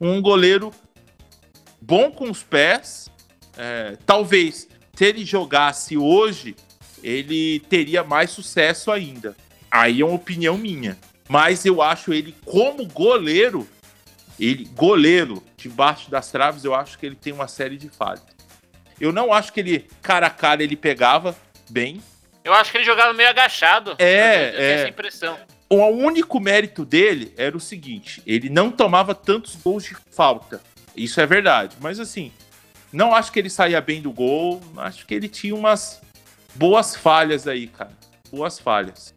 [0.01, 0.71] um goleiro
[1.85, 3.09] bom com os pés.
[3.57, 6.55] É, talvez se ele jogasse hoje,
[7.03, 9.35] ele teria mais sucesso ainda.
[9.69, 10.97] Aí é uma opinião minha.
[11.27, 13.67] Mas eu acho ele como goleiro,
[14.39, 18.23] ele goleiro debaixo das traves, eu acho que ele tem uma série de falhas.
[18.99, 21.35] Eu não acho que ele cara a cara ele pegava
[21.69, 22.01] bem.
[22.43, 23.95] Eu acho que ele jogava meio agachado.
[23.97, 24.73] É, eu tenho é.
[24.73, 25.37] essa impressão.
[25.69, 30.61] O único mérito dele era o seguinte: ele não tomava tantos gols de falta.
[30.95, 31.75] Isso é verdade.
[31.81, 32.31] Mas assim,
[32.91, 34.61] não acho que ele saía bem do gol.
[34.77, 36.01] Acho que ele tinha umas
[36.55, 37.91] boas falhas aí, cara.
[38.31, 39.13] Boas falhas.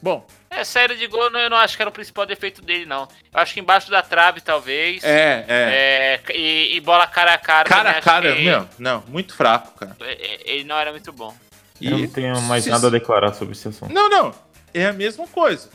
[0.00, 3.02] Bom, É, série de gol eu não acho que era o principal defeito dele, não.
[3.32, 5.02] Eu acho que embaixo da trave, talvez.
[5.04, 6.20] é, é.
[6.28, 7.68] É, e, e bola cara a cara.
[7.68, 9.96] cara também a cara, que não, não, muito fraco, cara.
[10.00, 11.34] é- é- Ele não era muito bom.
[11.80, 13.92] Eu não E tenho mais se- nada a declarar sobre esse assunto.
[13.92, 14.34] Não, não.
[14.72, 15.68] É a mesma coisa.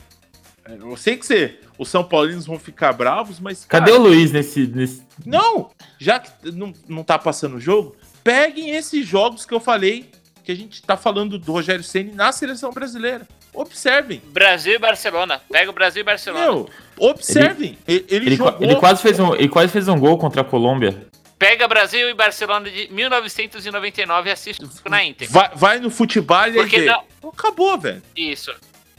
[0.66, 3.64] Eu sei que você, os São Paulinos vão ficar bravos, mas.
[3.64, 4.66] Cadê cara, o Luiz nesse.
[4.66, 5.02] nesse...
[5.24, 5.70] Não!
[5.98, 10.10] Já que não, não tá passando o jogo, peguem esses jogos que eu falei,
[10.42, 13.26] que a gente tá falando do Rogério Ceni na seleção brasileira.
[13.52, 14.20] Observem.
[14.32, 15.40] Brasil e Barcelona.
[15.50, 16.44] Pega o Brasil e Barcelona.
[16.46, 16.68] Meu,
[16.98, 17.78] observem.
[17.86, 18.56] Ele, ele Ele, jogou.
[18.60, 21.06] ele quase fez um, ele quase fez um gol contra a Colômbia.
[21.38, 25.32] Pega Brasil e Barcelona de 1999 e assiste na íntegra.
[25.32, 26.86] Vai, vai no futebol e Porque vê.
[26.86, 28.02] não- Acabou, velho.
[28.16, 28.52] Isso.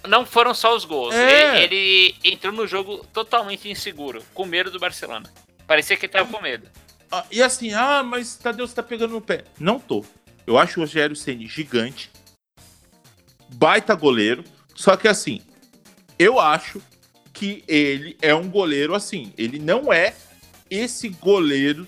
[0.08, 1.14] Não foram só os gols.
[1.14, 1.64] É.
[1.64, 5.32] Ele, ele entrou no jogo totalmente inseguro, com medo do Barcelona.
[5.68, 6.70] Parecia que ele tava com medo.
[7.12, 9.44] Ah, E assim, ah, mas Tadeu, você tá pegando no pé.
[9.60, 10.04] Não tô.
[10.46, 12.10] Eu acho o Rogério Ceni gigante.
[13.50, 14.44] Baita goleiro.
[14.76, 15.42] Só que assim,
[16.20, 16.82] eu acho
[17.34, 19.34] que ele é um goleiro assim.
[19.38, 20.16] Ele não é
[20.70, 21.88] esse goleiro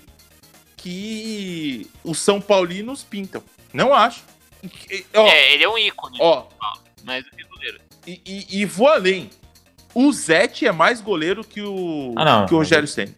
[0.76, 3.42] que os São Paulinos pintam.
[3.72, 4.22] Não acho.
[4.90, 6.46] E- Ó, É, ele é um ícone, ó,
[7.04, 7.24] mas.
[8.12, 9.30] E, e- e vou além.
[9.94, 12.46] O Zete é mais goleiro que o, Ah, não.
[12.46, 13.14] que o Rogério Ceni.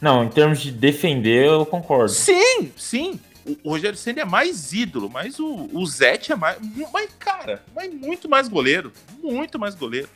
[0.00, 2.10] Não, em termos de defender, eu concordo.
[2.12, 3.18] Sim, sim.
[3.44, 6.58] O, o Rogério Senna é mais ídolo, mas o, o Zete é mais.
[6.92, 8.92] Mas, cara, mas muito mais goleiro.
[9.22, 10.08] Muito mais goleiro.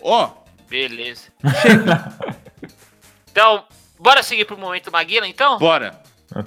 [0.00, 0.30] Ó,
[0.68, 1.28] Beleza.
[3.30, 3.64] então,
[3.98, 5.58] bora seguir pro momento Maguila, então?
[5.58, 6.00] bora.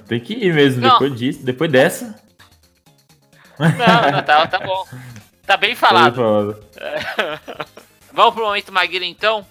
[0.06, 0.90] Tem que ir mesmo, Não.
[0.92, 2.20] depois disso, depois dessa.
[3.58, 4.84] Não, não, tá, tá bom.
[5.48, 6.14] Tá bem falado.
[6.14, 6.64] Falado.
[8.12, 9.46] Vamos pro momento Maguila, então?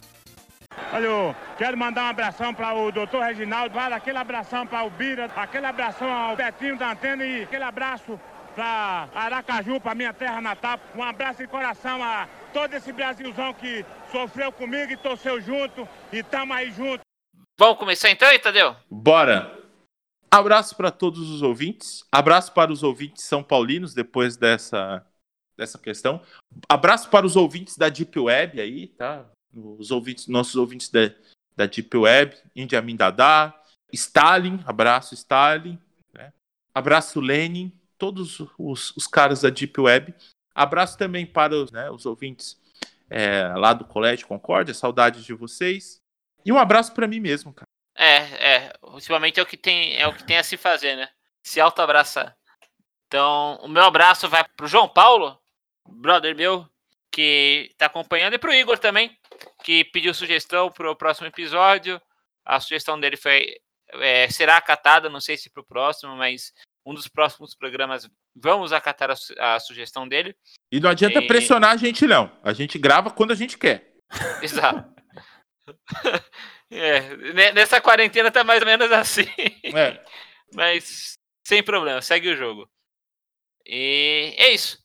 [0.94, 4.92] Olha, eu quero mandar um abração para o doutor Reginaldo, vale aquele abração para o
[4.92, 8.20] Bira, aquele abração ao Betinho da Antena e aquele abraço
[8.54, 10.80] para Aracaju, para minha terra natal.
[10.96, 16.22] Um abraço de coração a todo esse Brasilzão que sofreu comigo e torceu junto e
[16.22, 17.02] tamo aí junto.
[17.58, 18.76] Vamos começar então, hein, Tadeu?
[18.88, 19.52] Bora!
[20.30, 22.06] Abraço para todos os ouvintes.
[22.12, 25.04] Abraço para os ouvintes são paulinos depois dessa,
[25.58, 26.22] dessa questão.
[26.70, 29.26] Abraço para os ouvintes da Deep Web aí, tá?
[29.54, 31.12] Os ouvintes, nossos ouvintes da,
[31.56, 33.60] da Deep Web, Indiamin Dadá,
[33.92, 35.80] Stalin, abraço Stalin,
[36.14, 36.32] né?
[36.74, 40.14] abraço Lenin, todos os, os caras da Deep Web.
[40.54, 42.60] Abraço também para os, né, os ouvintes
[43.10, 46.00] é, lá do Colégio Concórdia, saudades de vocês.
[46.46, 47.68] E um abraço para mim mesmo, cara.
[47.96, 48.18] É,
[48.56, 48.74] é.
[48.82, 51.10] Ultimamente é o que tem, é o que tem a se fazer, né?
[51.44, 52.36] Se auto-abraçar.
[53.08, 55.40] Então, o meu abraço vai pro João Paulo,
[55.88, 56.68] brother meu,
[57.12, 59.18] que tá acompanhando, e pro Igor também,
[59.64, 62.02] que pediu sugestão pro próximo episódio.
[62.46, 63.56] A sugestão dele foi
[63.94, 66.54] é, será acatada, não sei se pro próximo, mas
[66.86, 70.36] um dos próximos programas vamos acatar a, su- a sugestão dele.
[70.72, 72.32] E não adianta E- pressionar a gente, não.
[72.44, 73.94] A gente grava quando a gente quer.
[74.42, 74.96] Exato.
[76.70, 79.26] É, ne- nessa quarentena tá mais ou menos assim.
[79.64, 80.04] É.
[80.54, 82.70] Mas sem problema, segue o jogo.
[83.66, 84.78] E é isso.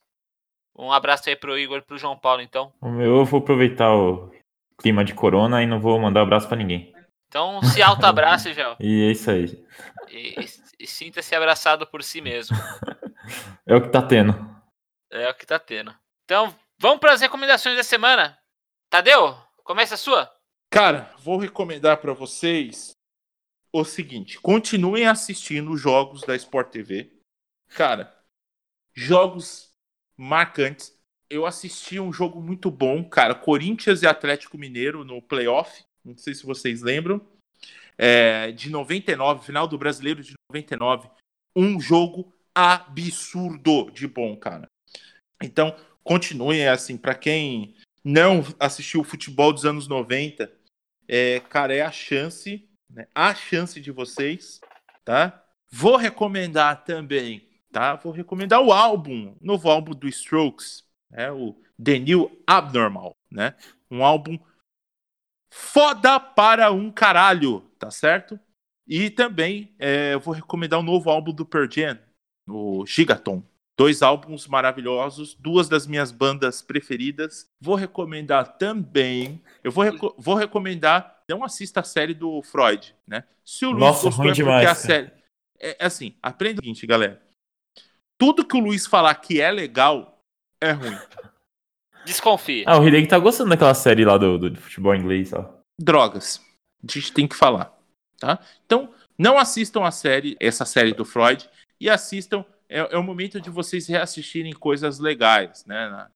[0.77, 2.73] Um abraço aí pro Igor e pro João Paulo, então.
[3.01, 4.31] Eu vou aproveitar o
[4.81, 6.93] clima de corona e não vou mandar abraço pra ninguém.
[7.29, 8.77] Então se auto-abrace, Gel.
[8.81, 9.65] E é isso aí.
[10.11, 12.57] E, e- e sinta-se abraçado por si mesmo.
[13.65, 14.35] É o que tá tendo.
[15.09, 15.95] É o que tá tendo.
[16.25, 18.37] Então, vamos para as recomendações da semana.
[18.91, 20.29] Tadeu, começa a sua.
[20.69, 22.91] Cara, vou recomendar para vocês
[23.73, 27.13] o seguinte: continuem assistindo os jogos da Sport TV.
[27.77, 28.13] Cara,
[28.93, 29.72] jogos
[30.23, 30.97] marcantes.
[31.29, 33.35] Eu assisti um jogo muito bom, cara.
[33.35, 35.83] Corinthians e Atlético Mineiro no playoff.
[36.05, 37.21] Não sei se vocês lembram.
[37.97, 41.09] É, de 99, final do Brasileiro de 99.
[41.57, 44.67] Um jogo absurdo de bom, cara.
[45.43, 46.97] Então, continuem assim.
[46.97, 47.75] Para quem
[48.05, 50.53] não assistiu o futebol dos anos 90,
[51.09, 53.07] é, cara, é a chance, né?
[53.15, 54.61] A chance de vocês,
[55.05, 55.45] tá?
[55.71, 57.97] Vou recomendar também, tá?
[57.97, 63.55] Vou recomendar o álbum, novo álbum do Strokes, é o The New Abnormal, né?
[63.91, 64.39] Um álbum
[65.53, 68.39] foda para um caralho, tá certo?
[68.87, 71.99] E também é, eu vou recomendar o novo álbum do Pearl Jam,
[72.49, 73.43] o Gigaton.
[73.79, 77.47] Dois álbuns maravilhosos, duas das minhas bandas preferidas.
[77.61, 79.43] Vou recomendar também.
[79.65, 81.23] Eu vou, reco- vou recomendar.
[81.29, 83.25] Não assista a série do Freud, né?
[83.45, 85.11] Se o Luiz Nossa, gostou é porque demais, a série.
[85.59, 87.21] É é assim, aprenda o seguinte, galera.
[88.23, 90.23] Tudo que o Luiz falar que é legal
[90.61, 90.97] é ruim.
[92.05, 92.63] Desconfie.
[92.69, 95.53] Ah, o Hideki tá gostando daquela série lá do, do futebol inglês, ó.
[95.77, 96.41] drogas.
[96.89, 97.77] A gente tem que falar,
[98.21, 98.39] tá?
[98.65, 101.51] Então, não assistam a série, essa série do Freud,
[101.81, 102.45] e assistam.
[102.69, 105.89] É, é o momento de vocês reassistirem coisas legais, né?
[105.89, 106.09] Na-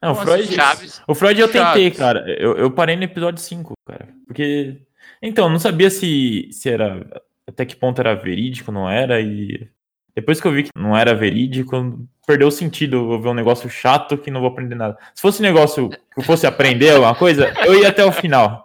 [0.00, 1.02] Não, o Freud, Chaves.
[1.06, 1.98] o Freud eu tentei, Chaves.
[1.98, 2.24] cara.
[2.38, 4.08] Eu, eu parei no episódio 5, cara.
[4.24, 4.80] Porque.
[5.20, 7.04] Então, não sabia se, se era.
[7.44, 9.20] Até que ponto era verídico, não era.
[9.20, 9.68] E
[10.14, 13.68] depois que eu vi que não era verídico, perdeu o sentido eu ver um negócio
[13.68, 14.96] chato que não vou aprender nada.
[15.14, 18.64] Se fosse um negócio que eu fosse aprender alguma coisa, eu ia até o final.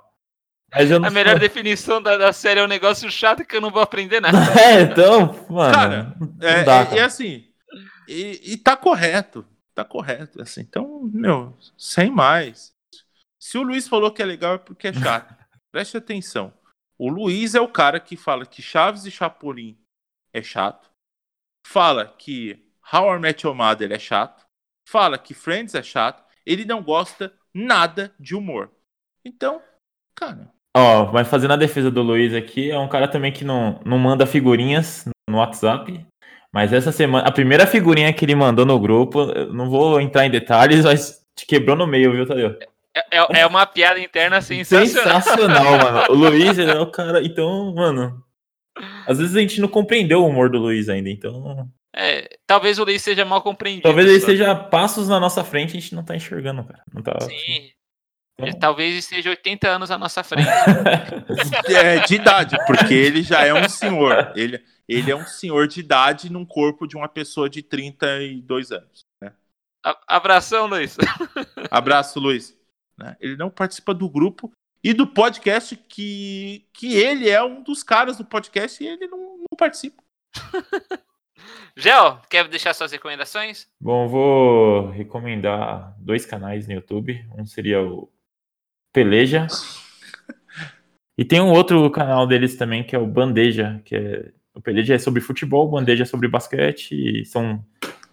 [0.71, 3.61] Mas eu não A melhor definição da, da série é um negócio chato que eu
[3.61, 4.37] não vou aprender nada.
[4.61, 5.73] É, então, mano.
[5.73, 6.97] Cara, não É, dá, é- cara.
[6.99, 7.47] é assim.
[8.07, 9.43] E, e tá correto.
[9.73, 10.41] Tá correto.
[10.41, 10.61] Assim.
[10.61, 12.71] Então, meu, sem mais.
[13.39, 15.33] Se o Luiz falou que é legal é porque é chato.
[15.71, 16.53] Preste atenção.
[16.97, 19.77] O Luiz é o cara que fala que Chaves e Chapolin
[20.33, 20.88] é chato.
[21.65, 24.43] Fala que How I Met Your Mother é chato.
[24.87, 26.23] Fala que Friends é chato.
[26.45, 28.71] Ele não gosta nada de humor.
[29.23, 29.61] Então,
[30.15, 33.79] cara, Ó, mas fazendo a defesa do Luiz aqui, é um cara também que não,
[33.83, 36.05] não manda figurinhas no WhatsApp.
[36.53, 40.31] Mas essa semana, a primeira figurinha que ele mandou no grupo, não vou entrar em
[40.31, 42.57] detalhes, mas te quebrou no meio, viu, Tadeu?
[42.95, 45.21] É, é- é uma piada interna sensacional.
[45.21, 46.03] Sensacional, mano.
[46.09, 47.23] O Luiz, ele é o cara.
[47.23, 48.23] Então, mano.
[49.07, 51.69] Às vezes a gente não compreendeu o humor do Luiz ainda, então.
[51.95, 53.83] É, talvez o Luiz seja mal compreendido.
[53.83, 54.27] Talvez ele só.
[54.27, 56.83] seja passos na nossa frente a gente não tá enxergando, cara.
[56.93, 57.19] Não tá.
[57.21, 57.71] Sim.
[58.35, 60.47] Então- Ele talvez esteja 80 anos à nossa frente.
[61.75, 64.31] é de idade, porque ele já é um senhor.
[64.35, 69.03] Ele, ele é um senhor de idade num corpo de uma pessoa de 32 anos.
[69.83, 70.97] A- Abração, Luiz.
[71.71, 72.55] Abraço, Luiz.
[72.97, 73.15] Né?
[73.19, 74.51] Ele não participa do grupo
[74.83, 79.37] e do podcast que, que ele é um dos caras do podcast e ele não,
[79.37, 80.01] não participa.
[81.75, 83.67] Gel, quer deixar suas recomendações?
[83.79, 87.25] Bom, vou recomendar dois canais no YouTube.
[87.37, 88.09] Um seria o
[88.93, 89.47] Peleja.
[91.17, 94.31] E tem um outro canal deles também, que é o Bandeja, que é.
[94.53, 96.91] O Peleja é sobre futebol, o Bandeja é sobre basquete.
[96.91, 97.63] E são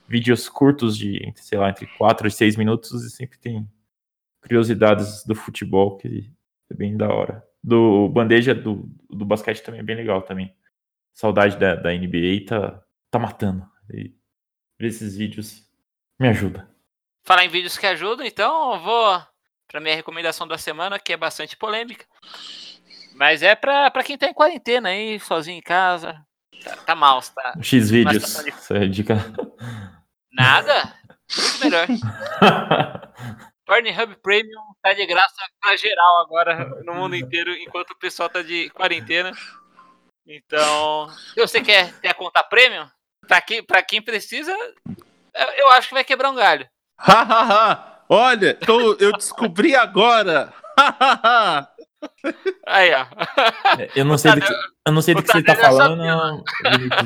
[0.09, 3.69] vídeos curtos de, sei lá, entre 4 e 6 minutos e sempre tem
[4.43, 6.31] curiosidades do futebol, que
[6.71, 7.43] é bem da hora.
[7.63, 10.55] Do bandeja do, do basquete também é bem legal também.
[11.13, 12.81] Saudade da, da NBA tá,
[13.11, 13.67] tá matando.
[13.93, 14.15] E
[14.79, 15.65] ver esses vídeos
[16.19, 16.69] me ajuda.
[17.25, 19.23] Falar em vídeos que ajudam, então eu vou
[19.67, 22.05] para minha recomendação da semana, que é bastante polêmica.
[23.17, 26.15] Mas é pra, pra quem tá em quarentena aí, sozinho em casa.
[26.63, 27.59] Tá, tá mal, tá.
[27.63, 28.35] X vídeos.
[28.35, 29.17] Tá de- Essa é dica.
[30.33, 30.95] Nada?
[31.37, 31.87] Muito melhor.
[33.67, 38.41] Pornhub Premium tá de graça pra geral agora no mundo inteiro, enquanto o pessoal tá
[38.43, 39.33] de quarentena.
[40.27, 42.87] Então, se você quer ter a conta Premium,
[43.27, 44.57] pra quem, pra quem precisa,
[45.57, 46.67] eu- acho que vai quebrar um galho.
[46.99, 48.03] Hahaha!
[48.09, 50.53] Olha, tô- eu descobri agora!
[52.67, 53.07] Aí, ó.
[53.97, 54.53] Eu não sei do que,
[54.87, 56.03] eu não sei do o que você tá falando,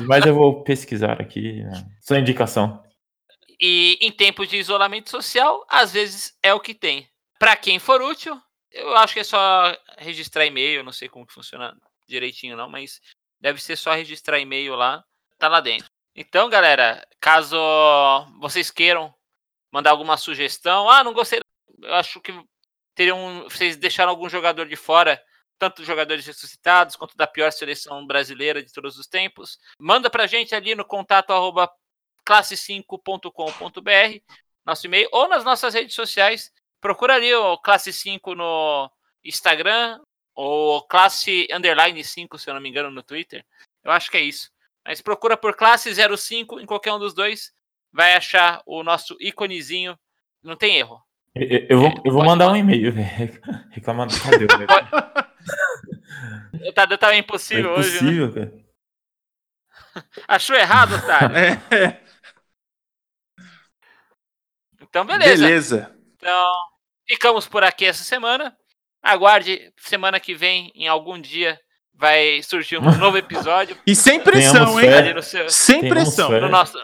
[0.07, 1.63] mas eu vou pesquisar aqui.
[1.63, 1.85] né?
[2.01, 2.83] Só indicação.
[3.61, 7.07] E em tempos de isolamento social, às vezes é o que tem.
[7.37, 11.33] Pra quem for útil, eu acho que é só registrar e-mail, não sei como que
[11.33, 11.77] funciona
[12.07, 12.99] direitinho não, mas
[13.39, 15.03] deve ser só registrar e-mail lá,
[15.37, 15.89] tá lá dentro.
[16.15, 17.57] Então, galera, caso
[18.39, 19.13] vocês queiram
[19.71, 21.39] mandar alguma sugestão, ah, não gostei,
[21.81, 22.33] eu acho que
[22.95, 25.21] teriam, vocês deixaram algum jogador de fora,
[25.57, 30.53] tanto jogadores ressuscitados quanto da pior seleção brasileira de todos os tempos, manda pra gente
[30.53, 31.71] ali no contato arroba
[32.27, 34.19] classe5.com.br,
[34.65, 36.51] nosso e-mail, ou nas nossas redes sociais.
[36.79, 38.89] Procura ali o Classe 5 no
[39.23, 39.99] Instagram,
[40.33, 43.45] ou Classe Underline 5, se eu não me engano, no Twitter.
[43.83, 44.49] Eu acho que é isso.
[44.85, 47.51] Mas procura por Classe 05 em qualquer um dos dois,
[47.91, 49.97] vai achar o nosso íconezinho.
[50.41, 50.99] Não tem erro.
[51.35, 52.57] Eu, eu- vou, eu vou mandar falar.
[52.57, 53.39] um e-mail, velho.
[53.69, 54.67] Reclamando do Tadeu, velho.
[56.67, 57.95] O Tadeu tava É impossível hoje, né?
[57.97, 58.61] impossível, cara.
[60.27, 61.37] Achou errado, Tadeu?
[61.71, 62.01] É,
[64.91, 65.45] Então, beleza.
[65.45, 65.95] beleza.
[66.17, 66.53] Então,
[67.07, 68.55] ficamos por aqui essa semana.
[69.01, 71.57] Aguarde, semana que vem, em algum dia,
[71.93, 75.21] vai surgir um novo episódio E sem pressão, Tenhamos hein?
[75.23, 76.29] seu, Sem pressão.
[76.29, 76.77] no, nosso,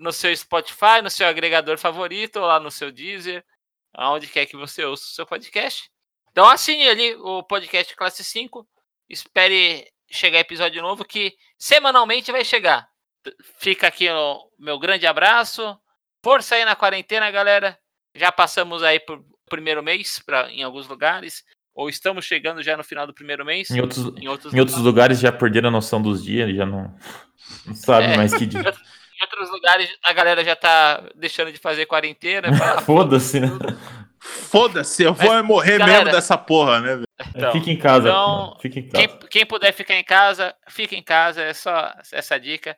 [0.00, 3.44] no seu Spotify, no seu agregador favorito, ou lá no seu Deezer,
[3.94, 5.88] aonde quer que você ouça o seu podcast.
[6.32, 8.66] Então assine ali o podcast Classe 5.
[9.08, 12.84] Espere chegar episódio novo que semanalmente vai chegar.
[13.58, 15.78] Fica aqui o meu grande abraço.
[16.24, 17.78] Força aí na quarentena, galera.
[18.16, 21.44] Já passamos aí por primeiro mês pra, em alguns lugares.
[21.74, 23.70] Ou estamos chegando já no final do primeiro mês.
[23.70, 26.96] Em outros, Em outros, em outros lugares já perderam a noção dos dias, já não,
[27.66, 28.16] não sabe É.
[28.16, 28.60] mais que dia.
[28.64, 32.48] em outros lugares a galera já tá deixando de fazer quarentena.
[32.86, 33.48] Foda-se, né?
[34.20, 36.94] Foda-se, eu vou morrer galera- mesmo dessa porra, né?
[36.94, 37.04] velho?
[37.36, 38.08] Então, Fica em casa.
[38.08, 39.28] então, mano, Fica em Quem, casa.
[39.28, 42.76] quem puder ficar em casa, fica em casa, é só essa dica.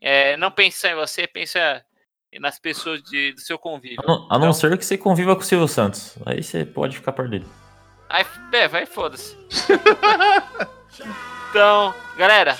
[0.00, 1.82] É, não pense só em você, pensa
[2.40, 4.00] nas pessoas de- do seu convívio.
[4.02, 6.16] A não, a não Então- ser que você conviva com o Silvio Santos.
[6.26, 7.46] Aí você pode ficar perto dele.
[8.08, 9.36] Aí, é, vai, foda-se.
[11.50, 12.56] então, galera,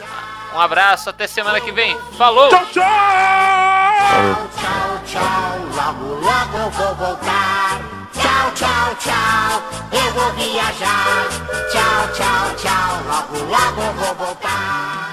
[0.54, 1.98] um abraço, até semana que vem.
[2.16, 2.48] Falou!
[2.48, 2.82] Tchau, tchau!
[4.56, 7.80] Tchau, tchau, logo, logo eu vou voltar.
[8.12, 9.62] Tchau, tchau, tchau,
[9.92, 11.28] eu vou viajar.
[11.70, 15.11] Tchau, tchau, tchau, logo, logo eu vou voltar.